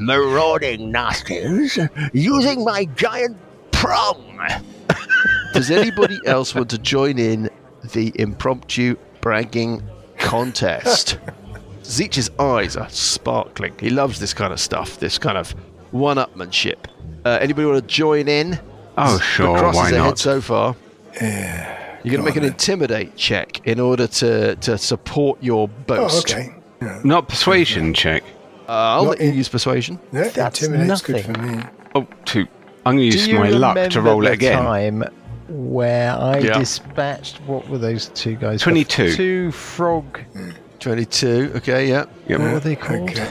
marauding 0.00 0.92
nasties 0.92 1.88
using 2.12 2.64
my 2.64 2.84
giant 2.96 3.36
prong. 3.72 4.38
Does 5.52 5.70
anybody 5.70 6.18
else 6.26 6.54
want 6.54 6.70
to 6.70 6.78
join 6.78 7.18
in 7.18 7.50
the 7.92 8.12
impromptu 8.16 8.96
bragging 9.20 9.82
contest? 10.18 11.18
Zeech's 11.84 12.30
eyes 12.38 12.76
are 12.76 12.88
sparkling. 12.88 13.74
He 13.80 13.90
loves 13.90 14.20
this 14.20 14.32
kind 14.32 14.52
of 14.52 14.60
stuff, 14.60 14.98
this 15.00 15.18
kind 15.18 15.36
of 15.36 15.50
one-upmanship. 15.90 16.86
Uh, 17.24 17.38
anybody 17.40 17.66
want 17.66 17.80
to 17.80 17.86
join 17.94 18.28
in? 18.28 18.60
Oh, 18.96 19.18
sure, 19.18 19.58
Crosses 19.58 19.76
why 19.76 19.88
ahead 19.90 19.98
not? 20.00 20.18
so 20.18 20.40
far. 20.40 20.76
Yeah. 21.20 21.98
You're 22.04 22.12
going 22.12 22.24
to 22.24 22.30
make 22.30 22.36
an 22.36 22.44
intimidate 22.44 23.16
check 23.16 23.66
in 23.66 23.80
order 23.80 24.06
to, 24.06 24.54
to 24.56 24.78
support 24.78 25.42
your 25.42 25.68
Oh, 25.68 25.82
boast. 25.86 26.30
okay. 26.30 26.54
Yeah. 26.80 27.00
Not 27.04 27.28
persuasion 27.28 27.92
check. 27.94 28.22
Uh, 28.68 28.72
I'll 28.72 29.04
Not 29.04 29.10
let 29.10 29.20
you 29.20 29.28
in- 29.30 29.34
use 29.36 29.48
persuasion. 29.48 29.98
Yeah, 30.12 30.28
That's 30.28 30.62
intimidate's 30.62 31.02
good 31.02 31.16
nothing. 31.16 31.34
for 31.34 31.40
me. 31.42 31.62
Oh, 31.94 32.06
two. 32.24 32.46
I'm 32.86 32.96
going 32.96 33.10
to 33.10 33.16
use 33.18 33.28
my 33.28 33.50
luck 33.50 33.90
to 33.90 34.00
roll 34.00 34.20
the 34.20 34.28
it 34.30 34.34
again. 34.34 34.62
time 34.62 35.04
where 35.48 36.12
I 36.12 36.38
Yeah. 36.38 36.58
dispatched 36.58 37.40
what 37.42 37.68
were 37.68 37.78
those 37.78 38.08
two 38.14 38.36
guys? 38.36 38.62
22. 38.62 39.12
Two 39.14 39.50
frog. 39.52 40.20
22. 40.78 41.52
Okay, 41.56 41.88
yeah. 41.88 42.04
Yep. 42.28 42.40
What 42.40 42.52
were 42.52 42.60
they 42.60 42.76
called? 42.76 43.10
Okay. 43.10 43.28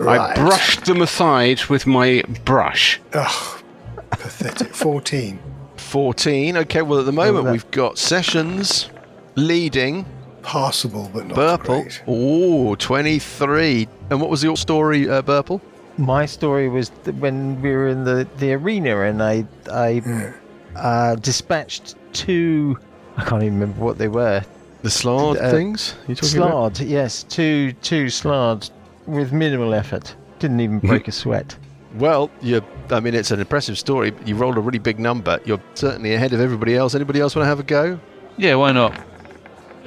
I 0.00 0.02
Right. 0.04 0.36
brushed 0.36 0.84
them 0.86 1.02
aside 1.02 1.64
with 1.66 1.86
my 1.86 2.22
brush. 2.44 3.00
Ugh, 3.12 3.62
pathetic. 4.10 4.74
14. 4.74 5.38
14. 5.76 6.56
Okay, 6.58 6.82
well, 6.82 7.00
at 7.00 7.06
the 7.06 7.12
moment, 7.12 7.44
that- 7.46 7.52
we've 7.52 7.70
got 7.70 7.98
Sessions 7.98 8.88
leading. 9.34 10.06
Passable, 10.46 11.10
but 11.12 11.26
not 11.26 11.36
Burple. 11.36 11.82
great. 11.82 12.02
Oh, 12.06 12.76
23. 12.76 13.88
And 14.10 14.20
what 14.20 14.30
was 14.30 14.44
your 14.44 14.56
story, 14.56 15.08
uh, 15.10 15.20
Burple? 15.22 15.60
My 15.98 16.24
story 16.24 16.68
was 16.68 16.90
th- 17.04 17.16
when 17.16 17.60
we 17.60 17.70
were 17.72 17.88
in 17.88 18.04
the, 18.04 18.28
the 18.38 18.52
arena 18.52 19.00
and 19.00 19.22
I 19.22 19.44
I 19.72 20.02
Yeah. 20.06 20.32
uh, 20.76 21.14
dispatched 21.16 21.96
two. 22.12 22.78
I 23.16 23.24
can't 23.24 23.42
even 23.42 23.58
remember 23.58 23.82
what 23.84 23.98
they 23.98 24.08
were. 24.08 24.42
The 24.82 24.90
Slard 24.90 25.38
Uh, 25.38 25.50
things? 25.50 25.94
You 26.06 26.14
talking 26.14 26.38
about? 26.38 26.76
Slard, 26.76 26.80
yes, 26.80 27.24
two 27.24 27.72
two 27.82 28.08
slard 28.08 28.70
with 29.06 29.32
minimal 29.32 29.74
effort. 29.74 30.14
Didn't 30.38 30.60
even 30.60 30.78
break 30.78 31.08
a 31.08 31.12
sweat. 31.12 31.56
Well, 31.98 32.30
you 32.40 32.62
I 32.90 33.00
mean, 33.00 33.14
it's 33.14 33.30
an 33.32 33.40
impressive 33.40 33.78
story. 33.78 34.12
You 34.26 34.36
rolled 34.36 34.58
a 34.58 34.60
really 34.60 34.78
big 34.78 35.00
number. 35.00 35.40
You're 35.44 35.62
certainly 35.74 36.14
ahead 36.14 36.32
of 36.34 36.40
everybody 36.40 36.76
else. 36.76 36.94
Anybody 36.94 37.20
else 37.20 37.34
want 37.34 37.44
to 37.44 37.48
have 37.48 37.58
a 37.58 37.64
go? 37.64 37.98
Yeah, 38.36 38.54
why 38.56 38.70
not? 38.72 38.92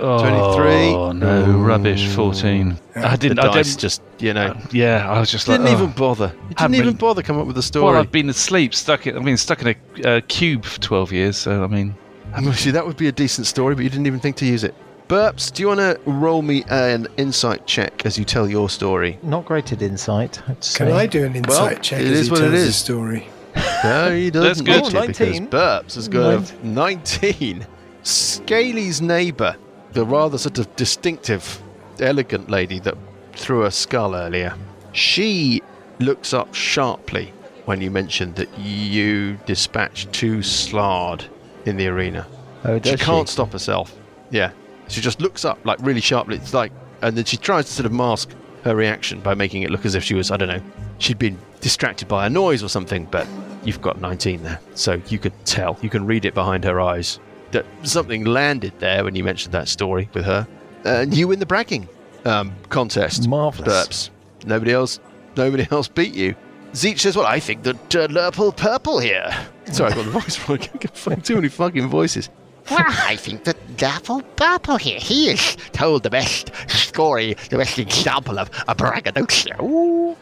Oh 0.01 0.19
23. 0.19 1.13
no, 1.19 1.51
rubbish. 1.59 2.07
Fourteen. 2.15 2.77
I 2.95 3.15
didn't. 3.15 3.35
the 3.37 3.43
I 3.43 3.53
dice 3.53 3.67
didn't. 3.69 3.79
just, 3.81 4.01
you 4.19 4.33
know, 4.33 4.55
yeah, 4.71 5.09
I 5.09 5.19
was 5.19 5.29
just 5.31 5.47
like. 5.47 5.59
didn't 5.59 5.73
oh. 5.73 5.77
even 5.83 5.91
bother. 5.91 6.27
You 6.33 6.47
didn't 6.49 6.59
Hadn't 6.59 6.75
even 6.75 6.89
been- 6.91 6.97
bother 6.97 7.21
come 7.23 7.37
up 7.39 7.47
with 7.47 7.55
a 7.55 7.59
Well, 7.59 7.61
story. 7.63 7.97
I've 7.97 8.11
been 8.11 8.29
asleep, 8.29 8.73
stuck. 8.73 9.07
In, 9.07 9.17
I've 9.17 9.23
been 9.25 9.37
stuck 9.37 9.61
in 9.61 9.75
a 10.03 10.09
uh, 10.17 10.21
cube 10.27 10.65
for 10.65 10.79
twelve 10.79 11.11
years. 11.11 11.37
So 11.37 11.63
I 11.63 11.67
mean, 11.67 11.95
I 12.33 12.41
mean, 12.41 12.53
see, 12.53 12.71
that 12.71 12.85
would 12.85 12.97
be 12.97 13.07
a 13.07 13.11
decent 13.11 13.47
story, 13.47 13.75
but 13.75 13.83
you 13.83 13.89
didn't 13.89 14.07
even 14.07 14.19
think 14.19 14.35
to 14.37 14.45
use 14.45 14.63
it. 14.63 14.73
Burps, 15.07 15.51
do 15.51 15.63
you 15.63 15.67
want 15.67 15.79
to 15.79 15.99
roll 16.05 16.43
me 16.43 16.63
an 16.69 17.07
insight 17.17 17.65
check 17.65 18.05
as 18.05 18.17
you 18.19 18.23
tell 18.25 18.47
your 18.47 18.69
story? 18.69 19.17
Not 19.23 19.43
great 19.45 19.71
at 19.71 19.81
insight. 19.81 20.39
I'd 20.47 20.63
say. 20.63 20.85
Can 20.85 20.93
I 20.93 21.07
do 21.07 21.25
an 21.25 21.35
insight 21.35 21.49
Well, 21.73 21.75
check 21.81 22.01
it 22.01 22.07
as 22.07 22.19
is 22.19 22.25
he 22.27 22.31
what 22.31 22.39
it 22.41 22.43
tells 22.43 22.53
his 22.53 22.67
is. 22.67 22.75
story? 22.75 23.27
No, 23.83 24.13
he 24.15 24.29
doesn't 24.29 24.65
good. 24.65 24.83
need 24.83 24.95
Oh, 24.95 25.01
because 25.07 25.19
19. 25.19 25.47
Burps 25.47 25.95
has 25.95 26.07
got 26.07 26.51
a 26.51 26.67
19. 26.67 27.65
Scaly's 28.03 29.01
neighbour, 29.01 29.55
the 29.93 30.05
rather 30.05 30.37
sort 30.37 30.59
of 30.59 30.75
distinctive, 30.75 31.61
elegant 31.99 32.49
lady 32.49 32.79
that 32.79 32.97
threw 33.33 33.65
a 33.65 33.71
skull 33.71 34.15
earlier, 34.15 34.55
she 34.91 35.61
looks 35.99 36.33
up 36.33 36.53
sharply 36.53 37.33
when 37.65 37.81
you 37.81 37.91
mentioned 37.91 38.35
that 38.35 38.57
you 38.57 39.37
dispatched 39.45 40.11
two 40.13 40.41
Slard 40.41 41.25
in 41.65 41.77
the 41.77 41.87
arena. 41.87 42.25
Oh, 42.65 42.79
she 42.81 42.97
can't 42.97 43.29
stop 43.29 43.51
herself. 43.51 43.95
Yeah. 44.31 44.51
She 44.87 45.01
just 45.01 45.21
looks 45.21 45.45
up 45.45 45.63
like 45.65 45.77
really 45.81 46.01
sharply. 46.01 46.37
It's 46.37 46.53
like, 46.53 46.71
and 47.01 47.15
then 47.15 47.25
she 47.25 47.37
tries 47.37 47.65
to 47.65 47.71
sort 47.71 47.85
of 47.85 47.91
mask 47.91 48.31
her 48.63 48.75
reaction 48.75 49.19
by 49.21 49.35
making 49.35 49.61
it 49.61 49.69
look 49.69 49.85
as 49.85 49.95
if 49.95 50.03
she 50.03 50.15
was, 50.15 50.31
I 50.31 50.37
don't 50.37 50.49
know, 50.49 50.61
she'd 50.97 51.19
been 51.19 51.37
distracted 51.61 52.07
by 52.07 52.25
a 52.25 52.29
noise 52.29 52.63
or 52.63 52.69
something. 52.69 53.05
But 53.05 53.27
you've 53.63 53.81
got 53.81 54.01
19 54.01 54.43
there, 54.43 54.59
so 54.73 55.01
you 55.07 55.19
could 55.19 55.33
tell, 55.45 55.77
you 55.81 55.89
can 55.89 56.05
read 56.05 56.25
it 56.25 56.33
behind 56.33 56.63
her 56.63 56.81
eyes 56.81 57.19
that 57.51 57.65
something 57.83 58.25
landed 58.25 58.73
there 58.79 59.03
when 59.03 59.15
you 59.15 59.23
mentioned 59.23 59.53
that 59.53 59.67
story 59.67 60.09
with 60.13 60.25
her. 60.25 60.47
And 60.85 61.13
you 61.13 61.27
win 61.27 61.39
the 61.39 61.45
bragging 61.45 61.87
um, 62.25 62.53
contest. 62.69 63.27
Marvellous. 63.27 63.69
Burps. 63.87 64.09
Nobody 64.45 64.71
else, 64.71 64.99
nobody 65.35 65.67
else 65.71 65.87
beat 65.87 66.13
you. 66.13 66.35
Zeech 66.73 66.99
says, 66.99 67.15
"Well, 67.15 67.25
I 67.25 67.39
think 67.39 67.63
that 67.63 67.95
uh, 67.95 68.07
Lurple 68.07 68.55
Purple 68.55 68.99
here." 68.99 69.29
Sorry, 69.71 69.91
I 69.91 69.95
got 69.95 70.05
the 70.05 70.11
voice 70.19 70.49
wrong. 70.49 70.59
I 70.61 70.77
get 70.77 70.95
fucking 70.95 71.21
too 71.23 71.35
many 71.35 71.49
fucking 71.49 71.87
voices. 71.87 72.29
Well, 72.69 72.85
I 72.87 73.15
think 73.15 73.45
that 73.45 73.77
Dapple 73.77 74.21
Purple 74.35 74.77
here, 74.77 74.99
he 74.99 75.29
has 75.29 75.57
told 75.71 76.03
the 76.03 76.11
best 76.11 76.51
story, 76.67 77.35
the 77.49 77.57
best 77.57 77.79
example 77.79 78.37
of 78.37 78.51
a 78.67 78.75
braggadocio. 78.75 79.55
And 79.57 80.15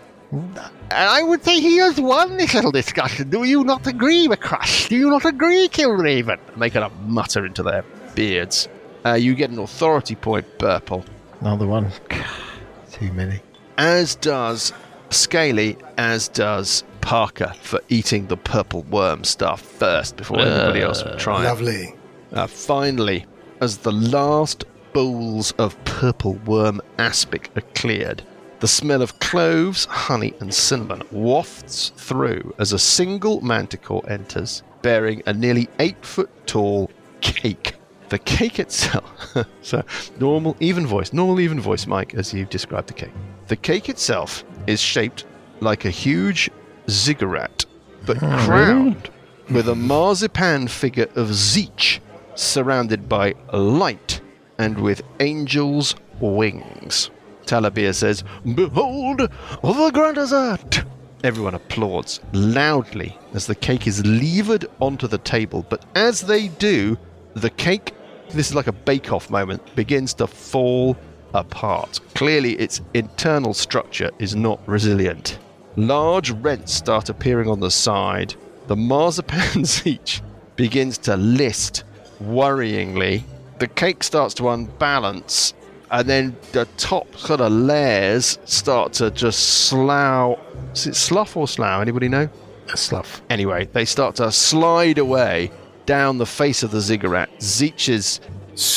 I 0.91 1.23
would 1.23 1.43
say 1.43 1.59
he 1.59 1.77
has 1.77 1.99
won 1.99 2.37
this 2.37 2.53
little 2.53 2.71
discussion. 2.71 3.29
Do 3.29 3.43
you 3.43 3.63
not 3.63 3.87
agree, 3.87 4.27
McCrush? 4.27 4.89
Do 4.89 4.97
you 4.97 5.09
not 5.09 5.25
agree, 5.25 5.69
Kilraven? 5.69 6.39
Making 6.57 6.83
a 6.83 6.89
mutter 7.05 7.45
into 7.45 7.63
their 7.63 7.83
beards. 8.15 8.67
Uh, 9.05 9.13
you 9.13 9.35
get 9.35 9.49
an 9.51 9.59
authority 9.59 10.15
point, 10.15 10.45
Purple. 10.57 11.05
Another 11.39 11.67
one. 11.67 11.91
Too 12.91 13.11
many. 13.13 13.39
As 13.77 14.15
does 14.15 14.73
Scaly, 15.09 15.77
as 15.97 16.27
does 16.27 16.83
Parker 17.01 17.53
for 17.61 17.79
eating 17.87 18.27
the 18.27 18.35
purple 18.35 18.81
worm 18.83 19.23
stuff 19.23 19.61
first 19.61 20.17
before 20.17 20.39
anybody 20.41 20.81
else 20.81 21.03
would 21.05 21.17
try. 21.17 21.43
Lovely. 21.45 21.95
Uh, 22.33 22.47
finally, 22.47 23.25
as 23.61 23.77
the 23.77 23.93
last 23.93 24.65
bowls 24.91 25.53
of 25.53 25.81
purple 25.85 26.33
worm 26.45 26.81
aspic 26.97 27.49
are 27.55 27.61
cleared, 27.75 28.23
the 28.59 28.67
smell 28.67 29.01
of 29.01 29.19
cloves, 29.19 29.85
honey, 29.85 30.33
and 30.39 30.53
cinnamon 30.53 31.03
wafts 31.11 31.89
through 31.95 32.53
as 32.57 32.73
a 32.73 32.79
single 32.79 33.41
manticore 33.41 34.03
enters, 34.09 34.63
bearing 34.81 35.21
a 35.25 35.33
nearly 35.33 35.69
eight 35.79 36.03
foot 36.03 36.29
tall 36.47 36.89
cake. 37.21 37.73
The 38.09 38.19
cake 38.19 38.59
itself, 38.59 39.35
so 39.61 39.83
normal, 40.19 40.55
even 40.59 40.87
voice, 40.87 41.13
normal, 41.13 41.39
even 41.39 41.59
voice, 41.59 41.85
Mike, 41.85 42.15
as 42.15 42.33
you've 42.33 42.49
described 42.49 42.87
the 42.87 42.93
cake. 42.93 43.11
The 43.47 43.57
cake 43.57 43.89
itself 43.89 44.43
is 44.65 44.79
shaped 44.79 45.25
like 45.59 45.85
a 45.85 45.89
huge 45.89 46.49
ziggurat, 46.89 47.65
but 48.05 48.17
hmm. 48.17 48.37
crowned 48.39 49.09
with 49.51 49.69
a 49.69 49.75
marzipan 49.75 50.67
figure 50.67 51.07
of 51.15 51.29
Zeech 51.29 51.99
surrounded 52.35 53.09
by 53.09 53.33
light 53.53 54.21
and 54.57 54.77
with 54.79 55.01
angels' 55.19 55.95
wings. 56.19 57.09
Talabir 57.47 57.95
says, 57.95 58.23
Behold 58.43 59.19
the 59.19 59.91
grand 59.93 60.15
dessert! 60.15 60.83
Everyone 61.23 61.55
applauds 61.55 62.19
loudly 62.33 63.17
as 63.33 63.47
the 63.47 63.55
cake 63.55 63.87
is 63.87 64.05
levered 64.05 64.67
onto 64.79 65.07
the 65.07 65.17
table, 65.17 65.65
but 65.69 65.83
as 65.95 66.21
they 66.21 66.49
do, 66.49 66.97
the 67.33 67.49
cake, 67.49 67.93
this 68.29 68.49
is 68.49 68.55
like 68.55 68.67
a 68.67 68.71
bake 68.71 69.11
off 69.11 69.29
moment, 69.29 69.75
begins 69.75 70.13
to 70.15 70.27
fall 70.27 70.95
apart. 71.33 71.99
Clearly, 72.13 72.53
its 72.53 72.81
internal 72.93 73.53
structure 73.53 74.11
is 74.19 74.35
not 74.35 74.59
resilient. 74.67 75.39
Large 75.75 76.31
rents 76.31 76.73
start 76.73 77.09
appearing 77.09 77.49
on 77.49 77.59
the 77.59 77.71
side. 77.71 78.35
The 78.67 78.75
marzipan 78.75 79.63
each 79.85 80.21
begins 80.55 80.97
to 80.99 81.15
list 81.15 81.83
worryingly. 82.21 83.23
The 83.59 83.67
cake 83.67 84.03
starts 84.03 84.33
to 84.35 84.49
unbalance, 84.49 85.53
and 85.91 86.07
then 86.07 86.35
the 86.51 86.65
top 86.77 87.15
sort 87.15 87.41
of 87.41 87.51
layers 87.51 88.39
start 88.45 88.93
to 88.93 89.11
just 89.11 89.67
slough. 89.67 90.39
Is 90.73 90.87
it 90.87 90.95
slough 90.95 91.37
or 91.37 91.47
slough? 91.47 91.81
Anybody 91.81 92.09
know? 92.09 92.29
A 92.71 92.77
slough. 92.77 93.21
Anyway, 93.29 93.69
they 93.71 93.85
start 93.85 94.15
to 94.15 94.31
slide 94.31 94.97
away 94.97 95.51
down 95.85 96.17
the 96.17 96.25
face 96.25 96.63
of 96.63 96.71
the 96.71 96.81
ziggurat. 96.81 97.29
Zeech's 97.41 98.19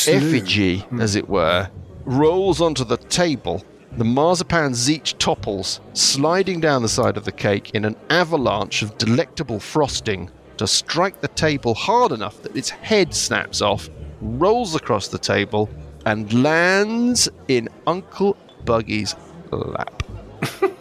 effigy, 0.07 0.79
hmm. 0.79 1.01
as 1.01 1.15
it 1.15 1.27
were, 1.27 1.69
rolls 2.05 2.61
onto 2.61 2.83
the 2.83 2.97
table. 2.97 3.63
The 3.97 4.05
marzipan 4.05 4.71
Zeech 4.71 5.17
topples, 5.17 5.81
sliding 5.91 6.61
down 6.61 6.81
the 6.81 6.87
side 6.87 7.17
of 7.17 7.25
the 7.25 7.31
cake 7.31 7.71
in 7.71 7.83
an 7.83 7.97
avalanche 8.09 8.83
of 8.83 8.97
delectable 8.97 9.59
frosting 9.59 10.29
to 10.55 10.65
strike 10.65 11.19
the 11.19 11.27
table 11.27 11.73
hard 11.73 12.13
enough 12.13 12.41
that 12.43 12.55
its 12.55 12.69
head 12.69 13.13
snaps 13.13 13.61
off, 13.61 13.89
rolls 14.21 14.75
across 14.75 15.09
the 15.09 15.17
table, 15.17 15.69
and 16.05 16.43
lands 16.43 17.29
in 17.47 17.69
Uncle 17.87 18.37
Buggy's 18.65 19.15
lap. 19.51 20.03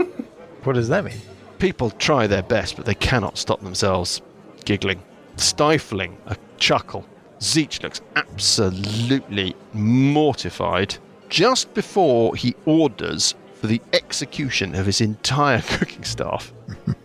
What 0.65 0.75
does 0.75 0.89
that 0.89 1.05
mean? 1.05 1.21
People 1.59 1.91
try 1.93 2.27
their 2.27 2.43
best, 2.43 2.77
but 2.77 2.85
they 2.85 2.95
cannot 2.95 3.39
stop 3.39 3.63
themselves 3.63 4.21
giggling, 4.65 5.03
stifling 5.37 6.19
a 6.27 6.37
chuckle. 6.59 7.07
Zeech 7.39 7.83
looks 7.83 8.03
absolutely 8.17 9.57
mortified 9.73 10.97
just 11.31 11.73
before 11.73 12.37
he 12.37 12.55
orders 12.67 13.35
for 13.55 13.69
the 13.69 13.81
execution 13.95 14.75
of 14.75 14.85
his 14.85 15.01
entire 15.01 15.63
cooking 15.69 16.05
staff. 16.05 16.53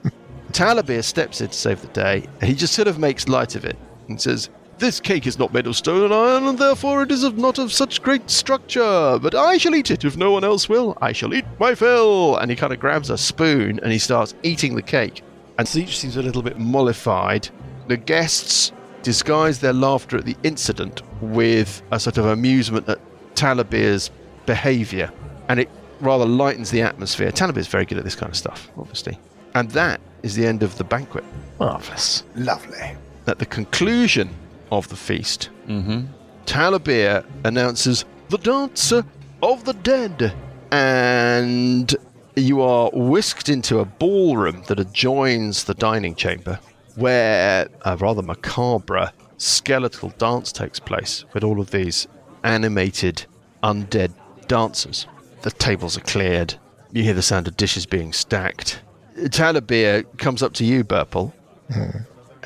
Talabir 0.51 1.03
steps 1.03 1.39
in 1.41 1.47
to 1.47 1.53
save 1.53 1.81
the 1.81 1.87
day, 1.87 2.27
and 2.41 2.49
he 2.49 2.55
just 2.55 2.73
sort 2.73 2.87
of 2.87 2.99
makes 2.99 3.27
light 3.27 3.55
of 3.55 3.63
it 3.63 3.77
and 4.07 4.21
says, 4.21 4.49
This 4.77 4.99
cake 4.99 5.25
is 5.25 5.39
not 5.39 5.53
made 5.53 5.67
of 5.67 5.75
stone 5.77 6.03
and 6.03 6.13
iron, 6.13 6.47
and 6.47 6.59
therefore 6.59 7.01
it 7.03 7.11
is 7.11 7.23
of 7.23 7.37
not 7.37 7.59
of 7.59 7.71
such 7.71 8.01
great 8.01 8.29
structure. 8.29 9.17
But 9.21 9.33
I 9.33 9.57
shall 9.57 9.73
eat 9.73 9.89
it 9.89 10.03
if 10.03 10.17
no 10.17 10.31
one 10.31 10.43
else 10.43 10.67
will. 10.67 10.97
I 11.01 11.13
shall 11.13 11.33
eat 11.33 11.45
my 11.59 11.75
fill. 11.75 12.35
And 12.35 12.51
he 12.51 12.57
kind 12.57 12.73
of 12.73 12.79
grabs 12.79 13.09
a 13.09 13.17
spoon 13.17 13.79
and 13.81 13.91
he 13.91 13.97
starts 13.97 14.35
eating 14.43 14.75
the 14.75 14.81
cake. 14.81 15.23
And 15.57 15.65
Zeech 15.65 15.95
seems 15.95 16.17
a 16.17 16.21
little 16.21 16.41
bit 16.41 16.59
mollified. 16.59 17.47
The 17.87 17.95
guests 17.95 18.73
disguise 19.01 19.59
their 19.59 19.71
laughter 19.71 20.17
at 20.17 20.25
the 20.25 20.35
incident 20.43 21.03
with 21.21 21.81
a 21.91 21.99
sort 21.99 22.17
of 22.17 22.25
amusement 22.25 22.89
at 22.89 22.99
Talabir's 23.35 24.11
behaviour. 24.45 25.09
And 25.47 25.61
it 25.61 25.69
rather 26.01 26.25
lightens 26.25 26.69
the 26.69 26.81
atmosphere. 26.81 27.31
Talabir's 27.31 27.67
very 27.67 27.85
good 27.85 27.97
at 27.97 28.03
this 28.03 28.15
kind 28.15 28.29
of 28.29 28.35
stuff, 28.35 28.69
obviously. 28.77 29.17
And 29.53 29.71
that 29.71 30.01
is 30.21 30.35
the 30.35 30.45
end 30.45 30.63
of 30.63 30.77
the 30.77 30.83
banquet. 30.83 31.23
Marvellous. 31.59 32.23
Lovely. 32.35 32.97
At 33.27 33.39
the 33.39 33.45
conclusion 33.45 34.29
of 34.77 34.87
the 34.89 34.95
feast, 34.95 35.49
Mm-hmm. 35.67 36.05
Talabir 36.45 37.25
announces 37.43 38.05
the 38.29 38.37
dancer 38.37 39.03
of 39.41 39.65
the 39.65 39.73
dead, 39.73 40.33
and 40.71 41.95
you 42.35 42.61
are 42.61 42.91
whisked 42.93 43.49
into 43.49 43.79
a 43.79 43.85
ballroom 43.85 44.63
that 44.67 44.79
adjoins 44.79 45.63
the 45.63 45.73
dining 45.73 46.13
chamber, 46.15 46.59
where 46.95 47.67
a 47.83 47.97
rather 47.97 48.21
macabre 48.21 49.11
skeletal 49.37 50.09
dance 50.17 50.51
takes 50.51 50.79
place 50.79 51.25
with 51.33 51.43
all 51.43 51.59
of 51.59 51.71
these 51.71 52.07
animated 52.43 53.25
undead 53.63 54.13
dancers. 54.47 55.07
The 55.41 55.51
tables 55.51 55.97
are 55.97 56.01
cleared. 56.01 56.55
You 56.91 57.03
hear 57.03 57.13
the 57.15 57.21
sound 57.21 57.47
of 57.47 57.57
dishes 57.57 57.85
being 57.87 58.13
stacked. 58.13 58.81
Talabir 59.17 60.05
comes 60.17 60.43
up 60.43 60.53
to 60.53 60.63
you, 60.65 60.83
Burple. 60.83 61.33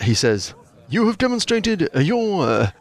He 0.01 0.13
says, 0.13 0.53
You 0.89 1.05
have 1.05 1.19
demonstrated 1.19 1.87
your 1.95 2.47
uh, 2.47 2.71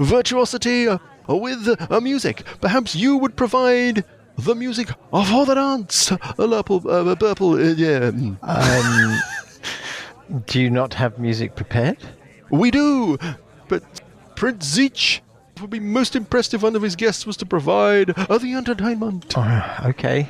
virtuosity 0.00 0.88
uh, 0.88 0.98
with 1.28 1.68
uh, 1.90 2.00
music. 2.00 2.42
Perhaps 2.60 2.96
you 2.96 3.16
would 3.18 3.36
provide 3.36 4.04
the 4.36 4.56
music 4.56 4.88
for 5.10 5.46
the 5.46 5.54
dance. 5.54 6.10
Uh, 6.10 6.16
Lurple, 6.38 6.84
uh, 6.86 7.14
Burple, 7.14 7.54
uh, 7.54 7.74
yeah. 7.76 8.10
Um, 8.42 9.20
do 10.46 10.60
you 10.60 10.70
not 10.70 10.94
have 10.94 11.20
music 11.20 11.54
prepared? 11.54 11.98
We 12.50 12.72
do, 12.72 13.16
but 13.68 13.84
Prince 14.34 14.76
Zeech 14.76 15.20
would 15.60 15.70
be 15.70 15.78
most 15.78 16.16
impressed 16.16 16.54
if 16.54 16.62
one 16.62 16.74
of 16.74 16.82
his 16.82 16.96
guests 16.96 17.26
was 17.26 17.36
to 17.36 17.46
provide 17.46 18.10
uh, 18.18 18.38
the 18.38 18.54
entertainment. 18.54 19.34
Oh, 19.36 19.76
okay. 19.84 20.26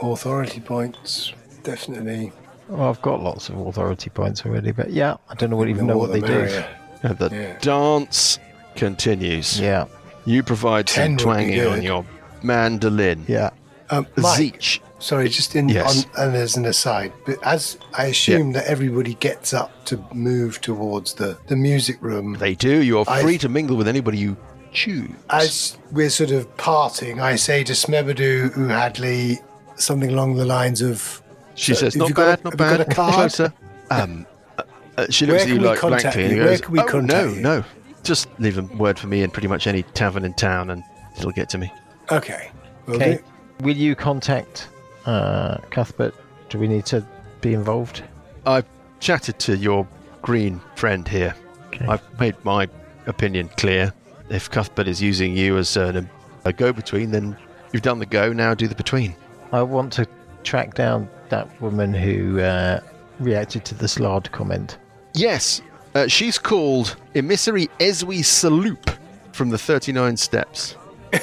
Authority 0.00 0.60
points, 0.60 1.32
definitely. 1.64 2.30
Well, 2.68 2.88
I've 2.88 3.00
got 3.02 3.22
lots 3.22 3.48
of 3.48 3.58
authority 3.58 4.10
points 4.10 4.44
already, 4.44 4.72
but 4.72 4.90
yeah, 4.90 5.16
I 5.28 5.34
don't 5.34 5.50
know 5.50 5.56
what, 5.56 5.68
even 5.68 5.86
know 5.86 5.94
more 5.94 6.08
what 6.08 6.12
they 6.12 6.20
the 6.20 6.26
do. 6.26 6.32
merrier. 6.32 6.68
And 7.02 7.18
the 7.18 7.28
Yeah. 7.30 7.58
dance 7.60 8.38
continues. 8.74 9.60
Yeah, 9.60 9.84
You 10.24 10.42
provide 10.42 10.86
Ten 10.88 11.16
some 11.18 11.24
twanging 11.24 11.64
on 11.66 11.82
your 11.82 12.04
mandolin. 12.42 13.24
yeah. 13.28 13.50
Um, 13.90 14.06
Mike, 14.16 14.58
Zeech. 14.60 14.80
sorry, 14.98 15.28
just 15.28 15.54
in 15.54 15.68
Yes. 15.68 16.04
on, 16.16 16.26
and 16.26 16.36
as 16.36 16.56
an 16.56 16.64
aside, 16.64 17.12
but 17.24 17.38
as 17.44 17.78
I 17.96 18.06
assume 18.06 18.50
that 18.52 18.66
everybody 18.66 19.14
gets 19.14 19.54
up 19.54 19.70
to 19.86 20.00
move 20.12 20.60
towards 20.60 21.14
the, 21.14 21.38
the 21.46 21.54
music 21.54 21.98
room, 22.00 22.36
They 22.40 22.54
do. 22.56 22.82
You 22.82 22.98
are 22.98 23.04
I- 23.06 23.22
free 23.22 23.38
to 23.38 23.48
mingle 23.48 23.76
with 23.76 23.86
anybody 23.86 24.18
you 24.18 24.36
choose. 24.72 25.10
as 25.30 25.78
we're 25.92 26.10
sort 26.10 26.32
of 26.32 26.54
parting, 26.56 27.20
I 27.20 27.36
say 27.36 27.62
to 27.62 27.72
Smebadu 27.74 28.68
Hadley 28.68 29.38
something 29.76 30.10
along 30.10 30.34
the 30.36 30.44
lines 30.44 30.82
of, 30.82 31.22
She 31.56 31.74
So, 31.74 31.80
says, 31.80 31.96
"Not 31.96 32.08
you 32.10 32.14
got 32.14 32.26
bad, 32.26 32.40
a- 32.40 32.44
not 32.44 32.52
have 32.52 32.60
you 32.60 32.76
bad. 32.78 32.86
got 32.86 32.92
a 32.92 32.94
card?" 32.94 33.14
Closer." 33.14 33.52
Um, 33.90 34.26
uh, 34.96 35.06
she 35.10 35.26
looks 35.26 35.42
at 35.42 35.48
you 35.48 35.58
like 35.58 35.78
contact 35.78 36.02
blankly, 36.02 36.22
and 36.24 36.30
you? 36.32 36.36
he 36.38 36.44
Where 36.44 36.52
goes, 36.52 36.60
can 36.60 36.72
we 36.72 36.80
"Oh, 36.80 36.84
contact 36.86 37.26
no, 37.26 37.32
you?" 37.34 37.40
no. 37.40 37.64
Just 38.04 38.28
leave 38.38 38.56
a 38.58 38.62
word 38.62 38.98
for 38.98 39.08
me 39.08 39.22
in 39.22 39.30
pretty 39.30 39.48
much 39.48 39.66
any 39.66 39.82
tavern 39.82 40.24
in 40.24 40.32
town, 40.34 40.70
and 40.70 40.82
it'll 41.18 41.32
get 41.32 41.48
to 41.50 41.58
me." 41.58 41.72
okay, 42.12 42.50
will 42.86 42.96
Okay. 42.96 43.14
do. 43.16 43.64
Will 43.64 43.76
you 43.76 43.94
contact 43.96 44.68
uh, 45.06 45.56
Cuthbert? 45.70 46.14
Do 46.50 46.58
we 46.58 46.68
need 46.68 46.86
to 46.86 47.04
be 47.40 47.54
involved? 47.54 48.02
I've 48.46 48.66
chatted 49.00 49.38
to 49.40 49.56
your 49.56 49.86
green 50.22 50.60
friend 50.76 51.06
here. 51.08 51.34
Okay. 51.68 51.86
I've 51.86 52.02
made 52.20 52.36
my 52.44 52.68
opinion 53.06 53.48
clear. 53.56 53.92
If 54.30 54.50
Cuthbert 54.50 54.86
is 54.88 55.00
using 55.02 55.36
you 55.36 55.56
as 55.58 55.76
an, 55.76 56.08
a 56.44 56.52
go-between, 56.52 57.10
then 57.12 57.36
you've 57.72 57.82
done 57.82 57.98
the 57.98 58.06
go. 58.06 58.32
Now 58.32 58.54
do 58.54 58.68
the 58.68 58.74
between. 58.74 59.14
I 59.52 59.62
want 59.62 59.92
to 59.94 60.06
track 60.44 60.74
down 60.74 61.08
that 61.30 61.60
woman 61.60 61.92
who 61.94 62.40
uh, 62.40 62.80
reacted 63.20 63.64
to 63.66 63.74
the 63.74 63.88
Slard 63.88 64.30
comment. 64.32 64.78
Yes, 65.14 65.62
uh, 65.94 66.06
she's 66.06 66.38
called 66.38 66.96
Emissary 67.14 67.68
Eswi 67.80 68.18
Saloop 68.20 68.96
from 69.32 69.50
the 69.50 69.58
39 69.58 70.16
Steps. 70.16 70.76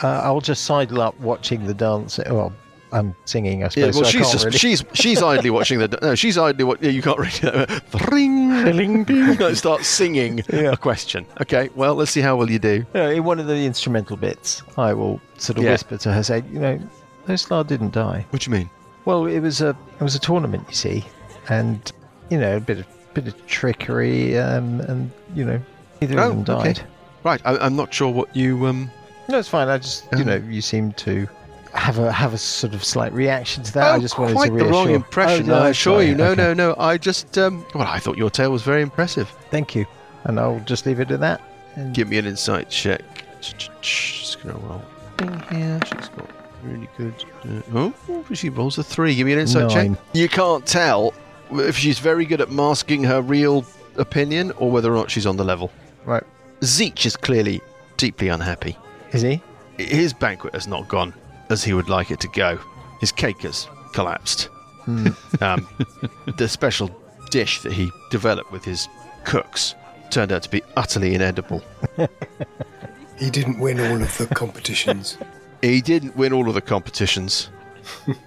Uh, 0.00 0.20
I'll 0.22 0.40
just 0.40 0.62
sidle 0.64 1.00
up 1.00 1.18
watching 1.18 1.66
the 1.66 1.74
dance. 1.74 2.20
Well, 2.30 2.52
I'm 2.92 3.16
singing, 3.24 3.64
I 3.64 3.68
suppose. 3.68 3.96
Yeah, 3.96 4.00
well, 4.00 4.10
so 4.10 4.18
she's 4.18 4.30
just 4.30 4.44
really... 4.44 4.58
she's 4.58 4.84
she's 4.94 5.22
idly 5.22 5.50
watching 5.50 5.80
the 5.80 5.98
no, 6.00 6.14
she's 6.14 6.38
idly 6.38 6.62
what 6.62 6.80
yeah, 6.80 6.90
you 6.90 7.02
can't 7.02 7.18
really 7.18 7.66
ring 8.10 8.48
ring 8.76 9.02
ding 9.08 9.34
no, 9.38 9.54
start 9.54 9.84
singing 9.84 10.42
Yeah. 10.52 10.70
a 10.72 10.76
question. 10.76 11.26
Okay, 11.40 11.68
well 11.74 11.96
let's 11.96 12.12
see 12.12 12.20
how 12.20 12.36
well 12.36 12.48
you 12.48 12.58
do. 12.60 12.86
Uh, 12.94 13.00
in 13.08 13.24
one 13.24 13.40
of 13.40 13.48
the 13.48 13.66
instrumental 13.66 14.16
bits, 14.16 14.62
I 14.76 14.94
will 14.94 15.20
sort 15.36 15.58
of 15.58 15.64
Yeah. 15.64 15.72
whisper 15.72 15.98
to 15.98 16.12
her, 16.12 16.22
say, 16.22 16.44
you 16.52 16.60
know, 16.60 16.80
no 17.26 17.34
Slard 17.36 17.66
didn't 17.66 17.92
die. 17.92 18.24
What 18.30 18.42
do 18.42 18.50
you 18.50 18.56
mean? 18.56 18.70
Well, 19.08 19.24
it 19.24 19.40
was 19.40 19.62
a 19.62 19.70
it 19.70 20.02
was 20.02 20.14
a 20.14 20.18
tournament, 20.18 20.64
you 20.68 20.74
see, 20.74 21.04
and 21.48 21.80
you 22.28 22.38
know, 22.38 22.58
a 22.58 22.60
bit 22.60 22.80
of 22.80 22.86
bit 23.14 23.26
of 23.26 23.46
trickery, 23.46 24.36
um, 24.38 24.82
and 24.82 25.10
you 25.34 25.46
know, 25.46 25.58
neither 26.02 26.20
Oh, 26.20 26.32
of 26.32 26.44
them 26.44 26.56
okay. 26.56 26.74
died. 26.74 26.86
Right, 27.24 27.40
I, 27.46 27.56
I'm 27.56 27.74
not 27.74 27.94
sure 27.94 28.12
what 28.12 28.36
you 28.36 28.66
um. 28.66 28.90
No, 29.30 29.38
it's 29.38 29.48
fine. 29.48 29.68
I 29.68 29.78
just, 29.78 30.04
you 30.12 30.18
Um, 30.18 30.26
know, 30.26 30.36
you 30.36 30.60
seem 30.60 30.92
to 30.92 31.26
have 31.72 31.98
a 31.98 32.12
have 32.12 32.34
a 32.34 32.38
sort 32.38 32.74
of 32.74 32.84
slight 32.84 33.14
reaction 33.14 33.62
to 33.62 33.72
that. 33.72 33.94
I 33.94 33.96
oh, 33.96 33.98
just 33.98 34.18
wanted 34.18 34.34
quite 34.34 34.50
to 34.50 34.58
the 34.58 34.66
wrong 34.66 34.90
impression. 34.90 35.48
Oh, 35.50 35.54
no, 35.54 35.62
I 35.62 35.70
assure 35.70 36.00
sorry, 36.00 36.08
you. 36.08 36.14
No, 36.14 36.32
okay. 36.32 36.42
no, 36.42 36.52
no. 36.52 36.76
I 36.78 36.98
just 36.98 37.38
um. 37.38 37.64
Well, 37.74 37.88
I 37.88 37.98
thought 38.00 38.18
your 38.18 38.28
tale 38.28 38.52
was 38.52 38.60
very 38.60 38.82
impressive. 38.82 39.30
Thank 39.50 39.74
you, 39.74 39.86
and 40.24 40.38
I'll 40.38 40.60
just 40.66 40.84
leave 40.84 41.00
it 41.00 41.10
at 41.10 41.20
that. 41.20 41.40
And 41.76 41.94
Give 41.94 42.10
me 42.10 42.18
an 42.18 42.26
insight 42.26 42.68
check. 42.68 43.24
Just 43.40 44.42
gonna 44.42 44.58
roll. 44.58 44.82
Here. 45.50 45.80
She's 45.86 46.10
got 46.10 46.28
really 46.62 46.88
good. 46.96 47.14
Uh, 47.44 47.62
oh, 48.08 48.24
she 48.32 48.48
rolls 48.48 48.78
a 48.78 48.82
three. 48.82 49.14
Give 49.14 49.26
me 49.26 49.32
an 49.32 49.40
insight 49.40 49.68
Nine. 49.68 49.94
check. 49.94 50.04
You 50.14 50.28
can't 50.28 50.66
tell 50.66 51.14
if 51.52 51.76
she's 51.76 51.98
very 51.98 52.24
good 52.24 52.40
at 52.40 52.50
masking 52.50 53.04
her 53.04 53.20
real 53.22 53.64
opinion 53.96 54.52
or 54.52 54.70
whether 54.70 54.92
or 54.92 54.96
not 54.96 55.10
she's 55.10 55.26
on 55.26 55.36
the 55.36 55.44
level. 55.44 55.70
Right. 56.04 56.22
Zeech 56.60 57.06
is 57.06 57.16
clearly 57.16 57.60
deeply 57.96 58.28
unhappy. 58.28 58.76
Is 59.12 59.22
he? 59.22 59.42
His 59.78 60.12
banquet 60.12 60.54
has 60.54 60.66
not 60.66 60.88
gone 60.88 61.14
as 61.50 61.62
he 61.64 61.72
would 61.72 61.88
like 61.88 62.10
it 62.10 62.20
to 62.20 62.28
go. 62.28 62.58
His 63.00 63.12
cake 63.12 63.42
has 63.42 63.68
collapsed. 63.92 64.48
um, 65.40 65.68
the 66.38 66.48
special 66.48 66.90
dish 67.30 67.60
that 67.60 67.72
he 67.72 67.90
developed 68.10 68.50
with 68.50 68.64
his 68.64 68.88
cooks 69.24 69.74
turned 70.10 70.32
out 70.32 70.42
to 70.42 70.48
be 70.48 70.62
utterly 70.76 71.14
inedible. 71.14 71.62
He 73.18 73.30
didn't 73.30 73.58
win 73.58 73.80
all 73.80 74.00
of 74.00 74.16
the 74.16 74.26
competitions. 74.26 75.18
He 75.62 75.80
didn't 75.80 76.16
win 76.16 76.32
all 76.32 76.48
of 76.48 76.54
the 76.54 76.60
competitions. 76.60 77.50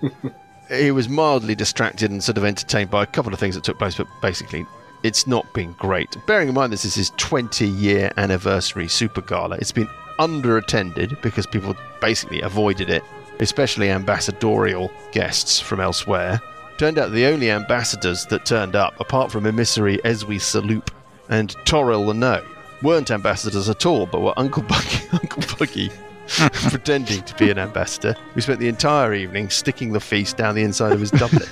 he 0.69 0.91
was 0.91 1.07
mildly 1.07 1.55
distracted 1.55 2.11
and 2.11 2.23
sort 2.23 2.37
of 2.37 2.45
entertained 2.45 2.89
by 2.89 3.03
a 3.03 3.07
couple 3.07 3.33
of 3.33 3.39
things 3.39 3.55
that 3.55 3.63
took 3.63 3.77
place, 3.77 3.95
but 3.95 4.07
basically, 4.21 4.65
it's 5.03 5.27
not 5.27 5.51
been 5.53 5.73
great. 5.73 6.15
Bearing 6.27 6.49
in 6.49 6.53
mind 6.53 6.73
this 6.73 6.85
is 6.85 6.95
his 6.95 7.11
20 7.11 7.67
year 7.67 8.11
anniversary 8.17 8.87
super 8.87 9.21
gala, 9.21 9.55
it's 9.57 9.71
been 9.71 9.89
under 10.19 10.57
attended 10.57 11.17
because 11.21 11.47
people 11.47 11.75
basically 12.01 12.41
avoided 12.41 12.89
it, 12.89 13.03
especially 13.39 13.89
ambassadorial 13.89 14.91
guests 15.11 15.59
from 15.59 15.79
elsewhere. 15.79 16.41
Turned 16.77 16.97
out 16.97 17.11
the 17.11 17.25
only 17.25 17.49
ambassadors 17.49 18.25
that 18.27 18.45
turned 18.45 18.75
up, 18.75 18.99
apart 18.99 19.31
from 19.31 19.45
emissary 19.45 19.99
Eswi 19.99 20.39
Saloop 20.39 20.89
and 21.29 21.55
Toril 21.65 22.07
the 22.07 22.13
No, 22.13 22.43
weren't 22.81 23.11
ambassadors 23.11 23.69
at 23.69 23.85
all, 23.85 24.05
but 24.05 24.21
were 24.21 24.33
Uncle 24.37 24.63
Bucky, 24.63 25.07
Uncle 25.13 25.43
Buggy 25.57 25.91
pretending 26.69 27.21
to 27.23 27.35
be 27.35 27.49
an 27.49 27.59
ambassador, 27.59 28.15
who 28.33 28.41
spent 28.41 28.59
the 28.59 28.67
entire 28.67 29.13
evening 29.13 29.49
sticking 29.49 29.91
the 29.91 29.99
feast 29.99 30.37
down 30.37 30.55
the 30.55 30.63
inside 30.63 30.93
of 30.93 30.99
his 30.99 31.11
doublet. 31.11 31.49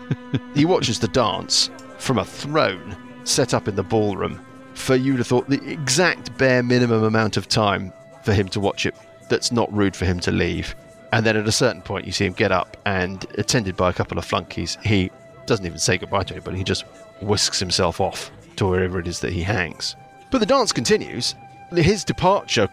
he 0.54 0.64
watches 0.64 0.98
the 0.98 1.08
dance 1.08 1.70
from 1.98 2.18
a 2.18 2.24
throne 2.24 2.96
set 3.24 3.54
up 3.54 3.68
in 3.68 3.76
the 3.76 3.82
ballroom. 3.82 4.44
For 4.74 4.96
you'd 4.96 5.18
have 5.18 5.26
thought 5.26 5.48
the 5.48 5.62
exact 5.70 6.36
bare 6.38 6.62
minimum 6.62 7.04
amount 7.04 7.36
of 7.36 7.48
time 7.48 7.92
for 8.22 8.32
him 8.32 8.48
to 8.48 8.60
watch 8.60 8.86
it 8.86 8.94
that's 9.28 9.52
not 9.52 9.72
rude 9.72 9.94
for 9.96 10.04
him 10.04 10.20
to 10.20 10.30
leave. 10.30 10.74
And 11.12 11.26
then 11.26 11.36
at 11.36 11.46
a 11.46 11.52
certain 11.52 11.82
point, 11.82 12.06
you 12.06 12.12
see 12.12 12.24
him 12.24 12.32
get 12.32 12.52
up 12.52 12.76
and, 12.86 13.24
attended 13.36 13.76
by 13.76 13.90
a 13.90 13.92
couple 13.92 14.18
of 14.18 14.24
flunkies, 14.24 14.78
he 14.82 15.10
doesn't 15.46 15.66
even 15.66 15.78
say 15.78 15.98
goodbye 15.98 16.24
to 16.24 16.34
anybody, 16.34 16.58
he 16.58 16.64
just 16.64 16.84
whisks 17.20 17.58
himself 17.58 18.00
off 18.00 18.30
to 18.56 18.66
wherever 18.66 18.98
it 18.98 19.06
is 19.06 19.20
that 19.20 19.32
he 19.32 19.42
hangs. 19.42 19.94
But 20.30 20.38
the 20.38 20.46
dance 20.46 20.72
continues. 20.72 21.34
His 21.74 22.04
departure 22.04 22.68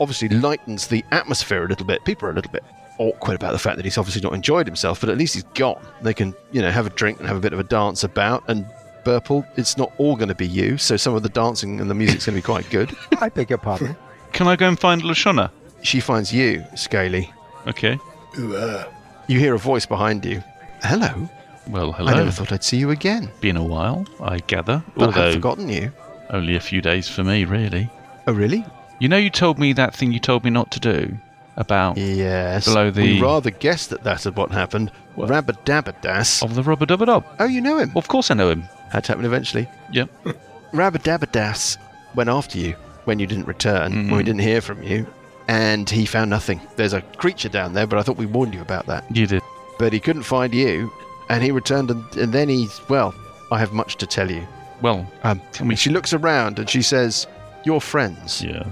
obviously 0.00 0.28
lightens 0.28 0.86
the 0.86 1.04
atmosphere 1.12 1.64
a 1.64 1.68
little 1.68 1.86
bit. 1.86 2.04
People 2.04 2.28
are 2.28 2.32
a 2.32 2.34
little 2.34 2.52
bit 2.52 2.64
awkward 2.98 3.34
about 3.34 3.52
the 3.52 3.58
fact 3.58 3.76
that 3.76 3.84
he's 3.84 3.96
obviously 3.98 4.20
not 4.20 4.34
enjoyed 4.34 4.66
himself, 4.66 5.00
but 5.00 5.08
at 5.10 5.16
least 5.18 5.34
he's 5.34 5.42
gone. 5.54 5.80
They 6.02 6.12
can, 6.14 6.34
you 6.52 6.60
know, 6.60 6.70
have 6.70 6.86
a 6.86 6.90
drink 6.90 7.18
and 7.18 7.26
have 7.28 7.36
a 7.36 7.40
bit 7.40 7.52
of 7.52 7.58
a 7.58 7.64
dance 7.64 8.04
about, 8.04 8.44
and 8.48 8.66
Burple, 9.04 9.46
it's 9.56 9.78
not 9.78 9.90
all 9.96 10.16
going 10.16 10.28
to 10.28 10.34
be 10.34 10.46
you, 10.46 10.76
so 10.76 10.96
some 10.98 11.14
of 11.14 11.22
the 11.22 11.30
dancing 11.30 11.80
and 11.80 11.88
the 11.88 11.94
music's 11.94 12.26
going 12.26 12.34
to 12.36 12.42
be 12.42 12.44
quite 12.44 12.68
good. 12.70 12.94
I 13.20 13.30
beg 13.30 13.48
your 13.48 13.58
pardon. 13.58 13.96
Can 14.32 14.46
I 14.46 14.56
go 14.56 14.68
and 14.68 14.78
find 14.78 15.00
Lashona? 15.02 15.50
She 15.82 16.00
finds 16.00 16.32
you, 16.32 16.64
Scaly. 16.76 17.32
Okay. 17.66 17.98
Ooh, 18.38 18.54
uh, 18.56 18.84
You 19.26 19.38
hear 19.38 19.54
a 19.54 19.58
voice 19.58 19.86
behind 19.86 20.24
you. 20.26 20.42
Hello. 20.82 21.28
Well, 21.68 21.92
hello. 21.92 22.12
I 22.12 22.16
never 22.16 22.30
thought 22.30 22.52
I'd 22.52 22.64
see 22.64 22.76
you 22.76 22.90
again, 22.90 23.30
Been 23.40 23.56
a 23.56 23.64
while, 23.64 24.04
I 24.20 24.38
gather. 24.40 24.82
but 24.96 25.16
I 25.16 25.24
have 25.26 25.34
forgotten 25.34 25.68
you. 25.70 25.90
only 26.28 26.56
a 26.56 26.60
few 26.60 26.80
days 26.82 27.08
for 27.08 27.24
me, 27.24 27.44
really. 27.46 27.88
Oh, 28.26 28.32
really? 28.34 28.64
You 29.00 29.08
know, 29.08 29.16
you 29.16 29.30
told 29.30 29.58
me 29.58 29.72
that 29.72 29.94
thing 29.94 30.12
you 30.12 30.20
told 30.20 30.44
me 30.44 30.50
not 30.50 30.70
to 30.72 30.80
do 30.80 31.16
about 31.56 31.96
Yes. 31.98 32.64
Below 32.66 32.90
the- 32.90 33.02
We 33.02 33.20
rather 33.20 33.50
guessed 33.50 33.90
that 33.90 34.04
that 34.04 34.22
had 34.24 34.36
what 34.36 34.50
happened. 34.52 34.92
What? 35.16 35.28
Rabadabadass. 35.30 36.42
of 36.42 36.54
the 36.54 36.62
rubber 36.62 36.86
dubber 36.86 37.06
dub. 37.06 37.24
Oh, 37.40 37.46
you 37.46 37.60
know 37.60 37.78
him. 37.78 37.90
Of 37.96 38.06
course, 38.08 38.30
I 38.30 38.34
know 38.34 38.50
him. 38.50 38.62
Had 38.92 39.04
to 39.04 39.12
happen 39.12 39.24
eventually. 39.24 39.68
Yep. 39.92 40.08
Rabadabadass 40.72 41.76
went 42.14 42.28
after 42.30 42.58
you 42.58 42.74
when 43.04 43.18
you 43.18 43.26
didn't 43.26 43.46
return, 43.46 43.92
when 44.08 44.16
we 44.18 44.22
didn't 44.22 44.40
hear 44.42 44.60
from 44.60 44.82
you, 44.82 45.06
and 45.48 45.88
he 45.90 46.06
found 46.06 46.30
nothing. 46.30 46.60
There's 46.76 46.92
a 46.92 47.00
creature 47.00 47.48
down 47.48 47.72
there, 47.72 47.86
but 47.86 47.98
I 47.98 48.02
thought 48.02 48.16
we 48.16 48.26
warned 48.26 48.54
you 48.54 48.60
about 48.60 48.86
that. 48.86 49.04
You 49.14 49.26
did. 49.26 49.42
But 49.78 49.92
he 49.92 50.00
couldn't 50.00 50.22
find 50.22 50.54
you, 50.54 50.92
and 51.28 51.42
he 51.42 51.50
returned, 51.50 51.90
and, 51.90 52.04
and 52.16 52.32
then 52.32 52.48
he, 52.48 52.68
well, 52.88 53.14
I 53.50 53.58
have 53.58 53.72
much 53.72 53.96
to 53.96 54.06
tell 54.06 54.30
you. 54.30 54.46
Well, 54.82 55.06
Um, 55.24 55.40
Tell 55.52 55.66
me. 55.66 55.74
She 55.76 55.90
looks 55.90 56.12
around 56.12 56.58
and 56.58 56.68
she 56.70 56.82
says, 56.82 57.26
Your 57.64 57.80
friends. 57.80 58.42
yes. 58.42 58.66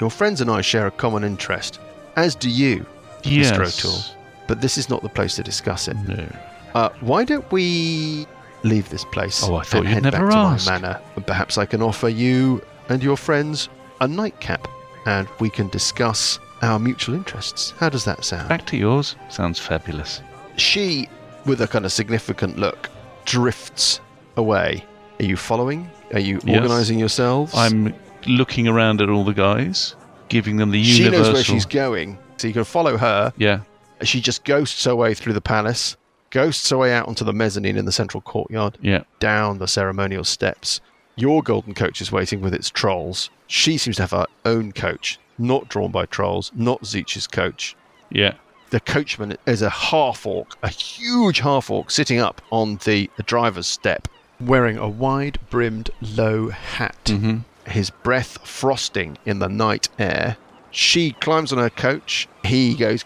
Your 0.00 0.10
friends 0.10 0.40
and 0.40 0.50
I 0.50 0.60
share 0.60 0.86
a 0.86 0.90
common 0.90 1.24
interest, 1.24 1.80
as 2.16 2.34
do 2.34 2.50
you, 2.50 2.84
Yes. 3.22 3.52
Mr. 3.52 3.66
O'Toole. 3.66 4.16
But 4.46 4.60
this 4.60 4.76
is 4.76 4.90
not 4.90 5.02
the 5.02 5.08
place 5.08 5.36
to 5.36 5.42
discuss 5.42 5.88
it. 5.88 5.96
No. 6.06 6.26
Uh, 6.74 6.88
why 7.00 7.24
don't 7.24 7.50
we 7.52 8.26
leave 8.64 8.88
this 8.90 9.04
place 9.06 9.42
Oh, 9.44 9.56
I 9.56 9.62
thought 9.62 9.78
and 9.80 9.88
you'd 9.88 9.94
head 9.94 10.02
never 10.04 10.28
back 10.28 10.36
ask. 10.36 10.66
to 10.66 10.72
my 10.72 10.78
manor? 10.78 11.00
And 11.16 11.26
perhaps 11.26 11.56
I 11.56 11.64
can 11.66 11.80
offer 11.82 12.08
you 12.08 12.60
and 12.88 13.02
your 13.02 13.16
friends 13.16 13.68
a 14.00 14.08
nightcap, 14.08 14.68
and 15.06 15.28
we 15.40 15.48
can 15.48 15.68
discuss 15.68 16.38
our 16.62 16.78
mutual 16.78 17.14
interests. 17.14 17.72
How 17.78 17.88
does 17.88 18.04
that 18.04 18.24
sound? 18.24 18.48
Back 18.48 18.66
to 18.66 18.76
yours. 18.76 19.16
Sounds 19.30 19.58
fabulous. 19.58 20.20
She, 20.56 21.08
with 21.46 21.60
a 21.62 21.68
kind 21.68 21.84
of 21.86 21.92
significant 21.92 22.58
look, 22.58 22.90
drifts 23.24 24.00
away. 24.36 24.84
Are 25.20 25.24
you 25.24 25.36
following? 25.36 25.88
Are 26.12 26.20
you 26.20 26.40
Yes. 26.44 26.56
organising 26.60 26.98
yourselves? 26.98 27.52
I'm 27.54 27.94
looking 28.26 28.68
around 28.68 29.00
at 29.02 29.08
all 29.08 29.24
the 29.24 29.34
guys, 29.34 29.94
giving 30.28 30.56
them 30.56 30.70
the 30.70 30.78
universal. 30.80 31.12
She 31.12 31.28
knows 31.28 31.34
where 31.34 31.44
she's 31.44 31.66
going, 31.66 32.18
so 32.36 32.48
you 32.48 32.54
can 32.54 32.64
follow 32.64 32.96
her. 32.96 33.32
Yeah. 33.36 33.60
She 34.02 34.20
just 34.20 34.44
ghosts 34.44 34.84
her 34.84 34.94
way 34.96 35.14
through 35.14 35.32
the 35.34 35.40
palace, 35.40 35.96
ghosts 36.30 36.68
her 36.70 36.78
way 36.78 36.92
out 36.92 37.08
onto 37.08 37.24
the 37.24 37.32
mezzanine 37.32 37.76
in 37.76 37.84
the 37.84 37.92
central 37.92 38.20
courtyard, 38.20 38.76
Yeah. 38.82 39.04
down 39.20 39.58
the 39.58 39.68
ceremonial 39.68 40.24
steps. 40.24 40.80
Your 41.16 41.42
golden 41.42 41.74
coach 41.74 42.00
is 42.00 42.10
waiting 42.10 42.40
with 42.40 42.52
its 42.54 42.70
trolls. 42.70 43.30
She 43.46 43.78
seems 43.78 43.96
to 43.96 44.02
have 44.02 44.10
her 44.10 44.26
own 44.44 44.72
coach, 44.72 45.18
not 45.38 45.68
drawn 45.68 45.92
by 45.92 46.06
trolls, 46.06 46.50
not 46.54 46.84
Zeech's 46.84 47.26
coach. 47.28 47.76
Yeah. 48.10 48.34
The 48.70 48.80
coachman 48.80 49.36
is 49.46 49.62
a 49.62 49.70
half 49.70 50.26
orc, 50.26 50.56
a 50.64 50.68
huge 50.68 51.38
half 51.38 51.70
orc 51.70 51.92
sitting 51.92 52.18
up 52.18 52.42
on 52.50 52.80
the, 52.84 53.08
driver's 53.24 53.68
step, 53.68 54.08
wearing 54.40 54.76
a 54.76 54.88
wide 54.88 55.38
brimmed 55.50 55.90
low 56.00 56.48
hat 56.48 56.96
hmm 57.06 57.38
his 57.66 57.90
breath 57.90 58.38
frosting 58.46 59.18
in 59.24 59.38
the 59.38 59.48
night 59.48 59.88
air. 59.98 60.36
She 60.70 61.12
climbs 61.12 61.52
on 61.52 61.58
her 61.58 61.70
coach. 61.70 62.28
He 62.44 62.74
goes, 62.74 63.04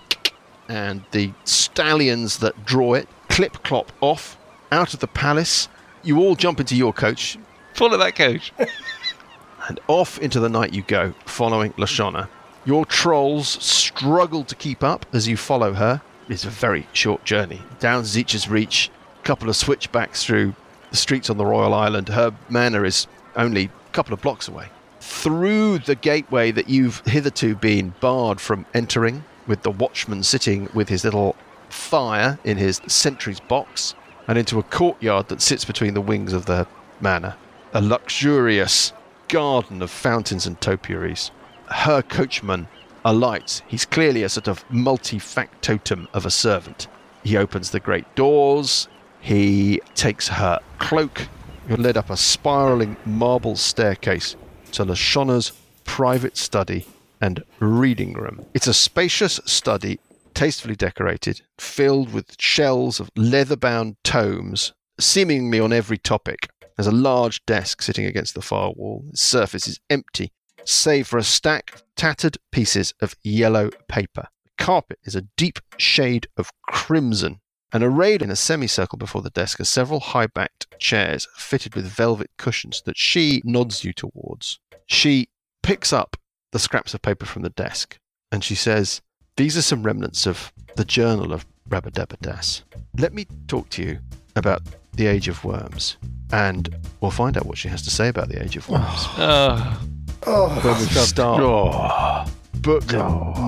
and 0.68 1.02
the 1.12 1.32
stallions 1.44 2.38
that 2.38 2.64
draw 2.64 2.94
it 2.94 3.08
clip 3.28 3.62
clop 3.62 3.92
off 4.00 4.36
out 4.72 4.94
of 4.94 5.00
the 5.00 5.06
palace. 5.06 5.68
You 6.02 6.18
all 6.18 6.34
jump 6.34 6.60
into 6.60 6.76
your 6.76 6.92
coach, 6.92 7.38
Follow 7.78 7.96
that 7.96 8.16
coach. 8.16 8.52
and 9.68 9.78
off 9.86 10.18
into 10.18 10.40
the 10.40 10.48
night 10.48 10.72
you 10.72 10.82
go, 10.82 11.14
following 11.26 11.72
Lashana. 11.74 12.28
Your 12.64 12.84
trolls 12.84 13.48
struggle 13.64 14.42
to 14.42 14.56
keep 14.56 14.82
up 14.82 15.06
as 15.12 15.28
you 15.28 15.36
follow 15.36 15.74
her. 15.74 16.02
It's 16.28 16.44
a 16.44 16.50
very 16.50 16.88
short 16.92 17.24
journey. 17.24 17.62
Down 17.78 18.02
Zeech's 18.04 18.48
Reach, 18.48 18.90
a 19.20 19.22
couple 19.22 19.48
of 19.48 19.54
switchbacks 19.54 20.24
through 20.24 20.56
the 20.90 20.96
streets 20.96 21.30
on 21.30 21.36
the 21.36 21.46
Royal 21.46 21.72
Island. 21.72 22.08
Her 22.08 22.34
manor 22.50 22.84
is 22.84 23.06
only 23.36 23.70
couple 23.98 24.14
of 24.14 24.22
blocks 24.22 24.46
away. 24.46 24.68
Through 25.00 25.80
the 25.80 25.96
gateway 25.96 26.52
that 26.52 26.68
you've 26.68 27.00
hitherto 27.04 27.56
been 27.56 27.94
barred 27.98 28.40
from 28.40 28.64
entering, 28.72 29.24
with 29.48 29.62
the 29.62 29.72
watchman 29.72 30.22
sitting 30.22 30.68
with 30.72 30.88
his 30.88 31.02
little 31.02 31.34
fire 31.68 32.38
in 32.44 32.58
his 32.58 32.80
sentry's 32.86 33.40
box, 33.40 33.96
and 34.28 34.38
into 34.38 34.60
a 34.60 34.62
courtyard 34.62 35.26
that 35.30 35.42
sits 35.42 35.64
between 35.64 35.94
the 35.94 36.00
wings 36.00 36.32
of 36.32 36.46
the 36.46 36.68
manor. 37.00 37.34
A 37.74 37.82
luxurious 37.82 38.92
garden 39.26 39.82
of 39.82 39.90
fountains 39.90 40.46
and 40.46 40.60
topiaries. 40.60 41.32
Her 41.66 42.00
coachman 42.00 42.68
alights. 43.04 43.62
He's 43.66 43.84
clearly 43.84 44.22
a 44.22 44.28
sort 44.28 44.46
of 44.46 44.64
multi-factotum 44.70 46.06
of 46.14 46.24
a 46.24 46.30
servant. 46.30 46.86
He 47.24 47.36
opens 47.36 47.72
the 47.72 47.80
great 47.80 48.14
doors. 48.14 48.86
He 49.20 49.80
takes 49.96 50.28
her 50.28 50.60
cloak. 50.78 51.26
You're 51.68 51.76
led 51.76 51.98
up 51.98 52.08
a 52.08 52.16
spiraling 52.16 52.96
marble 53.04 53.54
staircase 53.54 54.36
to 54.72 54.86
Lashona's 54.86 55.52
private 55.84 56.38
study 56.38 56.86
and 57.20 57.44
reading 57.60 58.14
room. 58.14 58.46
It's 58.54 58.68
a 58.68 58.72
spacious 58.72 59.38
study, 59.44 60.00
tastefully 60.32 60.76
decorated, 60.76 61.42
filled 61.58 62.10
with 62.10 62.40
shelves 62.40 63.00
of 63.00 63.10
leather-bound 63.16 63.96
tomes, 64.02 64.72
seemingly 64.98 65.60
on 65.60 65.74
every 65.74 65.98
topic. 65.98 66.48
There's 66.76 66.86
a 66.86 66.92
large 66.92 67.44
desk 67.44 67.82
sitting 67.82 68.06
against 68.06 68.34
the 68.34 68.40
far 68.40 68.72
wall. 68.72 69.04
Its 69.10 69.20
surface 69.20 69.68
is 69.68 69.78
empty, 69.90 70.32
save 70.64 71.06
for 71.06 71.18
a 71.18 71.22
stack 71.22 71.74
of 71.74 71.82
tattered 71.96 72.38
pieces 72.50 72.94
of 73.02 73.14
yellow 73.22 73.68
paper. 73.88 74.28
The 74.44 74.64
carpet 74.64 75.00
is 75.04 75.14
a 75.14 75.26
deep 75.36 75.58
shade 75.76 76.28
of 76.38 76.50
crimson. 76.62 77.40
And 77.72 77.84
arrayed 77.84 78.22
in 78.22 78.30
a 78.30 78.36
semicircle 78.36 78.98
before 78.98 79.22
the 79.22 79.30
desk 79.30 79.60
are 79.60 79.64
several 79.64 80.00
high 80.00 80.26
backed 80.26 80.66
chairs 80.78 81.28
fitted 81.36 81.74
with 81.74 81.86
velvet 81.86 82.30
cushions 82.38 82.82
that 82.86 82.96
she 82.96 83.42
nods 83.44 83.84
you 83.84 83.92
towards. 83.92 84.58
She 84.86 85.28
picks 85.62 85.92
up 85.92 86.16
the 86.52 86.58
scraps 86.58 86.94
of 86.94 87.02
paper 87.02 87.26
from 87.26 87.42
the 87.42 87.50
desk 87.50 87.98
and 88.32 88.42
she 88.42 88.54
says, 88.54 89.02
These 89.36 89.56
are 89.56 89.62
some 89.62 89.82
remnants 89.82 90.26
of 90.26 90.52
the 90.76 90.84
journal 90.84 91.32
of 91.32 91.46
Rabadabadas. 91.68 92.62
Let 92.96 93.12
me 93.12 93.26
talk 93.46 93.68
to 93.70 93.82
you 93.82 93.98
about 94.36 94.62
the 94.94 95.06
Age 95.06 95.28
of 95.28 95.44
Worms, 95.44 95.96
and 96.32 96.74
we'll 97.00 97.10
find 97.10 97.36
out 97.36 97.46
what 97.46 97.58
she 97.58 97.68
has 97.68 97.82
to 97.82 97.90
say 97.90 98.08
about 98.08 98.28
the 98.28 98.42
Age 98.42 98.56
of 98.56 98.68
Worms. 98.68 99.06
Uh, 99.16 99.74
oh, 100.26 100.48
when 100.62 100.78
we 100.78 100.86
start 100.86 102.30
book 102.62 102.84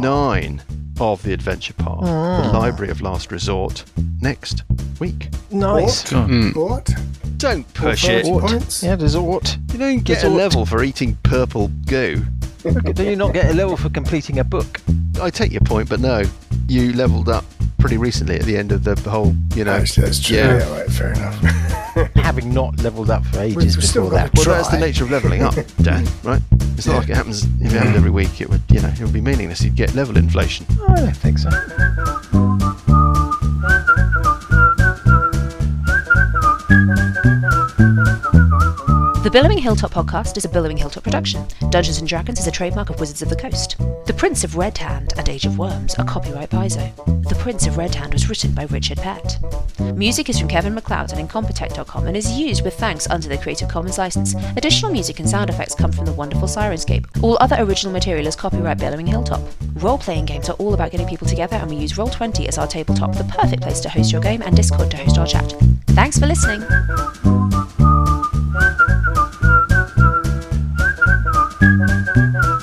nine 0.01 0.63
of 1.01 1.23
the 1.23 1.33
Adventure 1.33 1.73
Path, 1.75 2.01
the 2.01 2.59
Library 2.59 2.91
of 2.91 3.01
Last 3.01 3.33
Resort, 3.33 3.85
next 4.21 4.65
week. 5.01 5.29
Nice. 5.51 6.13
What? 6.13 6.29
mm. 6.29 6.55
What? 6.57 6.91
Don't 7.39 7.73
push 7.75 8.05
Thirty 8.05 8.29
it. 8.29 8.41
points? 8.41 8.83
Yeah, 8.83 8.97
there's 8.97 9.17
ought. 9.17 9.57
You 9.73 9.79
don't 9.79 10.05
get 10.05 10.23
a 10.23 10.27
Resort. 10.27 10.33
level 10.39 10.67
for 10.67 10.83
eating 10.85 11.17
purple 11.23 11.69
goo. 11.87 12.23
Do 12.95 13.03
you 13.05 13.17
not 13.17 13.33
get 13.33 13.51
a 13.51 13.55
level 13.55 13.77
for 13.77 13.89
completing 13.89 14.39
a 14.39 14.45
book? 14.45 14.81
I 15.21 15.31
take 15.31 15.51
your 15.53 15.63
point, 15.63 15.89
but 15.89 16.01
no, 16.01 16.23
you 16.69 16.93
leveled 16.93 17.29
up 17.31 17.45
pretty 17.79 17.97
recently 17.97 18.37
at 18.37 18.43
the 18.43 18.57
end 18.59 18.73
of 18.73 18.85
the 18.85 18.95
whole, 19.09 19.35
you 19.55 19.65
know. 19.65 19.73
Actually, 19.73 20.05
that's 20.07 20.21
true. 20.23 20.37
Yeah. 20.37 20.59
Yeah, 20.59 20.79
right, 20.81 20.91
fair 20.91 21.13
enough. 21.13 21.41
Having 22.17 22.53
not 22.55 22.79
leveled 22.83 23.11
up 23.11 23.25
for 23.27 23.41
ages 23.41 23.57
We've 23.57 23.67
before 23.77 23.83
still 23.83 24.09
that. 24.11 24.33
got 24.35 24.47
Well, 24.47 24.57
that's 24.57 24.69
the 24.69 24.79
nature 24.79 25.05
of 25.05 25.11
leveling 25.11 25.43
up, 25.43 25.55
Dan, 25.83 26.07
right? 26.23 26.41
It's 26.77 26.87
not 26.87 26.93
Yeah. 26.95 26.99
like 27.01 27.09
it 27.11 27.17
happens 27.17 27.45
if 27.45 27.67
it 27.67 27.73
happened 27.73 27.97
every 27.97 28.11
week. 28.11 28.41
It 28.41 28.49
would, 28.49 28.63
you 28.71 28.81
know, 28.81 28.89
it 28.89 29.01
would 29.01 29.13
be 29.13 29.21
meaningless. 29.21 29.63
You'd 29.63 29.75
get 29.77 29.95
level 29.95 30.17
inflation. 30.17 30.67
I 30.89 30.95
don't 31.01 31.17
think 31.17 31.39
so. 31.39 31.51
The 39.31 39.39
Billowing 39.39 39.59
Hilltop 39.59 39.93
podcast 39.93 40.37
is 40.37 40.45
a 40.45 40.49
Billowing 40.49 40.77
Hilltop 40.77 41.05
production. 41.05 41.47
Dungeons 41.71 41.99
and 41.99 42.09
Dragons 42.09 42.41
is 42.41 42.49
a 42.49 42.51
trademark 42.51 42.91
of 42.91 42.99
Wizards 42.99 43.23
of 43.23 43.29
the 43.29 43.37
Coast. 43.37 43.77
The 44.07 44.13
Prince 44.13 44.43
of 44.43 44.57
Red 44.57 44.77
Hand 44.77 45.15
and 45.17 45.29
Age 45.29 45.47
of 45.47 45.57
Worms 45.57 45.95
are 45.95 46.05
copyright 46.05 46.51
Paizo. 46.51 46.93
The 47.29 47.37
Prince 47.37 47.69
of 47.69 47.79
Red 47.79 47.95
Hand 47.95 48.13
was 48.13 48.29
written 48.29 48.51
by 48.51 48.65
Richard 48.65 48.99
Pett. 48.99 49.39
Music 49.95 50.29
is 50.29 50.37
from 50.37 50.49
Kevin 50.49 50.75
MacLeod 50.75 51.13
and 51.13 51.29
Incompetech.com 51.29 52.09
and 52.09 52.17
is 52.17 52.37
used 52.37 52.65
with 52.65 52.75
thanks 52.75 53.09
under 53.09 53.29
the 53.29 53.39
Creative 53.39 53.69
Commons 53.69 53.99
license. 53.99 54.35
Additional 54.57 54.91
music 54.91 55.21
and 55.21 55.31
sound 55.31 55.49
effects 55.49 55.77
come 55.77 55.93
from 55.93 56.07
the 56.07 56.13
wonderful 56.13 56.49
Syrinscape. 56.49 57.07
All 57.23 57.39
other 57.41 57.55
original 57.61 57.93
material 57.93 58.27
is 58.27 58.35
copyright 58.35 58.79
Billowing 58.79 59.07
Hilltop. 59.07 59.43
Role 59.75 59.99
playing 59.99 60.25
games 60.25 60.49
are 60.49 60.55
all 60.55 60.75
about 60.75 60.91
getting 60.91 61.07
people 61.07 61.29
together, 61.29 61.55
and 61.55 61.71
we 61.71 61.77
use 61.77 61.93
Roll20 61.93 62.49
as 62.49 62.59
our 62.59 62.67
tabletop, 62.67 63.15
the 63.15 63.23
perfect 63.23 63.63
place 63.63 63.79
to 63.79 63.89
host 63.89 64.11
your 64.11 64.23
game, 64.23 64.43
and 64.43 64.57
Discord 64.57 64.91
to 64.91 64.97
host 64.97 65.19
our 65.19 65.27
chat. 65.27 65.55
Thanks 65.87 66.19
for 66.19 66.27
listening. 66.27 67.40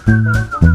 Thank 0.07 0.66